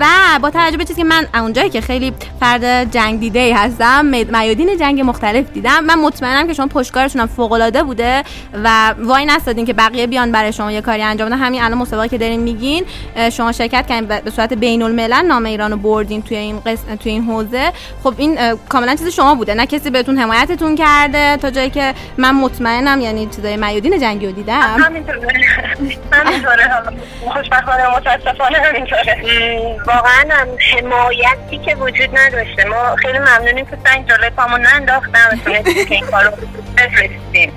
و 0.00 0.06
با 0.42 0.50
توجه 0.50 0.76
به 0.76 0.84
چیزی 0.84 1.02
که 1.02 1.08
من 1.08 1.26
اونجایی 1.34 1.70
که 1.70 1.80
خیلی 1.80 2.12
فرد 2.40 2.92
جنگ 2.92 3.20
دیده 3.20 3.38
ای 3.38 3.52
هستم 3.52 4.04
میادین 4.04 4.76
جنگ 4.78 5.00
مختلف 5.00 5.52
دیدم. 5.52 5.84
من 5.84 5.94
مطمئنم 5.94 6.46
که 6.46 6.52
شما 6.52 6.66
پشتکارتون 6.66 7.20
هم 7.20 7.26
فوق 7.26 7.52
العاده 7.52 7.82
بوده 7.82 8.22
و 8.64 8.94
وای 8.98 9.24
نستادین 9.24 9.64
که 9.64 9.72
بقیه 9.72 10.06
بیان 10.06 10.32
برای 10.32 10.52
شما 10.52 10.72
یه 10.72 10.80
کاری 10.80 11.02
انجام 11.02 11.28
بدن. 11.28 11.38
همین 11.38 11.62
الان 11.62 11.78
مسابقه 11.78 12.08
که 12.08 12.18
دارین 12.18 12.40
میگین 12.40 12.84
شما 13.32 13.52
شرکت 13.52 13.86
کردین 13.86 14.08
به 14.24 14.30
صورت 14.30 14.52
بین 14.52 14.82
الملل 14.82 15.26
نام 15.26 15.44
ایرانو 15.44 15.76
بردین 15.76 16.22
توی 16.22 16.36
این 16.36 16.60
قسم 16.60 16.94
توی 16.96 17.12
این 17.12 17.24
حوزه. 17.24 17.72
خب 18.04 18.14
این 18.16 18.38
کاملا 18.68 18.94
چیز 18.94 19.08
شما 19.08 19.34
بوده. 19.34 19.54
نه 19.54 19.66
کسی 19.66 19.90
بهتون 19.90 20.18
حمایتتون 20.18 20.76
کرده. 20.76 21.36
تا 21.36 21.50
جایی 21.50 21.70
که 21.70 21.94
من 22.18 22.30
مطمئنم 22.30 23.00
یعنی 23.00 23.26
چیزای 23.26 23.56
میادین 23.56 24.00
جنگی 24.00 24.26
رو 24.26 24.32
دیدم. 24.32 24.73
همینطوره. 24.78 25.28
همینطوره. 26.12 26.70
خوشبختانه 27.20 27.96
متاسفانه 27.96 28.58
همینطوره. 28.58 29.16
واقعا 29.86 30.24
هم 30.30 30.48
حمایتی 30.72 31.58
که 31.58 31.74
وجود 31.74 32.18
نداشته. 32.18 32.64
ما 32.64 32.96
خیلی 32.96 33.18
ممنونیم 33.18 33.66
که 33.66 33.78
سنگ 33.84 34.08
جلوی 34.08 34.30
پامون 34.30 34.60
ننداختن 34.60 35.26
و 35.32 35.36
تونستیم 35.44 35.84
که 35.86 35.94
این 35.94 36.06
کار 36.06 36.24
رو 36.24 36.30
بفرستیم. 36.76 37.52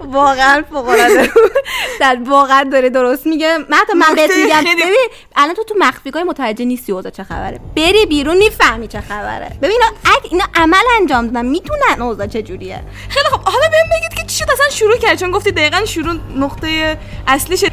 واقعا 0.00 0.64
فوق 0.70 0.88
العاده 0.88 1.22
بود. 1.34 1.52
در 2.00 2.18
واقعا 2.26 2.64
داره 2.72 2.90
درست 2.90 3.26
میگه. 3.26 3.58
من 3.58 3.76
حتی 3.76 3.92
من 3.92 4.14
بهت 4.16 4.30
میگم 4.36 4.60
ببین 4.60 5.08
الان 5.36 5.54
تو 5.54 5.64
تو 5.64 5.74
مخفیگاه 5.78 6.22
متوجه 6.22 6.64
نیستی 6.64 6.92
اوضاع 6.92 7.12
چه 7.12 7.24
خبره. 7.24 7.60
بری 7.76 8.06
بیرون 8.06 8.36
می‌فهمی 8.36 8.88
چه 8.88 9.00
خبره. 9.00 9.48
ببین 9.62 9.70
اینا 9.70 9.86
اگه 10.04 10.28
اینا 10.30 10.44
عمل 10.54 10.84
انجام 11.00 11.26
دادن 11.26 11.46
می‌تونن 11.46 12.02
اوضاع 12.02 12.26
چه 12.26 12.42
جوریه؟ 12.42 12.82
خیلی 13.08 13.26
خب 13.30 13.40
حالا 13.40 13.68
بهم 13.68 13.98
بگید 13.98 14.18
که 14.18 14.26
چی 14.26 14.38
شد؟ 14.38 14.50
اصلا 14.50 14.68
شروع 14.70 14.96
کرد 14.96 15.18
چون 15.18 15.30
گفتی 15.30 15.50
دقیقا 15.50 15.84
شروع 15.84 16.14
نقطه 16.36 16.98
اصلیش 17.26 17.64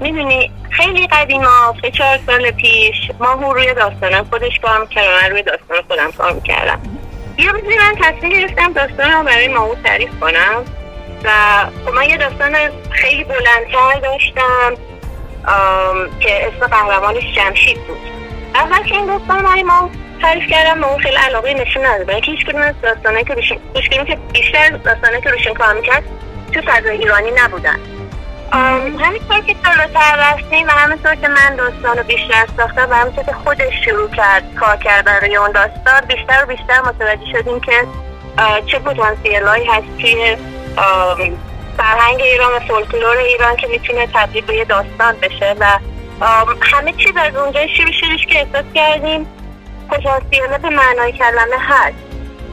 می‌دونی 0.00 0.50
خیلی 0.70 1.06
قدیما 1.06 1.74
سه 1.82 1.90
چهار 1.90 2.20
سال 2.26 2.50
پیش 2.50 2.94
ما 3.20 3.52
روی 3.52 3.74
داستان 3.74 4.24
خودش 4.24 4.52
کار 4.62 4.80
می‌کردم 4.80 5.08
من 5.22 5.30
روی 5.30 5.42
داستان 5.42 5.82
خودم 5.88 6.12
کار 6.12 6.32
می‌کردم 6.32 6.80
یه 7.40 7.52
روزی 7.52 7.76
من 7.78 7.94
تصمیم 8.00 8.32
گرفتم 8.32 8.72
داستان 8.72 9.12
رو 9.12 9.22
برای 9.22 9.48
مامو 9.48 9.74
تعریف 9.84 10.10
کنم. 10.20 10.64
و 11.24 11.30
خب 11.84 11.94
من 11.94 12.04
یه 12.10 12.16
داستان 12.16 12.56
خیلی 12.90 13.24
بلندتر 13.24 14.00
داشتم 14.02 14.74
که 16.20 16.46
اسم 16.46 16.66
قهرمانش 16.66 17.34
جمشید 17.36 17.86
بود. 17.86 17.98
اول 18.54 18.82
که 18.82 18.94
این 18.94 19.06
داستان 19.06 19.42
برای 19.42 19.62
ما 19.62 19.90
تعریف 20.22 20.50
کردم 20.50 20.78
ما 20.78 20.98
خیلی 20.98 21.16
علاقه 21.16 21.54
نشون 21.54 21.84
نداد. 21.86 22.06
برای 22.06 22.22
هیچ 22.24 22.46
کدوم 22.46 22.62
از 22.62 22.74
داستانایی 22.82 23.24
که 23.24 23.34
کدوم 23.90 24.04
که 24.04 24.18
بیشتر 24.32 24.70
داستانایی 24.70 25.22
که 25.22 25.30
روشون 25.30 25.54
کار 25.54 25.74
می‌کرد 25.74 26.04
تو 26.52 26.60
فضای 26.60 26.96
ایرانی 26.98 27.30
نبودن. 27.30 27.80
همینطور 28.52 29.40
که 29.40 29.54
جلوتر 29.54 30.16
رفتیم 30.16 30.66
و 30.66 30.70
همینطور 30.70 31.14
که 31.14 31.28
من 31.28 31.56
داستان 31.56 31.98
رو 31.98 32.04
بیشتر 32.04 32.46
ساختم 32.56 32.90
و 32.90 32.94
همینطور 32.94 33.24
که 33.24 33.32
خودش 33.32 33.84
شروع 33.84 34.10
کرد 34.10 34.54
کار 34.54 34.76
کردن 34.76 35.20
روی 35.20 35.36
اون 35.36 35.50
داستان 35.52 36.00
بیشتر 36.08 36.42
و 36.42 36.46
بیشتر 36.46 36.80
متوجه 36.80 37.32
شدیم 37.32 37.60
که 37.60 37.86
چه 38.66 38.78
پتانسیل 38.78 39.42
هایی 39.42 39.66
هست 39.66 39.98
توی 40.00 40.36
فرهنگ 41.76 42.20
ایران 42.20 42.52
و 42.56 42.60
فولکلور 42.60 43.16
ایران 43.16 43.56
که 43.56 43.66
می‌تونه 43.66 44.06
تبدیل 44.14 44.44
به 44.44 44.54
یه 44.54 44.64
داستان 44.64 45.16
بشه 45.22 45.56
و 45.60 45.78
همه 46.60 46.92
چیز 46.92 47.16
از 47.16 47.36
اونجای 47.36 47.68
شروع 47.68 47.92
شدش 47.92 48.26
که 48.26 48.38
احساس 48.38 48.64
کردیم 48.74 49.26
پتانسیل 49.90 50.58
به 50.62 50.70
معنای 50.70 51.12
کلمه 51.12 51.56
هست 51.58 51.96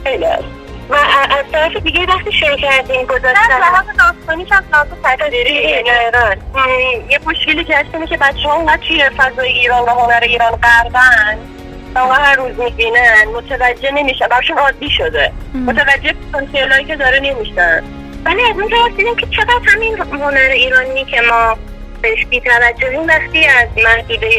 خیلی. 0.04 0.57
و 0.90 0.96
از 1.30 1.46
طرف 1.52 1.76
دیگه 1.78 2.06
وقتی 2.06 2.32
شروع 2.32 2.58
کردیم 2.58 3.06
گذاشتن 3.06 3.60
لحاظ 3.60 3.86
داستانیش 3.98 4.52
هم 4.52 4.64
لحاظ 4.74 4.88
تدریری 5.04 5.54
یه 7.10 7.20
مشکلی 7.26 7.64
که 7.64 7.78
هست 7.78 7.90
اینه 7.94 8.08
که 8.08 8.18
بچه 8.18 8.50
ها 8.50 8.54
اونقدر 8.54 8.88
توی 8.88 9.10
فضای 9.18 9.50
ایران 9.50 9.84
و 9.84 9.90
هنر 9.90 10.20
ایران 10.22 10.52
غربن 10.52 11.38
و 11.96 12.00
هر 12.00 12.36
روز 12.36 12.60
می‌بینن 12.60 13.26
متوجه 13.34 13.92
نمیشن. 13.92 14.28
براشون 14.28 14.58
عادی 14.58 14.90
شده. 14.90 15.32
متوجه 15.54 16.14
پتانسیلایی 16.14 16.86
که 16.86 16.96
داره 16.96 17.20
نمیشن. 17.20 17.84
ولی 18.26 18.42
از 18.42 18.60
اون 18.60 18.70
طرف 18.70 18.98
دیدیم 18.98 19.16
که 19.16 19.28
چقدر 19.28 19.60
همین 19.68 19.98
هنر 19.98 20.50
ایرانی 20.54 21.06
که 21.06 21.22
ما 21.22 21.58
بهش 22.08 22.26
بیتوجهیم 22.26 23.08
وقتی 23.08 23.46
از 23.46 23.68
محدوده 23.84 24.30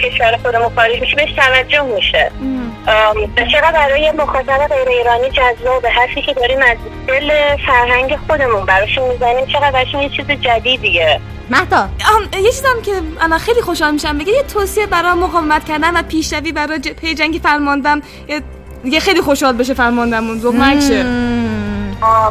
کشور 0.00 0.38
خودمون 0.42 0.68
خارج 0.74 1.00
میشه 1.00 1.16
بهش 1.16 1.32
توجه 1.32 1.82
میشه. 1.82 2.30
چقدر 3.52 3.72
برای 3.72 4.10
مخاطب 4.10 4.68
غیر 4.68 4.88
ایرانی 4.88 5.30
جذابه 5.30 5.90
حرفی 5.90 6.22
که 6.22 6.34
داریم 6.34 6.58
از 6.58 6.76
دل 7.06 7.30
فرهنگ 7.66 8.16
خودمون 8.28 8.66
براشون 8.66 9.08
می‌زنیم 9.08 9.46
چقدر 9.46 9.70
براشون 9.70 10.02
یه 10.02 10.08
چیز 10.08 10.26
جدیدیه. 10.26 11.20
مهتا. 11.50 11.88
یه 12.32 12.50
چیزم 12.50 12.82
که 12.84 12.92
الان 13.20 13.38
خیلی 13.38 13.60
خوشحال 13.60 13.92
میشم 13.92 14.18
بگه 14.18 14.32
یه 14.32 14.42
توصیه 14.42 14.86
برای 14.86 15.12
مقاومت 15.12 15.64
کردن 15.64 15.96
و 15.96 16.02
پیشروی 16.02 16.52
برای 16.52 16.78
جبهه 16.78 17.14
جنگی 17.14 17.38
فرماندم 17.38 18.02
یه 18.84 19.00
خیلی 19.00 19.20
خوشحال 19.20 19.56
بشه 19.56 19.74
فرماندمون 19.74 20.38
زغمک 20.38 20.80
شه. 20.80 21.04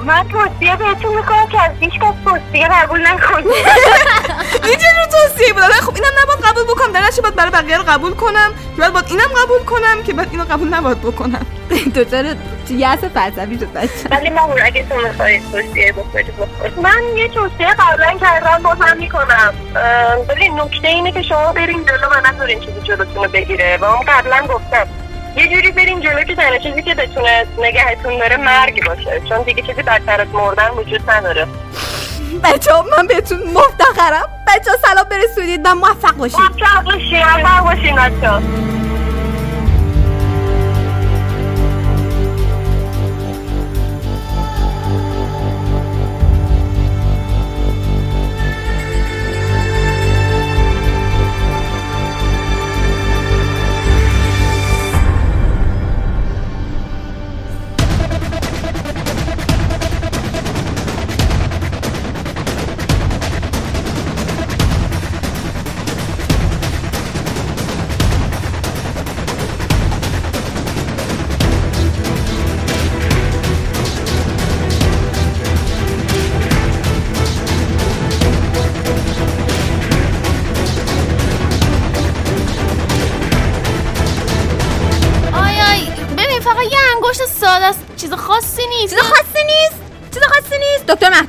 من 0.06 0.28
توصیه 0.28 0.76
بهتون 0.76 1.16
می‌کنم 1.16 1.48
که 1.52 1.62
از 1.62 1.72
هیچ 1.80 1.94
کس 1.94 2.14
توصیه 2.26 2.68
قبول 2.68 3.08
نکنید. 3.08 3.48
این 4.68 4.78
چه 4.78 4.88
جور 4.96 5.06
توصیه 5.12 5.54
بود. 5.54 5.64
آره، 5.64 5.74
خب 5.74 5.96
اینم 5.96 6.12
نباید 6.24 6.40
قبول 6.40 6.64
بکنم. 6.64 6.92
در 6.92 7.02
باید 7.24 7.36
برای 7.36 7.52
بقیه 7.52 7.78
رو 7.78 7.84
قبول 7.84 8.14
کنم. 8.14 8.54
که 8.76 8.82
بعد 8.82 8.94
باید 8.94 9.06
اینم 9.10 9.28
قبول 9.44 9.64
کنم 9.66 10.04
که 10.04 10.14
بعد 10.14 10.28
اینو 10.32 10.44
قبول 10.44 10.74
نباید 10.74 11.02
بکنم. 11.02 11.46
دچار 11.96 12.36
یأس 12.70 13.00
فلسفی 13.00 13.60
شد 13.60 13.74
بچه 13.74 14.10
ولی 14.12 14.30
ما 14.30 14.50
اگه 14.64 14.86
تو 14.90 14.96
می‌خواید 14.96 15.42
توصیه 15.52 15.92
بکنید 15.92 16.38
بکنید 16.38 16.80
من 16.80 17.18
یه 17.18 17.28
توصیه 17.28 17.68
قبلا 17.80 18.18
کردم 18.20 18.64
بازم 18.64 18.98
می‌کنم. 18.98 19.54
ببین 20.30 20.60
نکته 20.60 20.88
اینه 20.88 21.12
که 21.12 21.22
شما 21.22 21.54
برین 21.54 21.86
جلو 21.86 22.08
و 22.08 22.28
نذارین 22.28 22.60
چیزی 22.60 22.82
جلوتون 22.84 23.24
رو 23.24 23.30
بگیره. 23.30 23.78
و 23.78 23.86
اون 23.86 24.06
قبلا 24.08 24.48
گفتم. 24.48 24.88
یه 25.36 25.48
جوری 25.48 25.72
بریم 25.72 26.00
جلو 26.00 26.24
که 26.24 26.36
تنها 26.36 26.58
چیزی 26.58 26.82
که 26.82 26.96
بتونه 26.96 27.46
نگهتون 27.58 28.18
داره 28.18 28.38
مرگ 28.38 28.86
باشه. 28.86 29.22
چون 29.30 29.42
دیگه 29.42 29.62
چیزی 29.62 29.84
بدتر 29.84 30.22
از 30.22 30.28
مردن 30.28 30.70
وجود 30.70 31.10
نداره. 31.10 31.48
بچه 32.44 32.72
من 32.98 33.08
بهتون 33.08 33.40
مفتخرم. 33.54 34.30
بچه 34.48 34.72
سلام 34.86 35.06
برسونید. 35.12 35.62
و 35.66 35.76
موفق 35.76 36.16
باشید 36.16 36.40
موفق 36.40 36.84
باشین 36.84 37.24
موفق 37.24 37.64
باشین 37.64 37.96
بچه‌ها. 37.96 38.42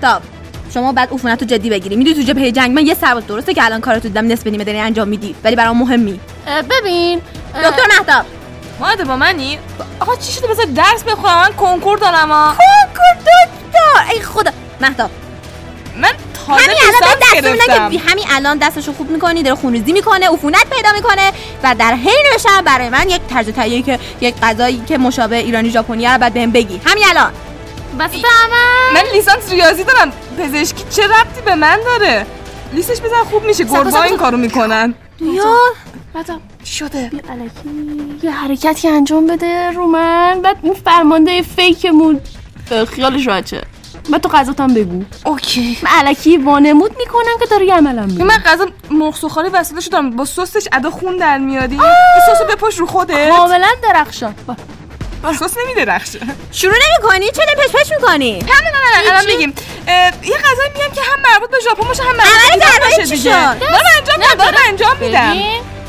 مهتاب 0.05 0.22
شما 0.74 0.92
بعد 0.92 1.12
عفونت 1.12 1.42
رو 1.42 1.48
جدی 1.48 1.70
بگیری. 1.70 1.96
می‌دونی 1.96 2.16
تو 2.16 2.22
جبهه 2.22 2.50
جنگ 2.50 2.70
من 2.70 2.86
یه 2.86 2.94
سرباز 2.94 3.26
درسته 3.26 3.55
که 3.55 3.64
الان 3.64 3.80
کارتو 3.80 4.09
دیدم 4.09 4.32
نصف 4.32 4.46
نیمه 4.46 4.64
داری 4.64 4.78
انجام 4.78 5.09
میدی. 5.09 5.34
ولی 5.44 5.57
برام 5.57 5.78
مهمی. 5.78 6.20
ببین 6.70 7.20
دکتر 7.55 7.86
مهتاب. 7.98 8.24
ماده 8.80 9.05
با 9.05 9.16
منی؟ 9.16 9.59
آقا 10.00 10.16
چی 10.16 10.32
شده؟ 10.32 10.46
بذار 10.46 10.66
درس 10.66 11.02
بخونم. 11.02 11.34
من 11.36 11.52
کنکور 11.52 11.98
دارم 11.98 12.32
ها 12.32 12.55
کنکور 12.55 13.14
دکتر. 13.20 14.12
ای 14.12 14.20
خدا. 14.20 14.50
مهتاب. 14.80 15.11
من 15.96 16.09
تازه 16.46 16.62
همین 16.62 16.76
الان 17.70 17.88
بی- 17.88 17.96
همین 17.96 18.24
الان 18.30 18.59
دستشو 18.59 18.92
خوب 18.92 19.11
می‌کنی 19.11 19.42
داره 19.42 19.57
خونریزی 19.57 19.92
می‌کنه 19.92 20.28
عفونت 20.30 20.70
پیدا 20.70 20.92
می‌کنه 20.92 21.32
و 21.62 21.74
در 21.78 21.94
حین 21.94 22.26
شب 22.40 22.64
برای 22.64 22.88
من 22.88 23.11
یک 23.11 23.20
طرز 23.30 23.48
تهیه 23.48 23.82
که 23.82 23.98
یک 24.20 24.34
غذایی 24.42 24.82
که 24.88 24.98
مشابه 24.98 25.36
ایرانی 25.36 25.70
ژاپنی 25.70 26.07
رو 26.07 26.18
بعد 26.18 26.34
بهم 26.34 26.50
بگی. 26.50 26.80
همین 26.84 27.05
الان. 27.09 27.32
بس 27.99 28.11
عمل. 28.11 28.95
من 28.95 29.03
لیسانس 29.12 29.51
ریاضی 29.51 29.84
دارم. 29.84 30.12
پزشکی 30.38 30.84
چه 30.90 31.03
ربطی 31.03 31.40
به 31.45 31.55
من 31.55 31.78
داره؟ 31.84 32.26
لیسش 32.72 33.01
بزن 33.01 33.24
خوب 33.30 33.45
میشه. 33.45 33.64
سب- 33.64 33.97
این 33.97 34.16
کارو 34.16 34.36
می‌کنن. 34.36 34.95
یا 35.20 35.55
بعدم 36.14 36.40
شده. 36.64 37.11
یه 38.22 38.30
حرکتی 38.30 38.88
انجام 38.88 39.26
بده 39.26 39.70
رو 39.70 39.86
من. 39.86 40.40
بعد 40.42 40.57
اون 40.62 40.74
فرمانده 40.74 41.42
فیکمون 41.42 42.20
خیالش 42.95 43.26
راحته 43.26 43.62
بعد 44.11 44.20
تو 44.20 44.28
غذاتم 44.28 44.74
بگو. 44.74 45.03
اوکی. 45.26 45.78
من 45.82 45.90
الکی 45.95 46.36
وانمود 46.36 46.97
می‌کنم 46.99 47.38
که 47.40 47.47
داری 47.47 47.70
عملم 47.70 48.05
میگی 48.07 48.22
من 48.22 48.36
غذا 48.47 48.66
مرغ 48.90 49.14
سوخاری 49.16 49.49
وسیله 49.49 49.80
شدم 49.80 50.11
با 50.11 50.24
سسش 50.24 50.68
ادا 50.72 50.90
خون 50.90 51.16
در 51.16 51.38
میادی 51.38 51.74
این 51.74 52.34
سسو 52.34 52.45
بپاش 52.45 52.78
رو 52.78 52.86
خودت. 52.86 53.28
کاملا 53.36 53.68
درخشان. 53.82 54.34
با. 55.24 55.48
سس 55.48 55.54
نمیدرخشه 55.64 56.20
شروع 56.52 56.74
نمی‌کنی؟ 56.74 57.30
چه 57.30 57.42
پش 57.58 57.72
پش 57.72 57.90
می‌کنی؟ 58.00 58.40
هم 58.40 58.46
نه 58.46 58.70
نه 58.70 59.04
نه 59.04 59.12
الان 59.12 59.26
بگیم 59.26 59.54
یه 60.22 60.36
غذایی 60.36 60.70
میگم 60.74 60.94
که 60.94 61.00
هم 61.02 61.20
مربوط 61.32 61.50
به 61.50 61.56
ژاپن 61.64 61.88
باشه 61.88 62.02
هم 62.02 62.16
مربوط 62.16 62.96
به 62.96 63.04
دیگه؟ 63.04 63.54
دارم 63.54 63.84
انجام 63.98 64.18
میدم 64.18 64.34
دارم 64.44 64.54
انجام 64.68 64.96
میدم. 65.00 65.36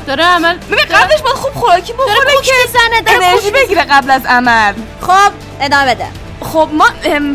داره 0.06 0.24
عمل 0.24 0.56
ببین 0.56 0.84
قبلش 0.84 1.22
باید 1.22 1.36
خوب 1.36 1.54
خوراکی 1.54 1.92
بخوره 1.92 2.14
داره 2.14 3.26
انرژی 3.26 3.50
بگیره 3.50 3.82
قبل 3.82 4.10
از 4.10 4.26
عمل. 4.26 4.74
خب 5.00 5.32
ادامه 5.60 5.94
بده. 5.94 6.06
خب 6.40 6.68
ما 6.72 6.88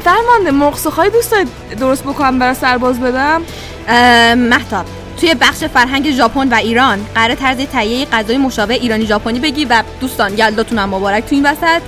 فرمانده 0.04 0.52
مرغ 0.52 0.78
دوست 1.10 1.32
دارید 1.32 1.48
درست 1.80 2.04
بکنم 2.04 2.40
برای 2.40 2.56
سرباز 2.56 3.02
بدم. 3.02 3.44
اه، 3.88 4.36
مهتاب. 4.36 4.86
توی 5.22 5.34
بخش 5.34 5.64
فرهنگ 5.64 6.12
ژاپن 6.12 6.50
و 6.50 6.54
ایران 6.56 7.06
قرار 7.16 7.36
طرز 7.36 7.58
تهیه 7.58 8.06
غذای 8.06 8.38
مشابه 8.38 8.74
ایرانی 8.74 9.06
ژاپنی 9.06 9.40
بگی 9.40 9.66
و 9.66 9.84
دوستان 10.00 10.38
یلداتون 10.38 10.80
هم 10.80 10.90
مبارک 10.90 11.26
تو 11.26 11.36
این 11.36 11.46
وسط. 11.46 11.82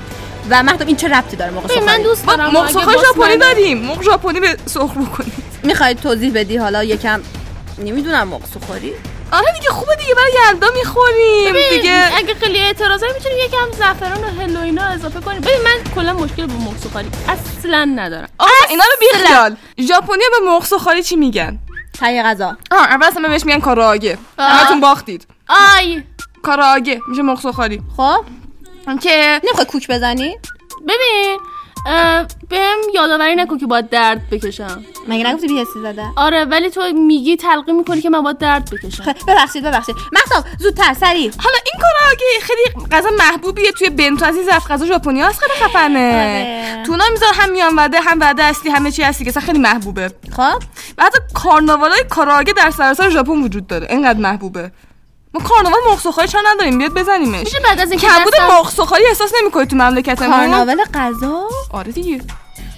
و 0.49 0.63
مهتاب 0.63 0.87
این 0.87 0.95
چه 0.95 1.07
ربطی 1.07 1.35
داره 1.35 1.51
موقع 1.51 1.79
من 1.79 2.01
دوست 2.01 2.25
ما 2.25 2.35
دارم 2.35 2.53
باز 2.53 2.71
ژاپنی 2.71 3.37
داریم 3.37 3.77
مرغ 3.77 4.03
ژاپنی 4.03 4.39
به 4.39 4.57
سرخ 4.65 4.91
بکنید 4.91 5.33
می‌خواید 5.63 5.99
توضیح 5.99 6.33
بدی؟ 6.33 6.57
حالا 6.57 6.83
یکم 6.83 7.21
نمی‌دونم 7.77 8.27
موقع 8.27 8.45
سوخوری 8.53 8.93
آره 9.31 9.53
دیگه 9.53 9.69
خوبه 9.69 9.95
دیگه 9.95 10.15
برای 10.15 10.31
یلدا 10.49 10.67
می‌خوریم. 10.75 11.53
دیگه 11.69 12.09
اگه 12.17 12.33
خیلی 12.33 12.59
اعتراضایی 12.59 13.13
می‌تونیم 13.13 13.37
یکم 13.37 13.77
زعفران 13.77 14.23
و 14.23 14.41
هل 14.41 14.57
و 14.57 14.59
اینا 14.59 14.83
اضافه 14.83 15.19
کنیم. 15.19 15.41
ببین 15.41 15.61
من 15.63 15.93
کلا 15.95 16.13
مشکل 16.13 16.45
با 16.45 16.53
مرغ 16.53 16.77
سوخاری 16.83 17.07
اصلا 17.27 17.85
ندارم. 17.95 18.29
آقا 18.37 18.51
اینا 18.69 18.83
رو 18.83 19.07
بیخیال. 19.07 19.55
ژاپنی 19.79 20.23
به 20.31 20.51
مرغ 20.51 20.65
سوخاری 20.65 21.03
چی 21.03 21.15
میگن؟ 21.15 21.59
تهیه 22.03 22.23
غذا. 22.23 22.57
آه 22.71 22.87
اول 22.87 23.03
اصلا 23.07 23.29
بهش 23.29 23.45
میگن 23.45 23.59
کاراگه. 23.59 24.17
همتون 24.39 24.79
باختید. 24.79 25.27
آی. 25.49 26.03
کاراگه 26.43 27.01
میشه 27.07 27.21
مرغ 27.21 27.39
سوخاری 27.39 27.81
خب. 27.97 28.25
که 29.01 29.41
نمی‌خوای 29.43 29.65
کوک 29.65 29.87
بزنی؟ 29.87 30.37
ببین. 30.87 31.39
بهم 32.49 32.77
یادآوری 32.95 33.35
نکن 33.35 33.57
که 33.57 33.65
باید 33.65 33.89
درد 33.89 34.29
بکشم. 34.31 34.83
مگه 35.07 35.27
نگفتی 35.29 35.47
بیهستی 35.47 35.79
زده؟ 35.81 36.05
آره 36.15 36.45
ولی 36.45 36.69
تو 36.69 36.81
میگی 36.93 37.35
تلقی 37.37 37.71
می‌کنی 37.71 38.01
که 38.01 38.09
من 38.09 38.21
باید 38.21 38.37
درد 38.37 38.69
بکشم. 38.71 39.03
خ- 39.03 39.25
ببخشید 39.27 39.63
ببخشید. 39.63 39.95
مهتاب 40.11 40.45
زودتر 40.59 40.93
سریع 40.93 41.31
حالا 41.37 41.57
این 41.73 41.81
کاراگه 41.81 42.25
خیلی 42.41 42.87
غذا 42.91 43.09
محبوبیه 43.19 43.71
توی 43.71 43.89
بنتو 43.89 44.25
از 44.25 44.35
این 44.35 44.45
ظرف 44.45 44.71
غذا 44.71 44.85
ژاپنی 44.85 45.21
هست 45.21 45.39
خیلی 45.39 45.53
خفنه. 45.65 46.09
آره. 46.73 46.83
تونا 46.85 47.03
می‌ذارن 47.11 47.33
هم 47.33 47.51
میان 47.51 47.75
وعده 47.75 47.99
هم 48.01 48.19
وعده 48.19 48.43
اصلی 48.43 48.71
همه 48.71 48.91
چی 48.91 49.01
هستی 49.03 49.25
که 49.25 49.39
خیلی 49.39 49.59
محبوبه. 49.59 50.11
خب. 50.31 50.63
و 50.97 51.03
حتی 51.03 51.19
کارناوالای 51.33 52.03
کاراگه 52.09 52.53
در 52.53 52.71
سراسر 52.71 53.09
ژاپن 53.09 53.41
وجود 53.43 53.67
داره. 53.67 53.87
اینقدر 53.89 54.19
محبوبه. 54.19 54.71
ما 55.33 55.41
کارناوال 55.41 55.79
مرغ 55.89 56.25
چرا 56.25 56.41
نداریم؟ 56.45 56.77
بیاد 56.77 56.93
بزنیمش. 56.93 57.39
میشه 57.39 57.59
بعد 57.63 57.79
از 57.79 57.91
اینکه 57.91 58.07
کمبود 58.07 58.33
دستم- 58.33 58.47
مرغ 58.47 58.93
احساس 59.09 59.31
نمی‌کنی 59.41 59.65
تو 59.65 59.75
مملکتمون؟ 59.75 60.31
کارناول 60.31 60.83
غذا؟ 60.93 61.49
آره 61.71 61.91
دیگه. 61.91 62.21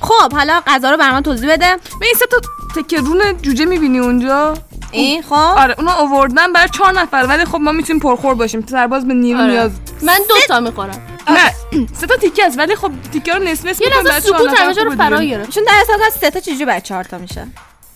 خب 0.01 0.33
حالا 0.33 0.61
غذا 0.67 0.91
رو 0.91 0.97
برام 0.97 1.21
توضیح 1.21 1.51
بده. 1.53 1.75
به 1.99 2.05
این 2.05 2.15
سه 2.19 2.25
تا 2.25 2.37
تکه 2.81 2.97
رون 2.97 3.37
جوجه 3.41 3.65
می‌بینی 3.65 3.99
اونجا؟ 3.99 4.53
این 4.91 5.21
خب. 5.21 5.33
آره 5.33 5.75
اونا 5.77 5.91
آوردن 5.91 6.53
برای 6.53 6.69
چهار 6.69 6.91
نفر 6.93 7.25
ولی 7.29 7.45
خب 7.45 7.55
ما 7.55 7.71
می‌تونیم 7.71 8.01
پرخور 8.01 8.33
باشیم. 8.33 8.65
سرباز 8.71 9.07
به 9.07 9.13
نیرو 9.13 9.39
آره. 9.39 9.51
نیاز. 9.51 9.71
من 10.01 10.17
دو 10.29 10.35
تا 10.47 10.59
می‌خورم. 10.59 11.07
نه 11.29 11.53
سه 11.99 12.07
تا 12.07 12.15
تیکه 12.15 12.45
است 12.45 12.57
ولی 12.57 12.75
خب 12.75 12.91
تیکه 13.13 13.33
رو 13.33 13.43
نصف 13.43 13.65
نصف 13.65 13.81
یه 13.81 13.89
لحظه 13.89 14.19
سکوت 14.19 14.59
همه 14.59 14.83
رو 14.83 14.95
فرا. 14.95 15.23
گرفت 15.23 15.49
چون 15.49 15.63
در 15.63 15.73
حساب 15.81 15.99
سه 16.21 16.31
تا 16.31 16.39
چجوری 16.39 16.65
برای 16.65 16.81
چهار 16.81 17.03
تا 17.03 17.17
میشه. 17.17 17.47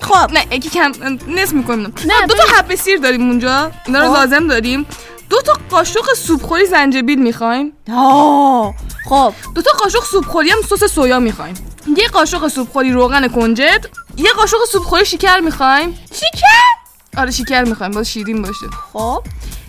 خب 0.01 0.31
نه 0.31 0.45
یکی 0.51 0.69
کم 0.69 0.91
نصف 1.27 1.53
می‌کنیم 1.53 1.93
نه، 2.05 2.27
دو 2.27 2.35
تا 2.35 2.43
حب 2.57 2.75
سیر 2.75 2.99
داریم 2.99 3.27
اونجا 3.27 3.71
اینا 3.85 3.99
رو 3.99 4.13
خب. 4.13 4.19
لازم 4.19 4.47
داریم. 4.47 4.85
دو 5.29 5.41
تا 5.41 5.53
قاشق 5.69 6.13
سوپخوری 6.13 6.65
زنجبیل 6.65 7.19
می‌خوایم. 7.21 7.73
آه 7.95 8.73
خب. 9.09 9.33
دو 9.55 9.61
تا 9.61 9.71
قاشق 9.71 10.03
سوپخوری 10.03 10.49
هم 10.49 10.57
سس 10.69 10.83
سویا 10.83 11.19
می‌خوایم. 11.19 11.55
یه 11.97 12.07
قاشق 12.07 12.47
سوپخوری 12.47 12.91
روغن 12.91 13.27
کنجد 13.27 13.85
یه 14.17 14.31
قاشق 14.31 14.57
سوپخوری 14.71 15.05
شکر 15.05 15.39
می‌خوایم. 15.39 15.99
شکر؟ 16.13 17.19
آره 17.21 17.31
شکر 17.31 17.63
می‌خوایم 17.63 17.91
باز 17.91 18.11
شیرین 18.11 18.41
باشه. 18.41 18.65
خب. 18.93 19.23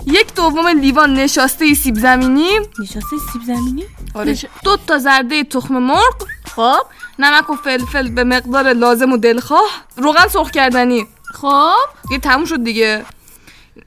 یک 0.07 0.35
دوم 0.35 0.69
لیوان 0.69 1.15
نشاسته 1.15 1.75
سیب 1.75 1.95
زمینی 1.95 2.51
نشاسته 2.59 3.17
سیب 3.33 3.43
زمینی 3.47 3.85
آره 4.15 4.39
دو 4.65 4.77
تا 4.87 4.99
زرده 4.99 5.45
تخم 5.45 5.79
مرغ. 5.79 6.27
خب. 6.57 6.87
نمک 7.19 7.51
و 7.51 7.55
فلفل 7.55 8.09
به 8.09 8.25
مقدار 8.25 8.73
لازم 8.73 9.13
و 9.13 9.17
دلخواه. 9.17 9.71
روغن 9.97 10.29
سرخ 10.29 10.51
کردنی. 10.51 11.07
خب. 11.35 11.73
دیگه 12.09 12.21
تموم 12.21 12.45
شد 12.45 12.65
دیگه. 12.65 13.05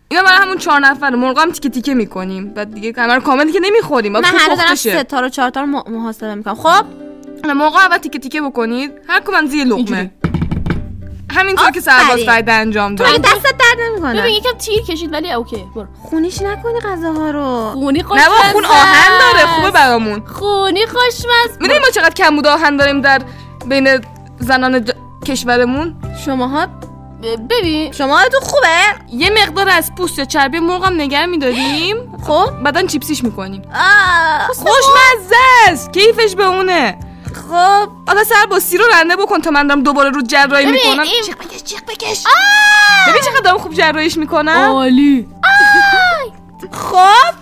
اینا 0.08 0.24
برای 0.24 0.38
همون 0.38 0.58
چهار 0.58 0.80
نفر. 0.80 1.10
مرغ 1.10 1.40
هم 1.40 1.52
تیکه 1.52 1.70
تیکه 1.70 1.94
می‌کنیم. 1.94 2.54
بعد 2.54 2.74
دیگه 2.74 2.92
رو 2.92 3.22
کامل 3.22 3.52
که 3.52 3.60
نمی‌خوریم. 3.60 4.12
من 4.12 4.24
هر 4.24 4.56
دارم 4.56 4.76
سه 4.76 5.04
تا 5.04 5.20
رو 5.20 5.30
چهار 5.30 5.50
تا 5.50 5.62
رو 5.62 5.68
محاسبه 5.68 6.36
می‌کنم. 6.36 6.56
خب. 6.56 6.86
مرغ 7.46 7.76
اول 7.76 7.98
تیکه 7.98 8.20
تیکه 8.20 8.42
بکنید. 8.42 8.92
هر 9.08 9.20
کدوم 9.20 9.46
زیر 9.46 9.66
لقمه. 9.66 9.78
اینجوری. 9.78 10.10
همینطور 11.34 11.72
که 11.72 11.80
سرباز. 11.80 12.20
فرد 12.26 12.50
انجام 12.50 12.96
تو 12.96 13.04
مگه 13.04 13.14
داد 13.14 13.22
دستت 13.22 13.58
درد 13.58 13.78
نمی‌کنه. 13.90 14.22
ببین 14.22 14.36
یکم 14.36 14.58
تیر 14.58 14.82
کشید 14.82 15.14
ولی 15.14 15.32
اوکی. 15.32 15.66
برو. 15.76 15.88
خونیش 16.04 16.42
نکنی 16.42 16.80
غذاها 16.80 17.32
رو. 17.32 17.72
خونی 17.74 18.04
خوش 18.04 18.20
نه 18.22 18.28
با 18.30 18.36
خون 18.36 18.66
آهن 18.66 19.20
داره 19.20 19.46
خوبه 19.46 19.72
برامون. 19.72 20.24
خونی 20.26 20.86
خوشمزه. 20.86 21.58
می‌دونی 21.62 21.80
ما 21.80 21.90
چقدر 21.96 22.14
کمبود 22.14 22.48
آهن 22.48 22.78
داریم 22.78 23.02
در 23.02 23.22
بین 23.66 24.06
زنان 24.40 24.86
ج- 24.86 24.94
کشورمون؟ 25.26 25.96
شماها؟ 26.26 26.68
ببین. 27.50 27.92
شما 27.92 28.22
تو 28.32 28.40
خوبه؟ 28.40 28.68
یه 29.12 29.30
مقدار 29.30 29.70
از 29.70 29.96
پوست 29.96 30.20
یا 30.20 30.26
چربی 30.26 30.60
مرغم 30.60 31.02
نگر 31.02 31.26
میداریم. 31.26 32.18
خب. 32.28 32.50
بعدا 32.64 32.82
چیپسیش 32.88 33.24
می‌کنیم. 33.24 33.62
خوشمزه 34.48 35.36
است. 35.68 35.94
کیفش 35.94 36.36
به 36.36 36.44
اونه. 36.46 36.98
خب 37.34 37.90
حالا 38.08 38.24
سر 38.24 38.46
با 38.50 38.60
سی 38.60 38.78
رو 38.78 38.84
رنده 38.94 39.16
بکن 39.16 39.42
تا 39.42 39.52
من 39.52 39.68
دارم 39.68 39.84
دوباره 39.84 40.10
رو 40.10 40.22
جراحی 40.22 40.66
می‌کنم. 40.66 41.00
این- 41.04 41.24
جیغ 41.26 41.38
بکش 41.38 41.64
جیغ 41.64 41.80
بکش. 41.86 42.24
ببین 43.10 43.22
چقدر 43.22 43.42
دارم 43.44 43.58
خوب 43.58 43.74
جراحیش 43.74 44.18
می‌کنم. 44.18 44.50
عالی. 44.70 45.28
خب 46.72 47.34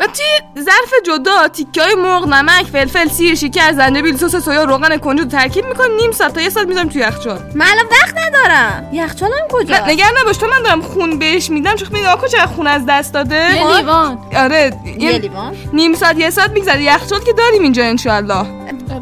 و 0.00 0.06
توی 0.06 0.62
ظرف 0.64 0.92
جدا 1.06 1.48
تیکه 1.48 1.82
های 1.82 1.94
مرغ 1.94 2.28
نمک 2.28 2.66
فلفل 2.66 3.08
سیر 3.08 3.34
شکر 3.34 3.72
زنجبیل 3.72 4.16
سس 4.16 4.36
سویا 4.36 4.64
روغن 4.64 4.96
کنجد 4.96 5.28
ترکیب 5.28 5.66
می‌کنیم 5.66 5.96
نیم 5.96 6.12
ساعت 6.12 6.34
تا 6.34 6.40
یه 6.40 6.50
ساعت 6.50 6.66
می‌ذارم 6.66 6.88
توی 6.88 7.00
یخچال. 7.00 7.38
من 7.54 7.66
الان 7.66 7.84
وقت 7.90 8.14
ندارم. 8.18 8.88
یخچالم 8.92 9.32
کجا 9.52 9.86
نگران 9.86 10.12
نباش. 10.20 10.36
تو 10.36 10.46
من 10.46 10.62
دارم 10.62 10.82
خون 10.82 11.18
بهش 11.18 11.50
میدم. 11.50 11.74
چون 11.74 11.88
می‌دونم 11.92 12.12
آکو 12.12 12.26
چقدر 12.26 12.46
خون 12.46 12.66
از 12.66 12.86
دست 12.88 13.14
داده؟ 13.14 13.56
یه؟ 13.56 13.76
لیوان. 13.76 14.18
آره 14.36 14.72
یه 14.84 15.02
یه 15.02 15.18
لیوان. 15.18 15.56
نیم 15.72 15.94
ساعت 15.94 16.18
یه 16.18 16.30
ساعت 16.30 16.50
میگذره. 16.50 16.82
یخچال 16.82 17.20
که 17.20 17.32
داریم 17.32 17.62
اینجا 17.62 17.84
انشالله 17.84 18.46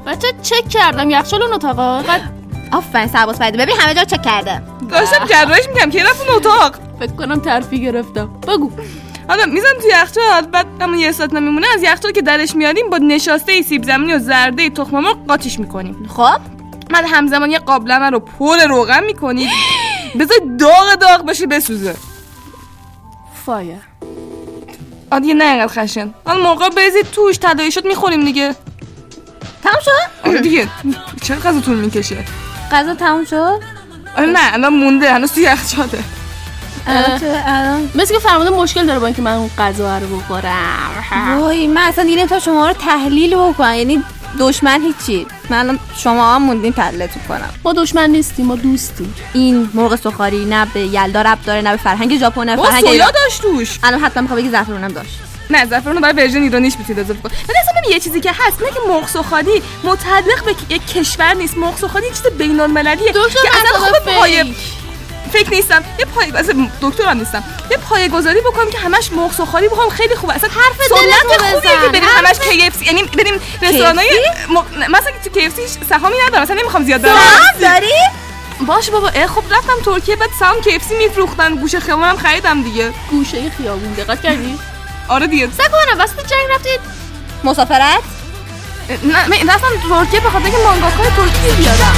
بچه 0.07 0.28
چک 0.42 0.68
کردم. 0.68 1.11
یخچال 1.11 1.42
اون 1.42 1.53
اتاقا 1.53 2.03
آفرین 2.72 3.09
سرباز 3.09 3.36
فریده. 3.36 3.59
ببین 3.59 3.76
همه 3.80 3.95
جا 3.95 4.05
چک 4.05 4.22
کرده. 4.22 4.62
داشتم 4.90 5.26
جراحیش 5.26 5.68
میگم. 5.68 5.90
که 5.90 6.05
رفت 6.05 6.20
اون 6.20 6.36
اتاق؟ 6.36 6.74
فکر 7.01 7.12
کنم 7.12 7.40
ترفی 7.40 7.80
گرفتم. 7.80 8.30
بگو. 8.49 8.70
حالا 9.29 9.47
میزن 9.47 9.68
توی 9.81 9.91
یخچال 9.91 10.47
بعد 10.53 10.66
همون 10.81 10.99
یه 10.99 11.12
ساعت 11.12 11.33
نمیمونه 11.33 11.66
از 11.75 11.83
یخچال 11.83 12.12
که 12.12 12.22
درش 12.22 12.55
میاریم 12.55 12.91
با 12.91 12.99
نشاسته 12.99 13.62
سیب 13.62 13.85
زمینی 13.85 14.12
و 14.12 14.18
زرده 14.18 14.70
تخم 14.70 14.99
مرغ 15.01 15.27
قاطیش 15.27 15.59
می‌کنیم. 15.59 16.09
خب؟ 16.16 16.41
بعد 16.91 17.05
همزمان 17.09 17.51
یه 17.51 17.59
قابلمه 17.59 18.11
رو 18.11 18.20
پر 18.20 18.57
روغن 18.68 19.05
می‌کنید 19.05 19.51
بذار 20.18 20.39
داغ 20.59 20.95
داغ 20.95 21.27
بشه 21.27 21.47
بسوزه. 21.47 21.97
فایر. 23.47 23.77
آه 25.11 25.20
دیگه 25.20 25.35
نه 25.35 25.45
اینقدر 25.45 25.83
خشن. 25.83 26.14
حالا 26.27 26.43
مرغا 26.43 26.68
بریزید 26.68 27.11
توش 27.11 27.37
تدایی 27.37 27.72
شد 27.72 27.85
می‌خوریم 27.85 28.25
دیگه. 28.25 28.57
تموم 29.62 29.81
شد؟ 29.85 30.29
آره 30.29 30.41
دیگه. 30.41 30.68
چرا 31.22 31.37
غذا 31.37 31.61
طول 31.61 31.77
می‌کشه؟ 31.77 32.25
غذا 32.72 32.95
تموم 32.95 33.25
شد؟ 33.25 33.61
آره 34.16 34.27
نه 34.27 34.53
الان 34.55 34.75
مونده 34.75 35.12
هنوز 35.12 35.33
توی 35.33 35.43
یخچاله. 35.43 35.89
تو 35.91 35.99
مثل 37.95 38.14
که 38.14 38.20
فرمانده 38.20 38.51
مشکل 38.51 38.87
داره 38.87 38.99
با 38.99 39.07
اینکه 39.07 39.22
من 39.22 39.32
اون 39.32 39.51
غذا 39.59 39.99
رو 39.99 40.16
بخورم. 40.16 41.41
وای 41.41 41.66
من 41.66 41.82
اصلا 41.82 42.05
دیدم 42.05 42.26
تا 42.26 42.39
شما 42.39 42.68
رو 42.68 42.72
تحلیل 42.72 43.37
بکنم. 43.37 43.74
یعنی 43.74 44.03
دشمن 44.39 44.82
هیچی. 44.82 45.26
من 45.51 45.78
شما 45.97 46.35
هم 46.35 46.43
موندین 46.43 46.72
تحلیلتون 46.72 47.22
کنم. 47.28 47.51
ما 47.64 47.72
دشمن 47.72 48.11
نیستیم 48.11 48.47
ما 48.47 48.57
دوستیم. 48.57 49.14
این 49.32 49.70
مرغ 49.74 49.97
سوخاری 49.97 50.45
نه 50.45 50.66
به 50.74 50.80
یلدا 50.80 51.22
رب 51.22 51.39
داره 51.47 51.61
نه 51.61 51.70
به 51.70 51.76
فرهنگ 51.76 52.18
ژاپن 52.18 52.45
نه 52.45 52.57
فرهنگ 52.57 52.85
سویا. 52.85 53.11
داشت 53.11 53.43
توش. 53.43 53.78
الان 53.82 54.01
حتما 54.01 54.22
می‌خوام 54.22 54.41
بگی 54.41 54.51
زعفرونم 54.51 54.89
داشت. 54.89 55.18
نه 55.51 55.66
زعفران 55.66 55.95
رو 55.95 56.03
برای 56.03 56.14
ورژن 56.14 56.43
ایرانیش 56.43 56.74
می‌تونید 56.78 57.01
اضافه 57.01 57.20
کنید 57.22 57.37
ولی 57.49 57.59
اصلا 57.59 57.91
یه 57.91 58.01
چیزی 58.01 58.20
که 58.20 58.30
هست 58.32 58.62
نه 58.62 58.68
که 58.68 58.80
مرغ 58.89 59.09
سوخاری 59.09 59.62
متعلق 59.85 60.45
به 60.45 60.74
یک 60.74 60.87
کشور 60.87 61.35
نیست. 61.35 61.57
مرغ 61.59 61.78
سوخاری 61.78 62.07
یه 62.07 62.12
چیز 62.12 62.26
بین 62.39 62.61
المللیه 62.61 63.12
دکتر 63.12 63.43
که 63.43 63.49
اصلا 63.49 63.78
مسئله 63.78 63.99
خوب 63.99 64.14
پایه 64.14 64.45
فیک. 64.45 64.57
فکر 65.35 65.51
نیستم. 65.51 65.85
یه 65.99 66.05
پای 66.05 66.30
اصلا 66.30 66.68
دکترم 66.82 67.18
نیستم. 67.18 67.45
یه 67.70 67.76
پایه 67.76 68.09
گذاری 68.09 68.41
بکنم 68.41 68.70
که 68.70 68.78
همش 68.78 69.12
مرغ 69.12 69.32
سوخاری 69.32 69.68
بخوام 69.68 69.89
خیلی 69.89 70.14
خوبه. 70.14 70.35
اصلا 70.35 70.51
حرف 70.51 70.76
سنت 70.89 71.41
خوبیه 71.53 71.70
بزن. 71.72 71.82
که 71.82 71.89
بریم 71.89 72.05
همش 72.16 72.37
KFC 72.37 72.87
یعنی 72.87 73.03
بریم 73.03 73.35
رستورانای 73.62 74.09
م- 74.49 74.80
مثلا 74.91 75.12
تو 75.24 75.30
KFC 75.41 75.89
سهامی 75.89 76.14
ندارم. 76.26 76.43
مثلا 76.43 76.57
نمی‌خوام 76.57 76.85
زیاد 76.85 77.01
برم. 77.03 77.14
سهام 77.14 77.61
داری؟ 77.72 77.93
باشه 78.66 78.93
بابا. 78.93 79.09
اه 79.09 79.26
خب 79.26 79.43
رفتم 79.51 79.72
ترکیه 79.85 80.16
بعد 80.16 80.30
سهام 80.41 80.57
KFC 80.62 80.93
میفروختن. 80.99 81.55
گوشه 81.55 81.80
خیابونم 81.80 82.16
خریدم 82.16 82.62
دیگه. 82.62 82.93
گوشه 83.11 83.51
خیابون. 83.59 83.93
دقت 83.93 84.22
کردی؟ 84.22 84.59
آره 85.09 85.26
دیگه. 85.26 85.49
سکونه 85.59 86.03
وسط 86.05 86.16
جنگ 86.26 86.41
رفتید. 86.55 86.80
مسافرت؟ 87.45 88.03
نه 89.05 89.28
من 89.28 89.49
رفتم 89.55 89.68
ترکیه 89.89 90.20
به 90.20 90.30
خاطر 90.30 90.45
اینکه 90.45 90.62
مانگاکای 90.62 91.07
ترکیه 91.16 91.53
بیارم 91.53 91.97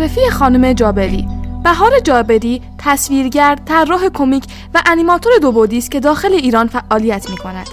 معرفی 0.00 0.30
خانم 0.30 0.72
جابری 0.72 1.28
بهار 1.64 1.98
جابری 1.98 2.62
تصویرگر، 2.78 3.58
طراح 3.66 4.08
کمیک 4.08 4.44
و 4.74 4.82
انیماتور 4.86 5.32
دو 5.42 5.52
بعدی 5.52 5.78
است 5.78 5.90
که 5.90 6.00
داخل 6.00 6.32
ایران 6.32 6.68
فعالیت 6.68 7.30
می 7.30 7.36
کند. 7.36 7.66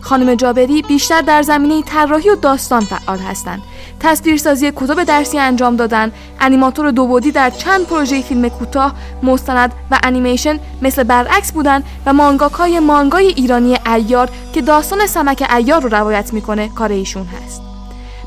خانم 0.00 0.34
جابری 0.34 0.82
بیشتر 0.82 1.20
در 1.20 1.42
زمینه 1.42 1.82
طراحی 1.82 2.30
و 2.30 2.36
داستان 2.36 2.80
فعال 2.80 3.18
هستند. 3.18 3.62
تصویرسازی 4.00 4.72
کتب 4.76 5.04
درسی 5.04 5.38
انجام 5.38 5.76
دادن، 5.76 6.12
انیماتور 6.40 6.90
دو 6.90 7.06
بعدی 7.06 7.30
در 7.30 7.50
چند 7.50 7.86
پروژه 7.86 8.22
فیلم 8.22 8.48
کوتاه، 8.48 8.94
مستند 9.22 9.72
و 9.90 9.98
انیمیشن 10.02 10.58
مثل 10.82 11.02
برعکس 11.02 11.52
بودن 11.52 11.82
و 12.06 12.12
مانگاکای 12.12 12.80
مانگای 12.80 13.26
ایرانی 13.26 13.76
ایار 13.86 14.30
که 14.52 14.62
داستان 14.62 15.06
سمک 15.06 15.48
ایار 15.56 15.82
رو 15.82 15.88
روایت 15.88 16.32
می‌کنه 16.32 16.68
کار 16.68 16.92
ایشون 16.92 17.26
هست. 17.26 17.63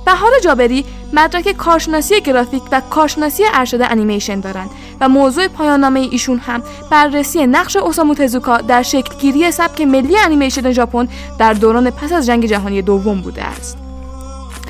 بهار 0.08 0.32
جابری 0.44 0.86
مدرک 1.14 1.52
کارشناسی 1.52 2.22
گرافیک 2.22 2.64
و 2.72 2.82
کارشناسی 2.90 3.44
ارشد 3.54 3.82
انیمیشن 3.82 4.40
دارند 4.40 4.70
و 5.02 5.10
موضوع 5.10 5.48
پایان 5.48 5.80
نامه 5.80 6.00
ایشون 6.00 6.38
هم 6.38 6.64
بررسی 6.92 7.48
نقش 7.48 7.76
اوسامو 7.76 8.14
تزوکا 8.14 8.58
در 8.58 8.84
شکلگیری 8.84 9.52
سبک 9.52 9.82
ملی 9.82 10.18
انیمیشن 10.18 10.72
ژاپن 10.72 11.08
در 11.40 11.54
دوران 11.54 11.90
پس 11.90 12.12
از 12.12 12.26
جنگ 12.26 12.46
جهانی 12.46 12.82
دوم 12.82 13.22
بوده 13.22 13.44
است. 13.44 13.78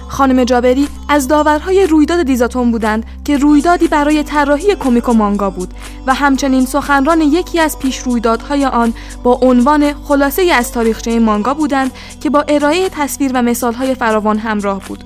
خانم 0.07 0.43
جابری 0.43 0.88
از 1.09 1.27
داورهای 1.27 1.88
رویداد 1.88 2.23
دیزاتون 2.23 2.71
بودند 2.71 3.05
که 3.25 3.38
رویدادی 3.38 3.88
برای 3.88 4.23
طراحی 4.23 4.75
کمیک 4.75 5.09
و 5.09 5.13
مانگا 5.13 5.49
بود 5.49 5.73
و 6.07 6.13
همچنین 6.13 6.65
سخنران 6.65 7.21
یکی 7.21 7.59
از 7.59 7.79
پیش 7.79 7.97
رویدادهای 7.97 8.65
آن 8.65 8.93
با 9.23 9.39
عنوان 9.41 9.93
خلاصه 9.93 10.41
از 10.41 10.71
تاریخچه 10.71 11.19
مانگا 11.19 11.53
بودند 11.53 11.91
که 12.21 12.29
با 12.29 12.45
ارائه 12.47 12.89
تصویر 12.89 13.31
و 13.33 13.41
مثالهای 13.41 13.95
فراوان 13.95 14.38
همراه 14.38 14.81
بود. 14.88 15.03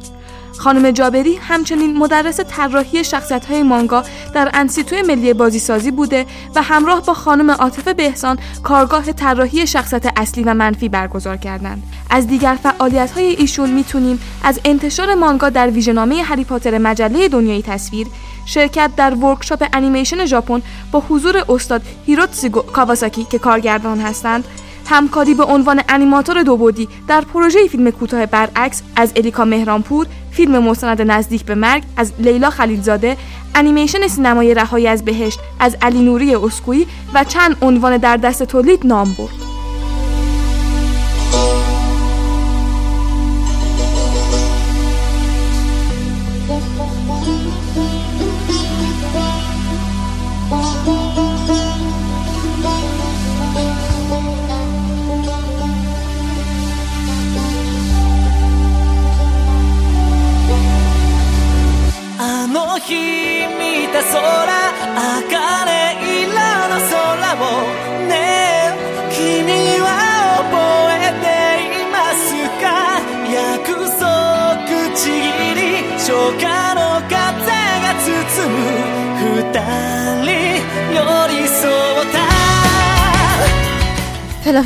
خانم 0.61 0.91
جابری 0.91 1.35
همچنین 1.35 1.97
مدرس 1.97 2.39
طراحی 2.39 3.03
شخصیت‌های 3.03 3.63
مانگا 3.63 4.03
در 4.33 4.51
انستیتوی 4.53 5.01
ملی 5.01 5.33
بازیسازی 5.33 5.91
بوده 5.91 6.25
و 6.55 6.61
همراه 6.61 7.05
با 7.05 7.13
خانم 7.13 7.51
عاطفه 7.51 7.93
بهسان 7.93 8.39
کارگاه 8.63 9.11
طراحی 9.11 9.67
شخصیت 9.67 10.13
اصلی 10.15 10.43
و 10.43 10.53
منفی 10.53 10.89
برگزار 10.89 11.37
کردند. 11.37 11.83
از 12.09 12.27
دیگر 12.27 12.57
فعالیت‌های 12.63 13.25
ایشون 13.25 13.69
می‌تونیم 13.69 14.19
از 14.43 14.59
انتشار 14.65 15.15
مانگا 15.15 15.49
در 15.49 15.69
ویژه‌نامه 15.69 16.23
هری 16.23 16.43
پاتر 16.43 16.77
مجله 16.77 17.27
دنیای 17.27 17.61
تصویر، 17.61 18.07
شرکت 18.45 18.91
در 18.97 19.13
workshop 19.13 19.67
انیمیشن 19.73 20.25
ژاپن 20.25 20.61
با 20.91 21.03
حضور 21.09 21.45
استاد 21.49 21.81
هیروتسوگو 22.05 22.49
کاواساکی 22.49 23.23
که 23.23 23.39
کارگردان 23.39 23.99
هستند، 23.99 24.43
همکاری 24.89 25.33
به 25.33 25.43
عنوان 25.43 25.81
انیماتور 25.89 26.43
دو 26.43 26.57
بعدی 26.57 26.87
در 27.07 27.21
پروژه 27.21 27.67
فیلم 27.67 27.89
کوتاه 27.91 28.25
برعکس 28.25 28.81
از 28.95 29.13
الیکا 29.15 29.45
مهرانپور، 29.45 30.07
فیلم 30.31 30.63
مستند 30.63 31.01
نزدیک 31.01 31.45
به 31.45 31.55
مرگ 31.55 31.83
از 31.97 32.13
لیلا 32.19 32.49
خلیلزاده، 32.49 33.17
انیمیشن 33.55 34.07
سینمای 34.07 34.53
رهایی 34.53 34.87
از 34.87 35.05
بهشت 35.05 35.39
از 35.59 35.77
علی 35.81 36.01
نوری 36.01 36.35
اسکویی 36.35 36.87
و 37.13 37.23
چند 37.23 37.57
عنوان 37.61 37.97
در 37.97 38.17
دست 38.17 38.43
تولید 38.43 38.85
نام 38.85 39.15
برد. 39.17 39.50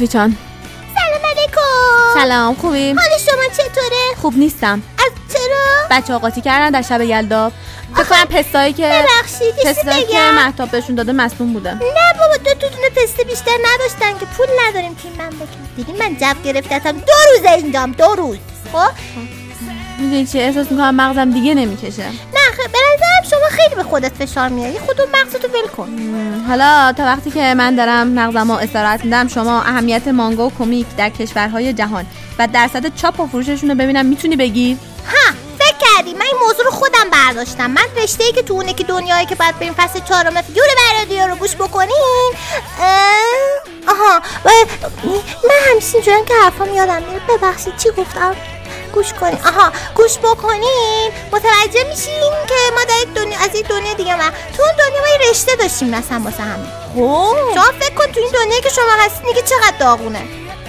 چان 0.07 0.37
سلام 0.95 1.31
علیکم. 1.31 2.19
سلام 2.19 2.55
خوبی؟ 2.55 2.93
حال 2.93 3.17
شما 3.25 3.43
چطوره؟ 3.53 4.15
خوب 4.21 4.37
نیستم. 4.37 4.81
از 4.99 5.11
چرا؟ 5.33 5.87
بچه 5.91 6.13
آقاتی 6.13 6.41
کردن 6.41 6.69
در 6.69 6.81
شب 6.81 7.01
یلدا 7.01 7.51
فکر 7.95 8.03
کنم 8.03 8.25
پستایی 8.25 8.73
که 8.73 8.83
ببخشید 8.83 9.55
پستایی 9.55 10.05
که 10.05 10.19
محتاب 10.19 10.71
بهشون 10.71 10.95
داده 10.95 11.11
مصدوم 11.11 11.53
بوده. 11.53 11.73
نه 11.73 11.79
بابا 12.19 12.37
دو 12.37 12.53
تا 12.53 12.67
دونه 12.67 12.89
پسته 12.89 13.23
بیشتر 13.23 13.57
نداشتن 13.73 14.19
که 14.19 14.25
پول 14.25 14.47
نداریم 14.67 14.95
که 14.95 15.09
من 15.17 15.29
بکنم 15.29 15.69
دیدی 15.75 15.93
من 15.93 16.17
جو 16.17 16.41
گرفتم 16.43 16.91
دو 16.91 17.13
روزه 17.35 17.51
اینجام 17.51 17.91
دو 17.91 18.15
روز. 18.15 18.37
خب. 18.73 18.89
می‌دونی 19.97 20.25
چی؟ 20.25 20.39
احساس 20.39 20.71
می‌کنم 20.71 20.95
مغزم 20.95 21.31
دیگه 21.31 21.53
نمی‌کشه. 21.53 22.03
نه 22.03 22.39
خ- 22.57 22.71
به 22.71 22.79
نظرم 22.93 23.29
شما 23.29 23.49
خیلی 23.51 23.75
به 23.75 23.83
خودت 23.83 24.13
فشار 24.13 24.49
میاری. 24.49 24.79
خودت 24.79 24.99
مغزتو 25.13 25.47
ول 25.47 25.67
کن. 25.77 25.89
حالا 26.47 26.93
تا 26.97 27.03
وقتی 27.03 27.31
که 27.31 27.53
من 27.53 27.75
دارم 27.75 28.07
مغزم 28.07 28.51
رو 28.51 28.57
استراحت 28.57 29.05
میدم 29.05 29.27
شما 29.27 29.61
اهمیت 29.61 30.07
مانگا 30.07 30.47
و 30.47 30.51
کمیک 30.59 30.87
در 30.97 31.09
کشورهای 31.09 31.73
جهان 31.73 32.05
و 32.39 32.47
درصد 32.47 32.95
چاپ 32.95 33.19
و 33.19 33.27
فروششون 33.27 33.69
رو 33.69 33.75
ببینم 33.75 34.05
می‌تونی 34.05 34.35
بگی؟ 34.35 34.77
ها 35.07 35.33
فکر 35.59 35.77
کردی. 35.77 36.13
من 36.13 36.21
این 36.25 36.35
موضوع 36.47 36.65
رو 36.65 36.71
خودم 36.71 37.09
برداشتم. 37.11 37.71
من 37.71 37.85
رشته 38.03 38.23
ای 38.23 38.31
که 38.31 38.41
تو 38.41 38.53
اونه 38.53 38.73
که 38.73 38.83
دنیایی 38.83 39.25
که 39.25 39.35
باید 39.35 39.59
بریم 39.59 39.73
فصل 39.73 39.99
چهارم 39.99 40.41
فیور 40.41 40.67
برادیو 40.91 41.27
رو 41.27 41.35
گوش 41.35 41.55
بکنین. 41.55 42.31
آها. 43.87 44.21
و 44.45 44.49
من 45.43 45.71
همیشه 45.71 45.95
اینجورم 45.95 46.25
که 46.25 46.33
حرفام 46.43 46.73
یادم 46.73 47.01
میره 47.03 47.21
ببخشید 47.29 47.77
چی 47.77 47.89
گفتم؟ 47.89 48.35
گوش 48.95 49.13
کنین 49.13 49.39
آها 49.45 49.71
گوش 49.95 50.17
بکنین 50.17 51.11
متوجه 51.31 51.83
میشین 51.89 52.31
که 52.47 52.55
ما 52.75 52.83
در 52.89 52.99
یک 53.01 53.13
دنیا 53.13 53.39
از 53.39 53.55
یک 53.55 53.67
دنیا 53.67 53.93
دیگه 53.93 54.15
من 54.15 54.31
تو 54.57 54.63
اون 54.63 54.71
دنیا 54.79 55.01
ما 55.01 55.07
یه 55.25 55.29
رشته 55.31 55.55
داشتیم 55.55 55.89
مثلا 55.89 56.21
واسه 56.25 56.43
همین. 56.43 56.67
خب. 56.95 57.35
شما 57.53 57.71
فکر 57.79 57.95
کن 57.95 58.11
تو 58.13 58.19
این 58.19 58.31
دنیایی 58.33 58.61
که 58.61 58.69
شما 58.69 58.91
هستین 59.05 59.25
دیگه 59.29 59.41
چقدر 59.41 59.77
داغونه. 59.79 60.21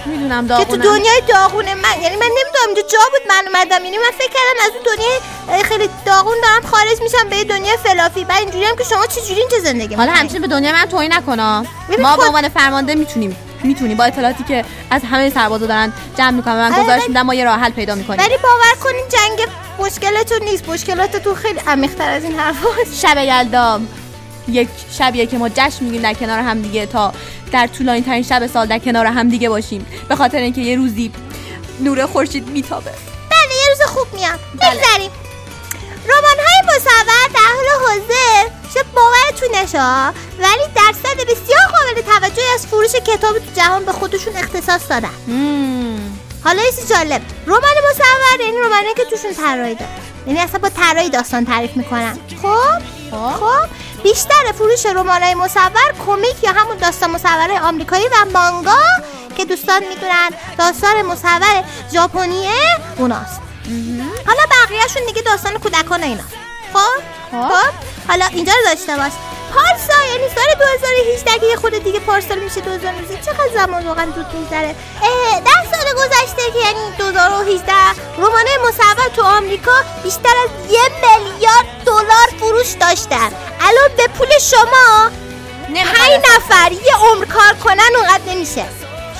می‌دونم 0.05 0.41
که 0.43 0.47
داغونم. 0.53 0.69
تو 0.69 0.77
دنیای 0.89 1.21
داغونه. 1.27 1.75
من 1.75 2.01
یعنی 2.01 2.15
من 2.15 2.25
نمی‌دونم 2.25 2.65
اینجا 2.67 2.81
جا 2.81 2.99
بود 3.11 3.21
من 3.29 3.43
اومدم 3.47 3.85
یعنی 3.85 3.97
من 3.97 4.11
فکر 4.17 4.27
کردم 4.33 4.65
از 4.65 4.71
اون 4.75 4.83
دنیای 4.95 5.63
خیلی 5.63 5.89
داغون 6.05 6.35
دارم 6.43 6.71
خارج 6.71 7.01
میشم 7.01 7.29
به 7.29 7.43
دنیای 7.43 7.77
فلافی. 7.77 8.25
بعد 8.25 8.39
اینجوری 8.41 8.65
هم 8.65 8.75
که 8.75 8.83
شما 8.83 9.05
چجوری 9.07 9.39
اینجا 9.39 9.59
زندگی 9.59 9.95
حالا؟ 9.95 10.11
همچنین 10.11 10.41
به 10.41 10.47
دنیا 10.47 10.71
من 10.71 10.85
توهین 10.85 11.13
نکنا 11.13 11.61
ما 11.61 11.65
به 11.89 12.05
خود- 12.21 12.25
عنوان 12.25 12.49
فرمانده 12.49 12.95
می‌تونیم 12.95 13.37
می‌تونی 13.63 13.95
با 13.95 14.03
اطلاعاتی 14.03 14.43
که 14.43 14.65
از 14.91 15.01
همه 15.11 15.29
سربازا 15.29 15.65
دارن 15.65 15.93
جمع 16.17 16.31
می‌کنن 16.31 16.55
من 16.55 16.73
آره، 16.73 16.83
گزارش 16.83 17.07
میدم 17.07 17.21
ما 17.21 17.33
یه 17.33 17.43
راه 17.43 17.59
حل 17.59 17.71
پیدا 17.71 17.95
می‌کنیم. 17.95 18.19
ولی 18.19 18.37
باور 18.43 18.83
کنین 18.83 19.05
جنگ 19.09 19.49
مشکلتون 19.79 20.43
نیست. 20.43 20.69
مشکلاتتون 20.69 21.35
خیلی 21.35 21.59
عمیق‌تر 21.67 22.09
از 22.09 22.23
این 22.23 22.39
حرفاست 22.39 22.99
شب 23.01 23.17
یلدا 23.17 23.81
یک 24.47 24.69
شبیه 24.91 25.25
که 25.25 25.37
ما 25.37 25.49
جشن 25.49 25.85
میگیم 25.85 26.01
در 26.01 26.13
کنار 26.13 26.39
هم 26.39 26.61
دیگه 26.61 26.85
تا 26.85 27.13
در 27.51 27.67
طولانی 27.67 28.01
ترین 28.01 28.23
شب 28.23 28.47
سال 28.47 28.65
در 28.67 28.79
کنار 28.79 29.05
هم 29.05 29.29
دیگه 29.29 29.49
باشیم. 29.49 29.85
به 30.09 30.15
خاطر 30.15 30.37
اینکه 30.37 30.61
یه 30.61 30.75
روزی 30.75 31.11
نور 31.79 32.05
خورشید 32.05 32.47
میتابه. 32.47 32.91
بله 33.29 33.55
یه 33.55 33.69
روز 33.69 33.81
خوب 33.87 34.07
میاد. 34.13 34.39
بگذاریم 34.53 35.11
رمان 36.09 36.45
های 36.45 36.46
مصور 36.67 37.27
در 37.33 37.39
حال 37.55 37.87
حاضر 37.87 38.49
شاید 38.73 38.85
باورتون 38.95 39.55
نشه 39.55 40.07
ولی 40.39 40.67
درصد 40.75 41.17
بسیار 41.21 41.61
قابل 41.71 42.01
توجهی 42.01 42.47
از 42.53 42.67
فروش 42.67 42.91
کتاب 42.91 43.37
تو 43.39 43.51
جهان 43.55 43.85
به 43.85 43.91
خودشون 43.91 44.37
اختصاص 44.37 44.81
دادن. 44.89 45.09
حالا 46.43 46.61
یه 46.61 46.71
جالب. 46.89 47.21
رمان 47.47 47.61
مصور 47.91 48.39
یعنی 48.39 48.57
رمانی 48.57 48.93
که 48.97 49.03
توشون 49.03 49.33
طراحی 49.33 49.75
داره 49.75 49.91
یعنی 50.27 50.39
اصلا 50.39 50.59
با 50.59 50.69
طراحی 50.69 51.09
داستان 51.09 51.45
تعریف 51.45 51.77
می‌کنن. 51.77 52.17
خب؟ 52.41 52.79
خب. 53.11 53.67
بیشتر 54.03 54.51
فروش 54.57 54.85
رمان 54.85 55.23
های 55.23 55.35
مصور 55.35 55.93
کمیک 56.05 56.43
یا 56.43 56.51
همون 56.51 56.77
داستان 56.77 57.11
مصور 57.11 57.59
آمریکایی 57.63 58.05
و 58.05 58.25
مانگا 58.33 58.79
که 59.37 59.45
دوستان 59.45 59.83
می‌دونن 59.89 60.29
داستان 60.57 61.01
مصور 61.01 61.63
ژاپنیه 61.93 62.51
اوناست. 62.97 63.41
حالا 64.27 64.41
بقیهشون 64.51 65.05
دیگه 65.07 65.21
داستان 65.21 65.57
کودکان 65.57 66.03
اینا. 66.03 66.23
خب 66.73 67.01
خب. 67.31 67.73
حالا 68.07 68.25
اینجا 68.25 68.53
رو 68.53 68.75
داشته 68.75 68.95
باش. 68.95 69.11
پارسا 69.53 70.03
یعنی 70.11 70.27
سال 70.35 70.53
2018 70.59 71.39
که 71.39 71.45
یه 71.45 71.55
خود 71.55 71.83
دیگه 71.83 71.99
پارسال 71.99 72.39
میشه 72.39 72.61
2019 72.61 73.17
چقدر 73.25 73.49
زمان 73.53 73.87
واقعا 73.87 74.05
زود 74.05 74.25
میگذره؟ 74.33 74.75
در 75.45 75.63
سال 75.71 75.93
گذشته 75.93 76.51
که 76.53 76.59
یعنی 76.59 76.91
2018 76.97 77.73
رمانه 78.17 78.49
مصور 78.67 79.07
تو 79.15 79.21
آمریکا 79.21 79.71
بیشتر 80.03 80.35
از 80.43 80.71
یه 80.71 80.81
میلیارد 81.01 81.65
دلار 81.85 82.27
فروش 82.39 82.71
داشتن. 82.71 83.31
الان 83.61 83.95
به 83.97 84.07
پول 84.07 84.27
شما 84.39 85.11
پنج 85.67 86.21
نفر 86.35 86.71
یه 86.71 86.95
عمر 86.95 87.25
کار 87.25 87.53
کنن 87.63 87.95
اونقدر 87.97 88.23
نمیشه. 88.33 88.65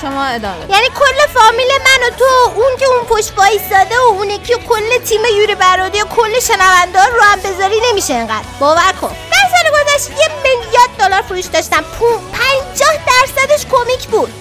شما 0.02 0.26
ادامه. 0.26 0.66
یعنی 0.70 0.88
کل 0.90 1.34
فامیل 1.34 1.68
من 1.86 2.08
و 2.08 2.10
تو 2.18 2.26
اون 2.56 2.78
که 2.80 2.86
اون 2.86 3.04
پشت 3.06 3.38
وایساده 3.38 4.00
و 4.00 4.04
اون 4.04 4.30
یکی 4.30 4.54
کل 4.54 4.98
تیم 4.98 5.22
یوری 5.38 5.56
برادی 5.56 6.02
و 6.02 6.06
کل 6.06 6.40
شنوندار 6.40 7.10
رو 7.10 7.22
هم 7.22 7.40
بذاری 7.40 7.82
نمیشه 7.92 8.14
انقدر 8.14 8.46
باور 8.60 8.94
کن. 9.02 9.08
در 9.32 9.50
سال 9.52 9.72
گذشته 9.84 10.12
یه 10.12 10.28
میلیارد 10.44 10.98
دلار 11.00 11.22
فروش 11.22 11.46
داشتم. 11.46 11.84
پنجاه 12.34 12.94
درصدش 13.08 13.66
کمیک 13.72 14.08
بود. 14.08 14.34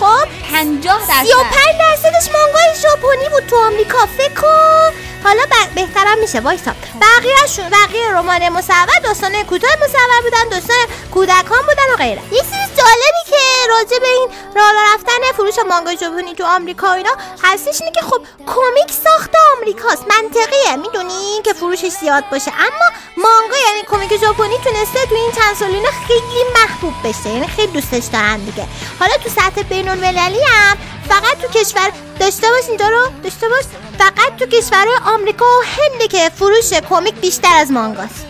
خب؟ 0.00 0.28
پنجاه 0.52 0.98
درصد. 1.08 1.24
سی 1.24 1.32
و 1.32 1.38
پنج 1.38 1.74
درصدش 1.78 2.32
مانگای 2.32 2.74
ژاپنی 2.82 3.28
بود 3.28 3.46
تو 3.46 3.56
آمریکا. 3.56 3.98
فکر 4.18 4.34
کن. 4.40 4.92
حالا 5.24 5.42
ب- 5.42 5.74
بهترم 5.74 6.18
میشه 6.20 6.40
وایسا. 6.40 6.70
بقیهشون 7.00 7.68
بقیه 7.68 8.10
رمان 8.12 8.48
مصور 8.48 8.86
داستان 9.04 9.42
کوتاه 9.42 9.70
مصور 9.82 10.20
بودن 10.22 10.48
داستان 10.50 10.76
کودکان 11.14 11.62
بودن 11.66 11.92
و 11.94 11.96
غیره. 11.96 12.22
یه 12.32 12.38
چیز 12.40 12.76
جالبی 12.78 13.22
راجع 13.68 13.98
به 13.98 14.08
این 14.08 14.28
راه 14.56 14.72
رفتن 14.94 15.32
فروش 15.36 15.58
مانگا 15.68 15.94
ژاپنی 15.94 16.34
تو 16.34 16.44
آمریکا 16.44 16.92
اینا 16.92 17.10
هستش 17.42 17.80
اینه 17.80 17.92
که 17.94 18.00
خب 18.00 18.20
کمیک 18.46 18.90
ساخت 19.04 19.30
آمریکاست 19.56 20.04
منطقیه 20.08 20.76
می‌دونی؟ 20.76 21.42
که 21.44 21.52
فروشش 21.52 21.88
زیاد 21.88 22.24
باشه. 22.30 22.50
اما 22.50 22.88
مانگا 23.16 23.56
یعنی 23.66 23.82
کمیک 23.90 24.20
ژاپنی 24.20 24.58
تونسته 24.64 25.06
تو 25.08 25.14
این 25.14 25.32
چند 25.32 25.56
سال 25.58 25.68
خیلی 26.06 26.44
محبوب 26.54 26.94
بشه 27.04 27.28
یعنی 27.28 27.46
خیلی 27.46 27.72
دوستش 27.72 28.04
دارن 28.12 28.36
دیگه. 28.36 28.66
حالا 29.00 29.12
تو 29.24 29.28
سطح 29.30 29.62
بین 29.62 29.88
المللی 29.88 30.42
هم 30.42 30.78
فقط 31.08 31.38
تو 31.42 31.48
کشور 31.48 31.92
داشته 32.20 32.50
باش 32.50 32.68
اینجا 32.68 32.88
رو 32.88 33.06
داشته 33.22 33.48
باش. 33.48 33.64
فقط 33.98 34.36
تو 34.38 34.46
کشورهای 34.46 34.98
آمریکا 35.06 35.44
و 35.44 35.62
هنده 35.64 36.08
که 36.08 36.30
فروش 36.36 36.72
کمیک 36.72 37.14
بیشتر 37.14 37.56
از 37.56 37.70
مانگاست. 37.72 38.26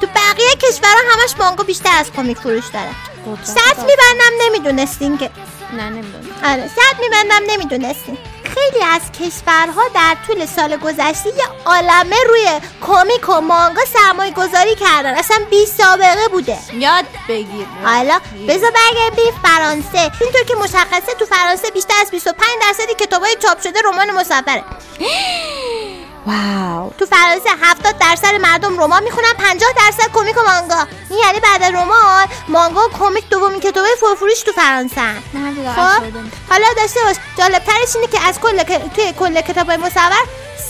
تو 0.00 0.06
بقیه 0.06 0.54
کشورها 0.62 1.00
همش 1.12 1.34
مانگا 1.38 1.64
بیشتر 1.64 1.98
از 1.98 2.12
کمیک 2.12 2.38
فروش 2.38 2.66
داره. 2.66 3.07
سطح 3.44 3.80
میبندم 3.84 4.44
نمی‌دونستین 4.46 5.18
که. 5.18 5.30
نه 5.72 5.82
نمی‌دونم 5.90 6.24
آره 6.44 6.68
سطح 6.68 7.00
میبندم 7.00 7.52
نمی‌دونستین. 7.52 8.18
خیلی 8.44 8.84
از 8.84 9.00
کشورها 9.12 9.82
در 9.94 10.16
طول 10.26 10.46
سال 10.46 10.76
گذشته 10.76 11.28
یه 11.28 11.44
عالمه 11.66 12.16
روی 12.28 12.48
کمیک 12.86 13.28
و 13.28 13.40
مانگا 13.40 13.82
سرمایه 13.84 14.32
گذاری 14.32 14.74
کردن. 14.74 15.14
اصلا 15.14 15.36
بی 15.50 15.66
سابقه 15.66 16.28
بوده. 16.32 16.58
یاد 16.74 17.04
بگیر. 17.28 17.66
حالا 17.84 18.20
بذار 18.48 18.70
برگردیم 18.70 19.32
فرانسه. 19.42 19.98
اینطور 20.20 20.44
که 20.48 20.54
مشخصه 20.54 21.14
تو 21.18 21.26
فرانسه 21.26 21.70
بیشتر 21.70 21.94
از 22.00 22.10
25 22.10 22.48
درصد 22.60 22.92
کتابای 23.00 23.36
چاپ 23.42 23.60
شده 23.60 23.80
رمان 23.84 24.10
مصوره 24.10 24.64
واو. 26.28 26.92
تو 26.98 27.06
فرانسه 27.06 27.50
70 27.62 27.98
درصد 27.98 28.34
مردم 28.34 28.80
رمان 28.80 29.02
می‌خونن 29.02 29.32
50 29.38 29.70
درصد 29.76 30.10
کمیک 30.12 30.36
و 30.36 30.40
مانگا. 30.46 30.86
این 31.10 31.18
یعنی 31.18 31.40
بعد 31.40 31.62
از 31.62 31.74
رمان 31.74 32.26
مانگا 32.48 32.88
و 32.88 32.88
کمیک 32.98 33.28
دومین 33.28 33.60
کتابای 33.60 33.90
پرفروش 34.02 34.42
تو 34.42 34.52
فرانسه. 34.52 35.00
خب؟ 35.76 36.02
حالا 36.50 36.66
داشته 36.76 37.00
باش. 37.04 37.16
جالب 37.38 37.64
ترش 37.64 37.96
اینه 37.96 38.08
که 38.08 38.28
از 38.28 38.40
کل 38.40 38.62
توی 38.94 39.12
کل 39.12 39.40
کتابای 39.40 39.76
مصور 39.76 40.22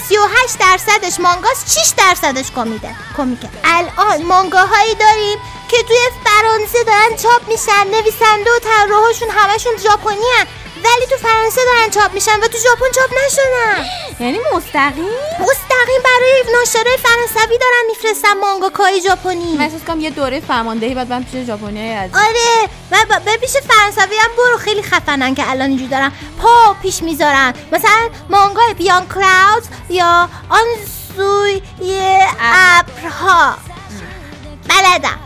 38 0.08 0.58
درصدش 0.58 1.20
مانگاست 1.20 1.80
6 1.80 1.92
درصدش 1.96 2.52
کمیده 2.52 2.94
کمیکه. 3.16 3.48
الان 3.64 4.22
مانگاهایی 4.22 4.94
داریم 4.94 5.38
که 5.68 5.82
توی 5.82 5.96
فرانسه 6.24 6.84
دارن 6.84 7.16
چاپ 7.22 7.48
میشن 7.48 7.86
نویسنده 7.90 8.50
و 8.50 8.58
طراحاشون 8.58 9.28
همشون 9.30 9.72
ژاپنی. 9.76 10.46
ولی 10.84 11.06
تو 11.10 11.16
فرانسه 11.16 11.60
دارن 11.64 11.90
چاپ 11.90 12.14
میشن 12.14 12.40
و 12.42 12.48
تو 12.48 12.58
ژاپن 12.58 12.90
چاپ 12.94 13.10
نشدن. 13.24 13.84
یعنی 14.20 14.38
مستقیم؟ 14.54 15.04
مستقیم 15.40 16.02
برای 16.04 16.44
ناشرای 16.54 16.96
فرانسوی 16.96 17.58
دارن 17.58 17.86
میفرستن 17.88 18.38
مانگاکای 18.40 19.00
ژاپنی. 19.00 19.56
من 19.56 19.64
احساس 19.64 19.80
کنم 19.86 20.00
یه 20.00 20.10
دوره 20.10 20.40
فرماندهی 20.40 20.94
بعد 20.94 21.10
من 21.10 21.24
پیش 21.24 21.44
ژاپنی 21.44 21.92
از 21.92 22.10
آره 22.14 22.68
و 22.90 23.20
به 23.24 23.36
پیش 23.36 23.50
فرانسوی 23.50 24.16
هم 24.18 24.30
برو 24.36 24.58
خیلی 24.58 24.82
خفنن 24.82 25.34
که 25.34 25.50
الان 25.50 25.68
اینجوری 25.68 25.90
دارن 25.90 26.12
پا 26.42 26.76
پیش 26.82 27.02
می‌ذارن. 27.02 27.54
مثلا 27.72 28.10
مانگای 28.30 28.74
بیان 28.74 29.06
کراود 29.06 29.62
یا 29.90 30.28
آن 30.48 30.66
سوی 31.16 31.62
ابرها 32.40 33.54
بلدم. 34.68 35.18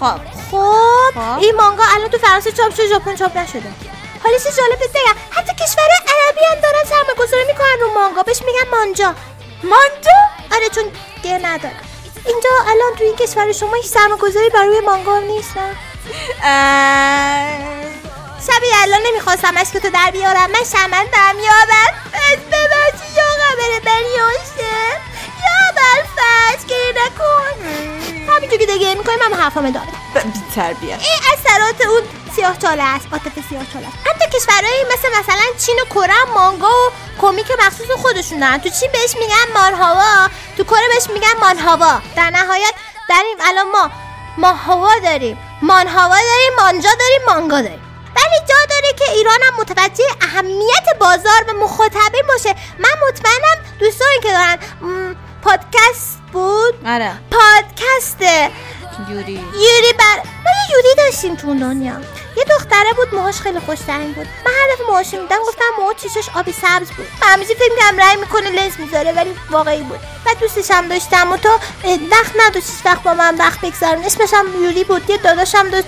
خب. 0.00 0.20
خب 0.50 1.38
این 1.38 1.54
مانگا 1.56 1.84
الان 1.94 2.08
تو 2.08 2.18
فرانسه 2.18 2.52
چاپ 2.52 2.74
شده 2.74 2.88
ژاپن 2.88 3.16
چاپ 3.16 3.36
نشده. 3.36 3.95
حالا 4.26 4.38
چه 4.38 4.52
جالب 4.52 4.78
بگم 4.78 5.16
حتی 5.30 5.54
کشورهای 5.54 6.00
عربی 6.08 6.44
هم 6.44 6.60
دارن 6.60 6.84
سرمایه 6.84 7.14
گذاری 7.18 7.44
می‌کنن 7.44 7.76
رو 7.80 7.94
مانگا. 7.94 8.22
بهش 8.22 8.42
میگن 8.42 8.68
مانجا. 8.70 9.14
مانجا؟ 9.62 10.18
آره 10.52 10.68
چون 10.68 10.84
مشکل 10.84 11.46
نداره 11.46 11.76
اینجا 12.26 12.50
الان 12.60 12.94
تو 12.98 13.04
این 13.04 13.16
کشور 13.16 13.52
شما 13.52 13.74
هیچ 13.74 13.86
سرمایه‌گذاری 13.86 14.50
برای 14.50 14.80
مانگا 14.80 15.18
نیست 15.18 15.56
نه؟ 15.56 15.76
شبیه 18.46 18.82
الان 18.82 19.00
نمی‌خواستم 19.06 19.64
که 19.72 19.80
تو 19.80 19.90
در 19.90 20.10
بیارم. 20.12 20.50
من 20.50 20.64
شمن 20.72 21.06
دارم 21.12 21.38
یادم 21.38 21.92
از 22.14 22.38
ببخشی 22.52 23.12
یا 23.16 23.24
قبر 23.24 23.80
بریاشه 23.84 24.76
یا 25.44 25.72
برفش 25.76 26.66
گریه 26.68 26.92
نکن. 26.92 27.54
همینجور 28.32 28.58
که 28.58 28.66
دیگه 28.66 28.94
می‌کنیم. 28.94 29.22
هم 29.22 29.34
حرفامه 29.34 29.70
داره 29.70 29.86
بی 30.14 30.54
تربیت 30.54 31.00
این 31.00 31.18
اثرات 31.32 31.80
اون 31.80 32.02
سیاه 32.36 32.58
چاله 32.58 32.82
است 32.82 33.06
عاطفه 33.12 33.42
سیاه 33.48 33.64
چاله 33.72 33.86
است. 33.88 33.96
حتی 34.04 34.38
کشورهایی 34.38 34.84
مثل 34.92 35.08
مثلا 35.20 35.44
چین 35.66 35.78
و 35.82 35.84
کره 35.84 36.24
مانگا 36.34 36.68
و 36.68 36.90
کمیک 37.20 37.46
مخصوص 37.66 37.90
خودشون 37.90 38.38
دارن. 38.40 38.58
تو 38.58 38.68
چین 38.68 38.92
بهش 38.92 39.14
میگن 39.20 39.52
مانهاوا 39.54 40.28
تو 40.56 40.64
کره 40.64 40.88
بهش 40.94 41.10
میگن 41.10 41.40
مانهاوا 41.40 42.00
در 42.16 42.30
نهایت 42.30 42.74
این 43.08 43.38
الان 43.48 43.70
ما 43.70 43.90
ماهاوا 44.38 44.98
داریم. 45.02 45.38
مانهاوا 45.62 46.16
داریم 46.16 46.52
مانجا 46.58 46.90
داریم 47.00 47.26
مانگا 47.26 47.60
داریم. 47.60 47.82
ولی 48.16 48.38
جا 48.48 48.54
داره 48.70 48.92
که 48.98 49.10
ایران 49.10 49.38
هم 49.42 49.60
متوجه 49.60 50.04
اهمیت 50.20 50.98
بازار 51.00 51.44
و 51.48 51.52
مخاطبین 51.52 52.22
باشه. 52.28 52.54
من 52.78 53.08
مطمئنم 53.08 53.78
دوستانی 53.80 54.20
که 54.22 54.28
دارن 54.32 54.58
پادکست 55.42 56.18
بود؟ 56.32 56.86
آره. 56.86 57.12
پادکست 57.30 58.18
یوری. 59.10 59.32
یوری 59.32 59.92
بر 59.98 60.16
ما 60.16 60.50
یه 60.50 60.76
یوری 60.76 60.94
داشتیم 60.96 61.34
تو 61.36 61.46
اون 61.46 61.56
دنیا. 61.56 62.00
یه 62.36 62.44
دختره 62.44 62.92
بود 62.96 63.14
موهاش 63.14 63.34
خیلی 63.34 63.60
خوش 63.60 63.78
رنگ 63.88 64.14
بود. 64.14 64.26
من 64.26 64.52
هر 64.60 64.74
دفعه 64.74 64.86
موهاش 64.86 65.06
میدم 65.14 65.38
گفتم 65.48 65.64
موها 65.78 65.94
چشش 65.94 66.28
آبی 66.34 66.52
سبز 66.52 66.90
بود. 66.90 67.06
من 67.22 67.28
همیشه 67.28 67.54
فکر 67.54 67.72
می‌کردم 67.74 67.98
رنگ 67.98 68.18
می‌کنه 68.18 68.50
لنز 68.50 68.72
می‌ذاره 68.78 69.12
ولی 69.12 69.30
واقعی 69.50 69.82
بود. 69.82 69.98
و 70.26 70.34
دوستش 70.40 70.70
هم 70.70 70.88
داشتم 70.88 71.32
و 71.32 71.36
تو 71.36 71.48
وقت 72.10 72.32
نداشت 72.40 72.66
هیچ 72.70 72.86
وقت 72.86 73.02
با 73.02 73.14
من 73.14 73.36
وقت 73.36 73.60
بگذارن 73.60 74.02
اسمش 74.02 74.34
هم 74.34 74.64
یوری 74.64 74.84
بود 74.84 75.10
یه 75.10 75.16
داداشم 75.16 75.68
داشت. 75.70 75.86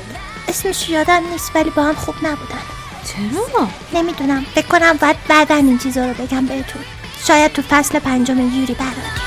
اسمش 0.48 0.88
یادم 0.88 1.22
نیست 1.32 1.50
ولی 1.54 1.70
با 1.70 1.82
هم 1.82 1.94
خوب 1.94 2.14
نبودن. 2.22 2.62
چرا؟ 3.06 3.68
نمی‌دونم. 3.92 4.46
فکر 4.54 4.66
کنم 4.66 4.96
باید 4.96 5.16
بعدا 5.28 5.54
این 5.54 5.78
چیزا 5.78 6.06
رو 6.06 6.14
بگم 6.14 6.46
بهتون. 6.46 6.84
شاید 7.26 7.52
تو 7.52 7.62
فصل 7.70 7.98
پنجم 7.98 8.60
یوری 8.60 8.74
برات. 8.74 9.18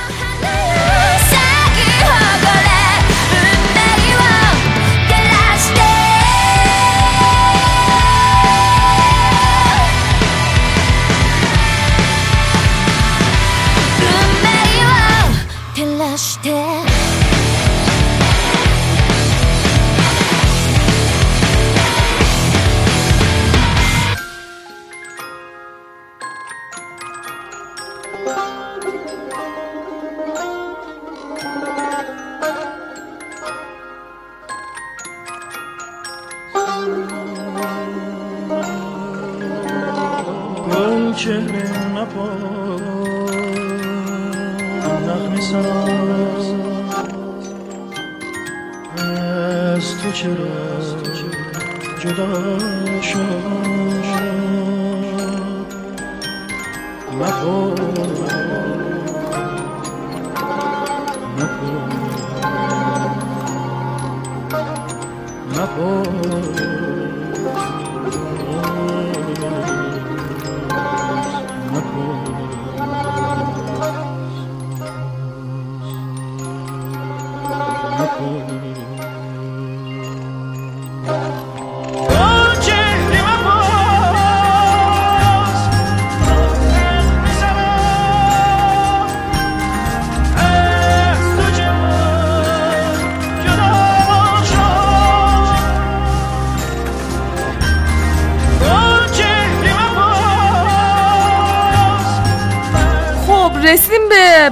چهره 41.22 41.88
مپاس 41.96 42.82
نغمه 45.08 45.42
ساز 45.42 46.46
از 49.08 49.98
تو 49.98 50.12
چرا 50.12 50.36
جدا 52.00 52.60
شد؟ 53.02 53.62
مپاس 57.20 57.82
خب 65.72 66.21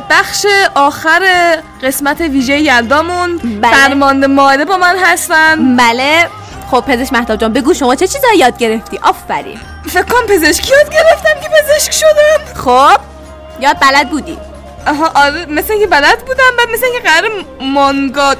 بخش 0.10 0.46
آخر 0.76 1.22
قسمت 1.84 2.22
ویژه 2.22 2.60
یلدامون. 2.60 3.38
بله. 3.38 3.74
فرمانده 3.74 4.28
ماده 4.28 4.66
با 4.66 4.78
من 4.78 4.96
هستن. 4.98 5.78
بله. 5.78 6.30
خب 6.72 6.84
پزشک 6.88 7.14
مهتاب 7.14 7.40
جان 7.40 7.54
بگو 7.54 7.74
شما 7.74 7.96
چه 7.96 8.08
چیزایی 8.08 8.40
یاد 8.40 8.58
گرفتی؟ 8.58 9.00
آفرین. 9.04 9.60
فکر 9.88 10.04
کنم 10.04 10.28
پزشکی 10.28 10.72
یاد 10.72 10.90
گرفتم 10.94 11.42
که 11.42 11.50
پزشک 11.50 11.92
شدم. 11.92 12.54
خب 12.56 13.00
یاد 13.60 13.78
بلد 13.82 14.10
بودی. 14.10 14.38
آها 14.88 15.12
آره 15.16 15.46
مثل 15.46 15.74
اینکه 15.74 15.88
بلد 15.88 16.26
بودم 16.26 16.44
بعد 16.58 16.68
مثل 16.74 16.86
اینکه 16.86 17.00
قرار 17.00 17.32
مانگا 17.62 18.36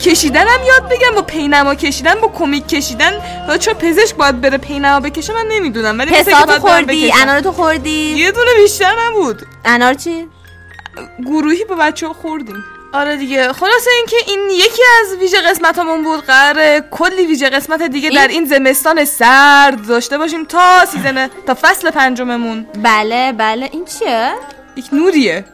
کشیدنم 0.00 0.58
یاد 0.66 0.88
بگم 0.88 1.14
با 1.14 1.22
پینما 1.22 1.74
کشیدن 1.74 2.14
با 2.14 2.28
کمیک 2.28 2.68
کشیدن. 2.68 3.12
حالا 3.46 3.58
چون 3.58 3.74
پزشک 3.74 4.14
باید 4.14 4.40
بره 4.40 4.58
پینما 4.58 5.00
بکشه؟ 5.00 5.32
من 5.32 5.46
نمی‌دونم 5.50 5.98
ولی 5.98 6.20
مثل 6.20 6.32
برم 6.32 6.58
خوردی. 6.58 7.12
انار 7.12 7.40
تو 7.40 7.52
خوردی؟ 7.52 7.90
یه 7.90 8.32
دونه 8.32 8.50
بیشتر 8.62 8.92
نبود. 9.06 9.46
انار 9.64 9.94
چی؟ 9.94 10.28
گروهی 11.26 11.64
با 11.64 11.74
بچه 11.74 12.06
ها 12.06 12.12
خوردیم. 12.12 12.64
آره 12.92 13.16
دیگه. 13.16 13.52
خلاصه 13.52 13.90
اینکه 13.96 14.16
این 14.26 14.50
یکی 14.50 14.82
از 15.00 15.16
ویژه 15.20 15.40
قسمتامون 15.40 16.04
بود. 16.04 16.20
قراره 16.24 16.84
کلی 16.90 17.26
ویژه 17.26 17.48
قسمت 17.50 17.82
دیگه 17.82 18.10
در 18.10 18.28
این 18.28 18.44
زمستان 18.44 19.04
سرد 19.04 19.86
داشته 19.86 20.18
باشیم 20.18 20.44
تا 20.44 20.84
season 20.84 21.28
تا 21.46 21.54
فصل 21.62 21.90
پنجممون. 21.90 22.66
بله 22.82 23.32
بله. 23.32 23.68
این 23.72 23.84
چیه؟ 23.84 24.32
یک 24.76 24.84
نوریه. 24.92 25.44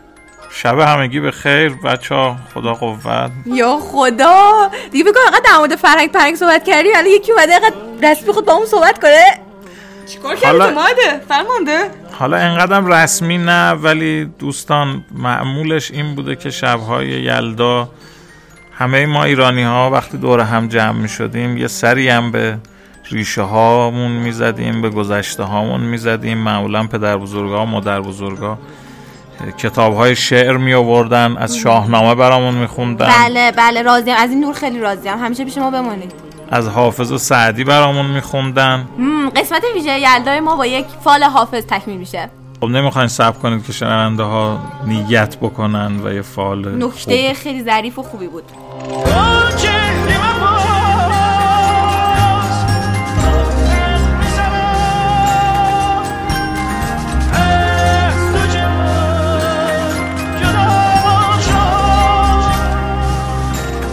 شب 0.53 0.79
همگی 0.79 1.21
به 1.21 1.31
خیر. 1.31 1.73
بچه 1.85 2.15
ها 2.15 2.37
خدا 2.55 2.75
قوت. 2.75 3.31
یا 3.47 3.77
خدا. 3.79 4.71
دیگه 4.91 5.05
بگو 5.05 5.19
اینقدر 5.25 5.51
در 5.51 5.59
مورد 5.59 5.77
فرهنگ 5.77 6.13
پرهنگ 6.13 6.37
صحبت 6.37 6.65
کردی 6.65 6.91
حالا 6.93 7.09
یکی 7.09 7.33
اومده 7.33 7.53
اینقدر 7.53 7.75
رسمی 8.11 8.33
خود 8.33 8.45
با 8.45 8.53
اون 8.53 8.67
صحبت 8.67 9.01
کنه. 9.03 9.41
چیکار 10.07 10.37
کردی؟ 10.37 10.59
حالا- 10.59 10.69
تو 10.69 10.75
ماده 10.81 11.21
فرمانده. 11.29 11.91
حالا 12.21 12.37
انقدرم 12.37 12.87
رسمی 12.87 13.39
نه 13.39 13.71
ولی 13.73 14.25
دوستان 14.25 15.05
معمولش 15.15 15.91
این 15.91 16.15
بوده 16.15 16.37
که 16.37 16.51
شبهای 16.51 17.09
یلدا 17.09 17.89
همه 18.73 19.07
ما 19.07 19.25
ایرانی 19.25 19.63
ها 19.63 19.91
وقتی 19.91 20.19
دور 20.19 20.41
هم 20.41 20.69
جمع 20.69 20.93
می 20.93 21.09
شدیم 21.09 21.57
یه 21.57 21.67
سری 21.67 22.09
هم 22.09 22.31
به 22.31 22.59
ریشه 23.11 23.43
هامون 23.43 24.11
می 24.11 24.33
زدیم 24.33 24.83
به 24.83 24.91
گذشته 24.91 25.43
هامون 25.43 25.81
می 25.81 25.99
زدیم 25.99 26.39
معمولا 26.39 26.87
پدر 26.87 27.17
بزرگا 27.17 27.65
مادر 27.65 28.01
بزرگا 28.01 28.59
کتاب 29.59 29.95
های 29.95 30.17
شعر 30.17 30.57
می 30.57 30.75
آوردن 30.75 31.37
از 31.37 31.57
شاهنامه 31.57 32.15
برامون 32.15 32.55
می 32.55 32.67
خوندن 32.67 33.07
بله 33.07 33.53
بله 33.53 33.83
راضیم. 33.83 34.15
از 34.17 34.31
این 34.31 34.41
نور 34.41 34.55
خیلی 34.55 34.79
راضیم. 34.79 35.19
همیشه 35.19 35.45
پیش 35.45 35.59
ما 35.59 35.71
بمونید. 35.71 36.30
از 36.51 36.69
حافظ 36.69 37.13
و 37.13 37.19
سعدی 37.19 37.65
برامون 37.65 38.07
می 38.07 38.21
خوندن 38.21 38.89
مم، 38.99 39.31
قسمت 39.31 39.63
ویژه 39.75 40.01
یلدای 40.01 40.41
ما 40.41 40.57
با 40.57 40.67
یک 40.67 40.87
فال 41.05 41.23
حافظ 41.23 41.67
تکمیل 41.67 41.97
میشه. 41.97 42.31
خب 42.61 42.67
نمی‌خواین 42.67 43.09
صبر 43.09 43.39
کنید 43.39 43.67
که 43.67 43.73
شنونده 43.73 44.23
ها 44.23 44.59
نیت 44.87 45.37
بکنن 45.37 46.01
و 46.05 46.13
یه 46.13 46.23
فال 46.23 46.85
نکته 46.85 47.35
خیلی 47.35 47.65
ظریف 47.65 47.99
و 47.99 48.03
خوبی 48.03 48.27
بود. 48.27 48.45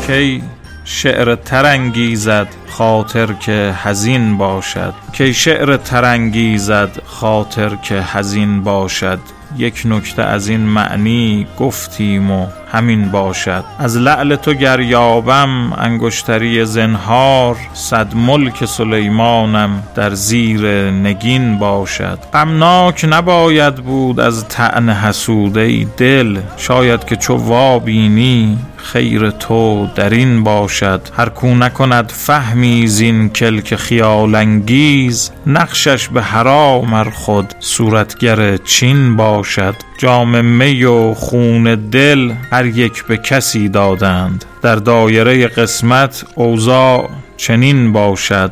کی 0.08 0.44
شعر 0.90 1.36
ترنگیزد 1.36 2.48
خاطر 2.68 3.34
که 3.34 3.76
حزین 3.84 4.38
باشد. 4.38 4.94
کی 5.14 5.34
شعر 5.34 5.78
ترنگیزد 5.78 7.02
خاطر 7.06 7.76
که 7.76 8.04
حزین 8.14 8.64
باشد. 8.64 9.20
یک 9.58 9.82
نکته 9.86 10.24
از 10.24 10.48
این 10.48 10.60
معنی 10.60 11.48
گفتیم 11.60 12.32
و 12.32 12.48
همین 12.72 13.12
باشد. 13.12 13.64
از 13.80 13.98
لعل 13.98 14.36
تو 14.36 14.54
گر 14.54 14.80
یابم 14.80 15.74
انگشتری 15.74 16.66
زنهار 16.66 17.58
صد 17.74 18.16
ملک 18.16 18.66
سلیمانم 18.66 19.84
در 19.96 20.14
زیر 20.14 20.92
نگین 20.92 21.58
باشد. 21.60 22.20
غمناک 22.34 23.06
نباید 23.10 23.76
بود 23.76 24.20
از 24.20 24.48
طعن 24.48 24.90
حسود 24.90 25.58
ای 25.58 25.88
دل 25.98 26.38
شاید 26.58 27.06
که 27.06 27.16
چو 27.16 27.36
وابینی 27.36 28.58
خیر 28.78 29.30
تو 29.30 29.88
در 29.96 30.10
این 30.10 30.44
باشد. 30.44 31.02
هر 31.18 31.30
کو 31.30 31.56
نکند 31.56 32.12
فهمی 32.12 32.88
زین 32.88 33.30
کلک 33.30 33.76
خیال 33.76 34.36
انگیز 34.36 35.32
نقشش 35.48 36.08
به 36.08 36.22
حرام 36.22 36.94
ار 36.94 37.10
خود 37.10 37.54
صورتگر 37.60 38.58
چین 38.58 39.16
باشد. 39.16 39.76
جام 39.98 40.46
می 40.46 40.84
و 40.84 41.14
خون 41.14 41.76
دل 41.76 42.34
هر 42.52 42.66
یک 42.66 43.06
به 43.06 43.18
کسی 43.18 43.70
دادند. 43.70 44.46
در 44.62 44.76
دایره 44.76 45.48
قسمت 45.48 46.26
اوضاع 46.36 47.10
چنین 47.38 47.94
باشد. 47.94 48.52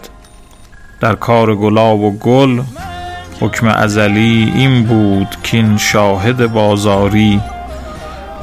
در 0.99 1.15
کار 1.15 1.55
گلاب 1.55 1.99
و 1.99 2.17
گل 2.17 2.61
حکم 3.39 3.67
ازلی 3.67 4.53
این 4.55 4.83
بود 4.83 5.27
کین 5.43 5.77
شاهد 5.77 6.51
بازاری. 6.51 7.41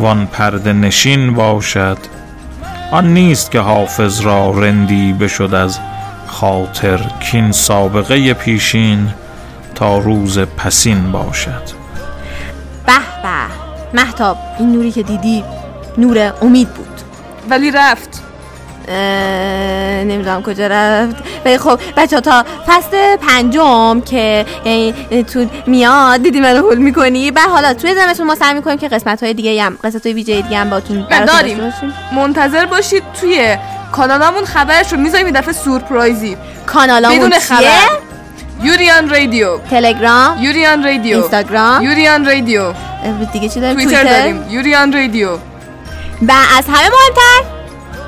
وان 0.00 0.26
پرده 0.26 0.72
نشین 0.72 1.34
باشد. 1.34 1.98
آن 2.90 3.14
نیست 3.14 3.50
که 3.50 3.60
حافظ 3.60 4.20
را 4.20 4.50
رندی 4.50 5.12
بشد 5.12 5.54
از 5.54 5.78
خاطر 6.26 7.00
کین 7.20 7.52
سابقه 7.52 8.34
پیشین 8.34 9.08
تا 9.74 9.98
روز 9.98 10.38
پسین 10.38 11.12
باشد. 11.12 11.81
محتاب 13.94 14.36
این 14.58 14.72
نوری 14.72 14.92
که 14.92 15.02
دیدی 15.02 15.44
نور 15.98 16.32
امید 16.42 16.68
بود. 16.68 17.00
ولی 17.50 17.70
رفت. 17.70 18.22
نمی‌دونم 20.04 20.42
کجا 20.42 20.66
رفت. 20.66 21.16
ولی 21.44 21.58
خب 21.58 21.80
بچه 21.96 22.20
تا 22.20 22.44
فصل 22.66 23.16
پنجم 23.16 24.00
که 24.00 24.46
یعنی 24.64 25.24
تو 25.24 25.46
میاد 25.66 26.22
دیدی 26.22 26.40
منو 26.40 26.68
هول 26.68 26.78
می‌کنی؟ 26.78 27.30
به 27.30 27.40
حالا 27.40 27.74
توی 27.74 27.94
زمستون 27.94 28.26
ما 28.26 28.34
سعی 28.34 28.54
می‌کنیم 28.54 28.78
که 28.78 28.88
قسمت 28.88 29.22
های 29.22 29.34
دیگه 29.34 29.62
هم 29.62 29.78
قسمت 29.84 30.06
های 30.06 30.12
ویژه 30.12 30.40
دیگه 30.40 30.58
هم 30.58 30.70
باتون 30.70 31.06
داریم. 31.26 31.72
منتظر 32.12 32.66
باشید 32.66 33.02
توی 33.20 33.56
کانالمون 33.92 34.44
خبرش 34.44 34.92
رو 34.92 34.98
می‌ذاریم 34.98 35.26
این 35.26 35.34
دفعه 35.40 35.52
سورپرایزی. 35.52 36.36
کانالامون 36.66 37.18
بدون 37.18 37.30
چیه؟ 37.30 37.40
خبر. 37.40 38.11
یوریان 38.64 39.10
رادیو 39.10 39.58
تلگرام 39.58 40.42
یوریان 40.42 40.84
رادیو 40.84 41.16
اینستاگرام 41.16 41.82
یوریان 41.82 42.26
رادیو 42.26 42.72
دیگه 43.32 43.48
چی 43.48 43.60
داریم 43.60 43.76
توییتر 43.76 44.04
داریم 44.04 44.44
یوریان 44.50 44.92
رادیو 44.92 45.32
و 46.22 46.32
از 46.58 46.64
همه 46.68 46.88
مهمتر 46.88 47.48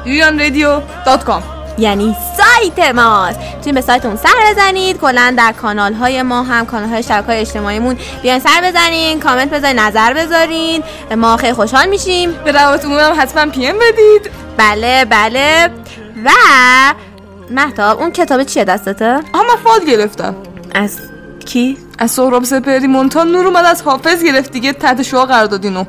یوریان 0.06 0.38
رادیو 0.38 0.80
dot 1.06 1.24
com 1.24 1.42
یعنی 1.78 2.16
سایت 2.36 2.94
ماست 2.94 3.38
می‌تونید 3.56 3.74
به 3.74 3.80
سایت 3.80 4.06
اون 4.06 4.16
سر 4.16 4.34
بزنید 4.50 5.00
کلا 5.00 5.34
در 5.38 5.52
کانال 5.52 5.94
های 5.94 6.22
ما 6.22 6.42
هم 6.42 6.66
کانال 6.66 6.88
های 6.88 7.02
شبکه 7.02 7.26
های 7.26 7.40
اجتماعیمون 7.40 7.96
بیاین 8.22 8.40
سر 8.40 8.60
بزنین 8.64 9.20
کامنت 9.20 9.50
بذارین 9.50 9.78
نظر 9.78 10.14
بذارین 10.14 10.82
ما 11.16 11.36
خیلی 11.36 11.52
خوشحال 11.52 11.88
میشیم 11.88 12.32
به 12.44 12.52
روابط 12.52 12.84
عمومی 12.84 13.00
هم 13.00 13.20
حتما 13.20 13.46
PM 13.52 13.76
بدید 13.76 14.30
بله 14.56 15.04
بله 15.04 15.70
و 16.24 16.30
محتاب 17.50 18.00
اون 18.00 18.10
کتاب 18.10 18.42
چیه 18.42 18.64
دستته؟ 18.64 19.14
من 19.34 19.56
فال 19.64 19.84
گرفتم. 19.86 20.34
از 20.74 20.98
کی؟ 21.46 21.78
از 21.98 22.10
سهراب 22.10 22.44
سپری 22.44 22.86
مونتان 22.86 23.28
نور 23.32 23.46
اومد 23.46 23.64
از 23.64 23.82
حافظ 23.82 24.24
گرفت 24.24 24.52
دیگه 24.52 24.72
تحت 24.72 25.02
شعا 25.02 25.26
قرار 25.26 25.46
دادینو. 25.46 25.84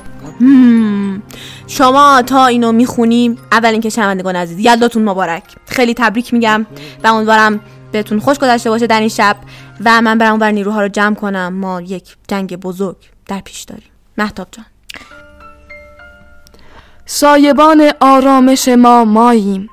شما 1.68 2.22
تا 2.22 2.45
اینو 2.45 2.72
می‌خونیم 2.72 3.38
اول 3.51 3.70
اینکه 3.70 3.89
شنوندگان 3.89 4.36
عزیز 4.36 4.60
یلداتون 4.60 5.03
مبارک. 5.03 5.43
خیلی 5.66 5.93
تبریک 5.93 6.34
میگم 6.34 6.66
و 7.03 7.08
امیدوارم 7.08 7.60
بهتون 7.91 8.20
خوش 8.20 8.39
گذشته 8.39 8.70
باشه 8.70 8.88
در 8.88 8.99
این 8.99 9.10
شب 9.10 9.38
و 9.86 10.01
من 10.01 10.18
برم 10.18 10.32
اونور 10.32 10.51
نیروها 10.51 10.82
رو 10.82 10.88
جمع 10.88 11.16
کنم. 11.16 11.53
ما 11.53 11.82
یک 11.82 12.16
جنگ 12.28 12.56
بزرگ 12.56 12.97
در 13.26 13.39
پیش 13.39 13.62
داریم. 13.62 13.89
محتاب 14.18 14.47
جان. 14.51 14.66
سایبان 17.06 17.91
آرامش 17.99 18.68
ما 18.68 19.06
ماییم. 19.06 19.70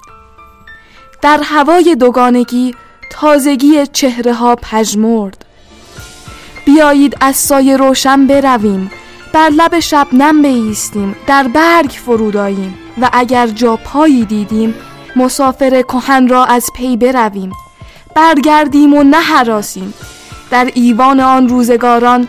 در 1.22 1.40
هوای 1.44 1.94
دوگانگی 1.94 2.74
تازگی 3.10 3.86
چهره 3.86 4.34
ها 4.34 4.56
پژمرد. 4.56 5.44
بیایید 6.66 7.16
از 7.20 7.36
سایه 7.36 7.76
روشن 7.76 8.26
برویم 8.26 8.90
بر 9.32 9.48
لب 9.48 9.80
شبنم 9.80 10.42
بایستیم 10.42 11.16
در 11.26 11.48
برگ 11.48 11.90
فرود 11.90 12.36
آییم 12.36 12.78
و 13.00 13.10
اگر 13.12 13.46
جا 13.46 13.76
پایی 13.76 14.24
دیدیم 14.24 14.74
مسافر 15.16 15.82
کهن 15.82 16.28
را 16.28 16.44
از 16.44 16.66
پی 16.76 16.96
برویم. 16.96 17.52
برگردیم 18.14 18.94
و 18.94 19.02
نه 19.02 19.20
هراسیم 19.20 19.94
در 20.50 20.70
ایوان 20.74 21.20
آن 21.20 21.48
روزگاران 21.48 22.28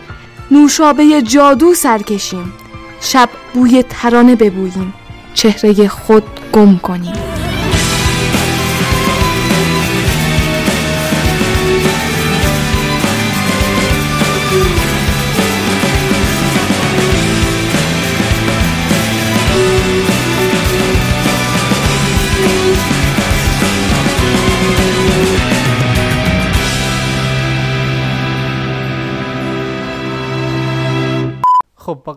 نوشابه 0.50 1.22
جادو 1.22 1.74
سرکشیم 1.74 2.52
شب 3.00 3.28
بوی 3.54 3.84
ترانه 3.90 4.36
ببوییم 4.36 4.94
چهره 5.34 5.88
خود 5.88 6.24
گم 6.52 6.78
کنیم. 6.78 7.53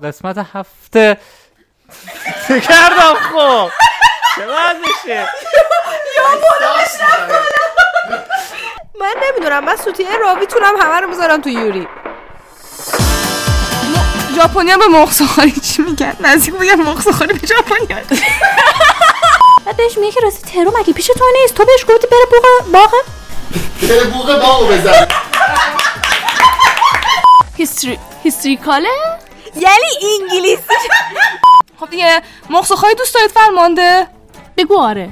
قسمت 0.03 0.37
هفته. 0.53 1.17
چه 2.47 2.59
کردم 2.59 3.13
خب 3.13 3.71
چه 4.35 4.45
وضعشه 4.45 5.27
من 8.99 9.13
نمی‌دونم. 9.27 9.63
من 9.63 9.75
سوتیه 9.75 10.17
راویتونم 10.17 10.73
همه 10.81 10.99
رو 10.99 11.09
می‌ذارم 11.09 11.41
تو 11.41 11.49
یوری. 11.49 11.87
ژاپنی 14.35 14.77
به 14.77 14.87
مرغ 14.87 15.11
سوخاری 15.11 15.51
چی 15.51 15.81
میگن؟ 15.81 16.15
نزدیک 16.19 16.53
بگم 16.53 16.75
مرغ 16.75 17.01
سوخاری 17.01 17.33
به 17.33 17.47
ژاپنی 17.47 17.87
بعد 19.65 19.77
بهش 19.77 19.97
میگه 19.97 20.11
که 20.11 20.19
راستی 20.19 20.51
ترو 20.51 20.77
مگه 20.79 20.93
پیش 20.93 21.07
تو 21.07 21.25
نیست؟ 21.41 21.53
تو 21.53 21.65
بهش 21.65 21.85
گفتی 21.89 22.07
بره 22.07 22.25
بوق 22.31 22.71
باغ؟ 22.71 22.91
بره 23.81 24.03
بوق 24.03 24.41
باغو 24.41 24.67
بزن. 24.67 25.07
هیستری 27.57 27.99
هیستریکاله 28.23 28.89
یعنی 29.61 30.21
انگلیسی. 30.21 30.63
خب 31.79 31.89
دیگه 31.89 32.21
مرغ 32.49 32.65
سوخاری 32.65 32.95
دوست 32.95 33.13
دارید 33.13 33.31
فرمانده؟ 33.31 34.07
بگو 34.57 34.77
آره. 34.77 35.09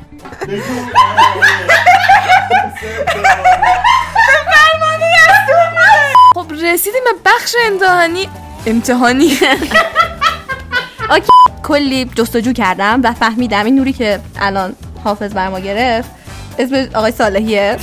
خب 6.36 6.52
رسیدیم 6.52 7.02
به 7.04 7.12
بخش 7.26 7.56
امتحانی. 7.66 8.30
امتحانی. 8.66 9.26
اوکی. 11.10 11.32
کلی 11.64 12.06
جستجو 12.16 12.54
کردم 12.54 13.02
و 13.04 13.14
فهمیدم 13.14 13.66
این 13.66 13.76
نوری 13.76 13.94
که 13.94 14.20
الان 14.40 14.76
حافظ 15.04 15.34
بر 15.34 15.50
ما 15.50 15.60
گرفت 15.60 16.10
اسم 16.60 16.90
آقای 16.96 17.12
صالحیه. 17.12 17.78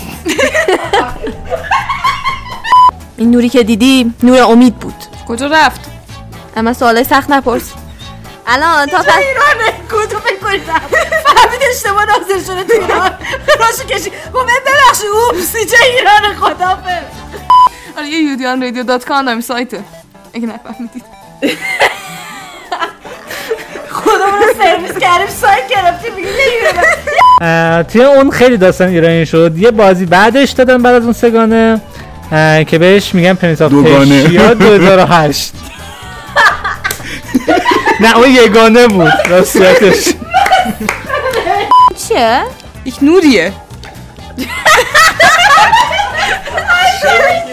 این 3.16 3.30
نوری 3.30 3.48
که 3.48 3.62
دیدی 3.62 4.14
نور 4.22 4.42
امید 4.42 4.76
بود. 4.76 4.94
کجا 5.28 5.46
رفت؟ 5.46 5.80
اما 6.56 6.72
سوالای 6.72 7.04
سخت 7.04 7.30
نپرس. 7.30 7.70
الان 8.46 8.86
تا 8.86 8.98
پس 8.98 9.08
ایرانه 9.08 9.78
کدوم 9.90 10.20
کنیدم 10.42 10.80
فهمید 11.24 11.60
اشتباه 11.74 12.04
نازل 12.04 12.44
شده 12.44 12.64
تو 12.64 12.82
ایران. 12.82 13.10
راشو 13.60 13.84
کشی. 13.88 14.10
گفت 14.34 14.46
ببخشی 14.66 15.06
اوپسی 15.06 15.64
چه 15.66 15.76
ایران 15.84 16.34
خدا 16.40 16.78
آره 17.98 18.06
یه 18.06 18.18
یودیان 18.18 18.62
رادیو 18.62 18.82
دات 18.82 19.04
کام 19.04 19.24
داریم 19.24 19.40
سایته 19.40 19.80
اگه 20.34 20.46
نفهمیدید. 20.46 21.04
خودمون 23.90 24.38
رو 24.42 24.54
سرویس 24.62 24.98
کردیم 24.98 25.26
سایت 25.26 25.68
گرفتیم 25.68 26.14
میگه 26.14 27.82
توی 27.82 28.02
اون 28.04 28.30
خیلی 28.30 28.56
داستان 28.56 28.88
ایرانی 28.88 29.26
شد. 29.26 29.52
یه 29.56 29.70
بازی 29.70 30.06
بعدش 30.06 30.50
دادن 30.50 30.82
بعد 30.82 30.94
از 30.94 31.02
اون 31.04 31.12
سگانه 31.12 31.80
که 32.66 32.78
بهش 32.78 33.14
میگن 33.14 33.34
پرنس 33.34 33.62
آف 33.62 33.70
دوگانه. 33.70 34.22
پرشیا 34.22 34.54
2008 34.64 35.52
نه 38.02 38.16
اون 38.16 38.30
یگانه 38.30 38.88
بود. 38.88 39.12
راستیتش. 39.28 40.04
چیه؟ 42.08 42.42
یک 42.84 42.94
نوریه. 43.02 43.52